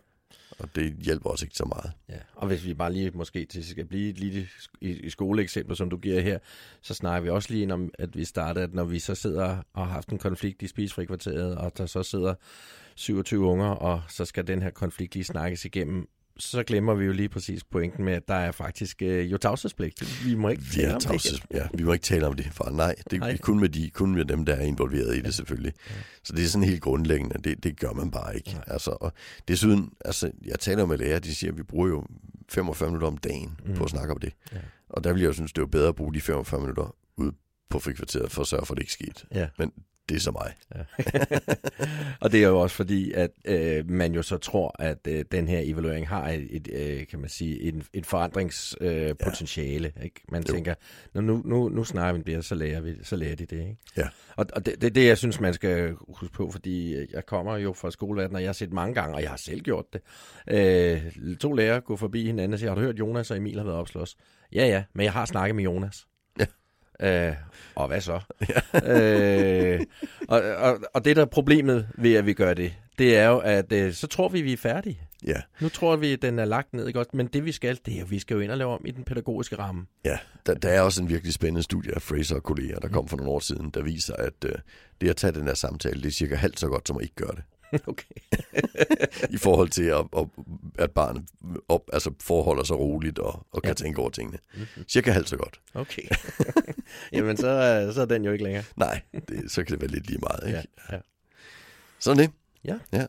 Og 0.59 0.75
det 0.75 0.95
hjælper 0.99 1.29
os 1.29 1.41
ikke 1.41 1.55
så 1.55 1.65
meget. 1.65 1.91
Ja, 2.09 2.19
og 2.35 2.47
hvis 2.47 2.65
vi 2.65 2.73
bare 2.73 2.93
lige 2.93 3.11
måske 3.11 3.45
til 3.45 3.67
skal 3.67 3.85
blive 3.85 4.13
lidt 4.13 4.49
i, 4.81 4.89
i, 4.89 5.09
skoleeksempler, 5.09 5.75
som 5.75 5.89
du 5.89 5.97
giver 5.97 6.21
her, 6.21 6.39
så 6.81 6.93
snakker 6.93 7.21
vi 7.21 7.29
også 7.29 7.51
lige 7.51 7.63
ind 7.63 7.71
om, 7.71 7.91
at 7.99 8.17
vi 8.17 8.25
starter, 8.25 8.63
at 8.63 8.73
når 8.73 8.83
vi 8.83 8.99
så 8.99 9.15
sidder 9.15 9.57
og 9.73 9.85
har 9.85 9.93
haft 9.93 10.09
en 10.09 10.17
konflikt 10.17 10.61
i 10.61 10.67
spisfrikvarteret, 10.67 11.55
og 11.55 11.77
der 11.77 11.85
så 11.85 12.03
sidder 12.03 12.33
27 12.95 13.45
unger, 13.45 13.69
og 13.69 14.01
så 14.09 14.25
skal 14.25 14.47
den 14.47 14.61
her 14.61 14.69
konflikt 14.69 15.15
lige 15.15 15.23
snakkes 15.23 15.65
igennem, 15.65 16.07
så 16.39 16.63
glemmer 16.63 16.93
vi 16.93 17.05
jo 17.05 17.11
lige 17.11 17.29
præcis 17.29 17.63
pointen 17.63 18.05
med, 18.05 18.13
at 18.13 18.27
der 18.27 18.33
er 18.33 18.51
faktisk 18.51 19.01
øh, 19.01 19.31
jo 19.31 19.37
tavshedspligt. 19.37 20.25
Vi 20.25 20.35
må 20.35 20.49
ikke 20.49 20.61
Vi, 20.63 20.69
tale 20.81 20.93
om 20.93 20.99
det 20.99 21.07
tavses, 21.09 21.31
igen. 21.31 21.47
ja, 21.53 21.67
vi 21.73 21.83
må 21.83 21.93
ikke 21.93 22.03
tale 22.03 22.27
om 22.27 22.33
det, 22.35 22.45
for 22.51 22.69
nej, 22.69 22.95
det 23.11 23.19
Nej. 23.19 23.37
kun 23.37 23.59
med, 23.59 23.69
de, 23.69 23.89
kun 23.89 24.15
med 24.15 24.25
dem, 24.25 24.45
der 24.45 24.53
er 24.55 24.61
involveret 24.61 25.13
i 25.15 25.17
det 25.17 25.25
Ja. 25.25 25.31
selvfølgelig. 25.31 25.73
Ja. 25.89 25.93
Så 26.23 26.33
det 26.33 26.43
er 26.43 26.47
sådan 26.47 26.67
helt 26.67 26.81
grundlæggende, 26.81 27.39
det, 27.43 27.63
det 27.63 27.79
gør 27.79 27.91
man 27.93 28.11
bare 28.11 28.35
ikke. 28.35 28.53
Nej. 28.53 28.63
Altså, 28.67 28.91
og 28.91 29.13
desuden, 29.47 29.91
altså, 30.05 30.31
jeg 30.45 30.59
taler 30.59 30.85
med 30.85 30.97
læger, 30.97 31.19
de 31.19 31.35
siger, 31.35 31.51
at 31.51 31.57
vi 31.57 31.63
bruger 31.63 31.87
jo 31.87 32.05
45 32.49 32.89
minutter 32.89 33.07
om 33.07 33.17
dagen 33.17 33.59
mm. 33.65 33.69
Mm. 33.71 33.75
på 33.77 33.83
at 33.83 33.89
snakke 33.89 34.13
om 34.13 34.19
det. 34.19 34.33
Ja. 34.53 34.57
Og 34.89 35.03
der 35.03 35.13
vil 35.13 35.19
jeg 35.21 35.27
jo 35.27 35.33
synes, 35.33 35.53
det 35.53 35.61
er 35.61 35.65
bedre 35.65 35.87
at 35.87 35.95
bruge 35.95 36.13
de 36.13 36.21
45 36.21 36.59
minutter 36.59 36.95
ude 37.17 37.31
på 37.69 37.79
frikvarteret 37.79 38.31
for 38.31 38.41
at 38.41 38.47
sørge 38.47 38.65
for, 38.65 38.73
at 38.73 38.77
det 38.77 38.83
ikke 38.83 38.93
skete. 38.93 39.25
Ja. 39.31 39.47
Men 39.59 39.71
det 40.09 40.15
er 40.15 40.19
så 40.19 40.31
mig. 40.31 40.53
Ja. 40.75 40.81
og 42.21 42.31
det 42.31 42.43
er 42.43 42.47
jo 42.47 42.59
også 42.59 42.75
fordi, 42.75 43.11
at 43.11 43.31
øh, 43.45 43.89
man 43.89 44.13
jo 44.13 44.21
så 44.21 44.37
tror, 44.37 44.75
at 44.79 45.07
øh, 45.07 45.25
den 45.31 45.47
her 45.47 45.59
evaluering 45.63 46.07
har 46.07 46.29
et, 46.29 46.47
et 46.49 46.67
øh, 46.71 47.07
kan 47.07 47.19
man 47.19 47.29
sige, 47.29 47.61
et, 47.61 47.83
et 47.93 48.05
forandringspotentiale. 48.05 49.93
Øh, 49.97 50.03
ikke? 50.03 50.21
Man 50.31 50.43
jo. 50.47 50.53
tænker, 50.53 50.73
nu, 51.13 51.21
nu, 51.21 51.41
nu, 51.45 51.69
nu 51.69 51.83
snakker 51.83 52.21
vi 52.21 52.33
det, 52.33 52.45
så 52.45 52.55
lærer, 52.55 52.81
vi, 52.81 52.95
så 53.03 53.15
lærer 53.15 53.35
de 53.35 53.45
det. 53.45 53.59
Ikke? 53.59 53.77
Ja. 53.97 54.07
Og, 54.35 54.45
og 54.53 54.65
det, 54.65 54.81
det 54.81 54.87
er 54.87 54.91
det, 54.91 55.05
jeg 55.05 55.17
synes, 55.17 55.39
man 55.39 55.53
skal 55.53 55.95
huske 56.07 56.33
på, 56.33 56.51
fordi 56.51 56.95
jeg 57.13 57.25
kommer 57.25 57.57
jo 57.57 57.73
fra 57.73 57.91
skoleverden, 57.91 58.35
og 58.35 58.41
jeg 58.41 58.47
har 58.47 58.53
set 58.53 58.73
mange 58.73 58.93
gange, 58.93 59.15
og 59.15 59.21
jeg 59.21 59.29
har 59.29 59.37
selv 59.37 59.61
gjort 59.61 59.85
det. 59.93 60.01
Øh, 60.47 61.37
to 61.37 61.53
lærere 61.53 61.81
går 61.81 61.95
forbi 61.95 62.25
hinanden 62.25 62.53
og 62.53 62.59
siger, 62.59 62.69
har 62.69 62.75
du 62.75 62.81
hørt, 62.81 62.99
Jonas 62.99 63.31
og 63.31 63.37
Emil 63.37 63.57
har 63.57 63.65
været 63.65 63.77
opslås? 63.77 64.17
Ja, 64.53 64.65
ja, 64.67 64.83
men 64.93 65.03
jeg 65.03 65.13
har 65.13 65.25
snakket 65.25 65.55
med 65.55 65.63
Jonas. 65.63 66.07
Øh, 66.99 67.33
og 67.75 67.87
hvad 67.87 68.01
så? 68.01 68.19
Ja. 68.49 68.79
øh, 69.75 69.81
og, 70.27 70.41
og, 70.41 70.79
og 70.93 71.05
det, 71.05 71.15
der 71.15 71.21
er 71.21 71.25
problemet 71.25 71.87
ved, 71.95 72.15
at 72.15 72.25
vi 72.25 72.33
gør 72.33 72.53
det, 72.53 72.73
det 72.97 73.17
er 73.17 73.27
jo, 73.27 73.37
at 73.37 73.71
øh, 73.71 73.93
så 73.93 74.07
tror 74.07 74.29
vi, 74.29 74.41
vi 74.41 74.53
er 74.53 74.57
færdige. 74.57 75.01
Ja. 75.25 75.41
Nu 75.59 75.69
tror 75.69 75.95
vi, 75.95 76.13
at 76.13 76.21
den 76.21 76.39
er 76.39 76.45
lagt 76.45 76.73
ned, 76.73 76.87
ikke? 76.87 77.05
men 77.13 77.27
det 77.27 77.45
vi 77.45 77.51
skal, 77.51 77.79
det 77.85 77.99
er, 77.99 78.05
vi 78.05 78.19
skal 78.19 78.35
jo 78.35 78.39
ind 78.39 78.51
og 78.51 78.57
lave 78.57 78.71
om 78.73 78.81
i 78.85 78.91
den 78.91 79.03
pædagogiske 79.03 79.57
ramme. 79.57 79.85
Ja, 80.05 80.17
der, 80.45 80.53
der 80.53 80.69
er 80.69 80.81
også 80.81 81.01
en 81.01 81.09
virkelig 81.09 81.33
spændende 81.33 81.63
studie 81.63 81.95
af 81.95 82.01
Fraser 82.01 82.35
og 82.35 82.43
kolleger, 82.43 82.79
der 82.79 82.87
kom 82.87 83.07
for 83.07 83.17
nogle 83.17 83.31
år 83.31 83.39
siden, 83.39 83.69
der 83.69 83.83
viser, 83.83 84.13
at 84.13 84.45
øh, 84.45 84.51
det 85.01 85.09
at 85.09 85.15
tage 85.15 85.33
den 85.33 85.47
her 85.47 85.53
samtale, 85.53 86.01
det 86.01 86.07
er 86.07 86.11
cirka 86.11 86.35
halvt 86.35 86.59
så 86.59 86.67
godt, 86.67 86.87
som 86.87 86.97
at 86.97 87.03
ikke 87.03 87.15
gøre 87.15 87.35
det. 87.35 87.43
Okay. 87.87 88.15
I 89.35 89.37
forhold 89.37 89.69
til, 89.69 89.83
at, 89.83 90.05
at, 90.17 90.27
at 90.79 90.91
barnet 90.91 91.23
op, 91.69 91.81
altså 91.93 92.11
forholder 92.21 92.63
sig 92.63 92.79
roligt 92.79 93.19
og, 93.19 93.45
og 93.51 93.61
kan 93.61 93.69
ja. 93.69 93.73
tænke 93.73 93.99
over 93.99 94.09
tingene. 94.09 94.37
Mm-hmm. 94.53 94.83
Cirka 94.87 95.11
halvt 95.11 95.29
så 95.29 95.37
godt. 95.37 95.59
Okay. 95.73 96.01
Jamen, 97.13 97.37
så, 97.37 97.47
øh, 97.47 97.93
så 97.93 98.01
er 98.01 98.05
den 98.05 98.25
jo 98.25 98.31
ikke 98.31 98.43
længere. 98.43 98.63
Nej, 98.75 99.01
det, 99.27 99.51
så 99.51 99.63
kan 99.63 99.73
det 99.73 99.81
være 99.81 99.91
lidt 99.91 100.07
lige 100.07 100.19
meget, 100.19 100.47
ikke? 100.47 100.63
Ja, 100.89 100.95
ja. 100.95 101.01
Sådan 101.99 102.17
det. 102.17 102.31
Ja. 102.63 102.77
ja. 102.93 103.05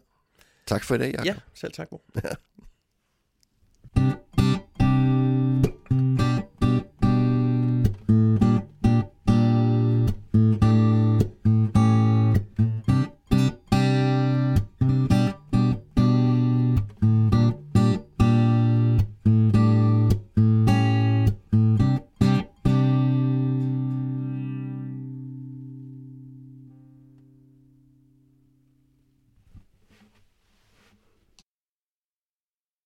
Tak 0.66 0.84
for 0.84 0.94
i 0.94 0.98
dag, 0.98 1.10
Jacob. 1.12 1.26
Ja, 1.26 1.34
selv 1.54 1.72
tak, 1.72 1.88
Bo. 1.88 2.02
Ja. 2.24 2.30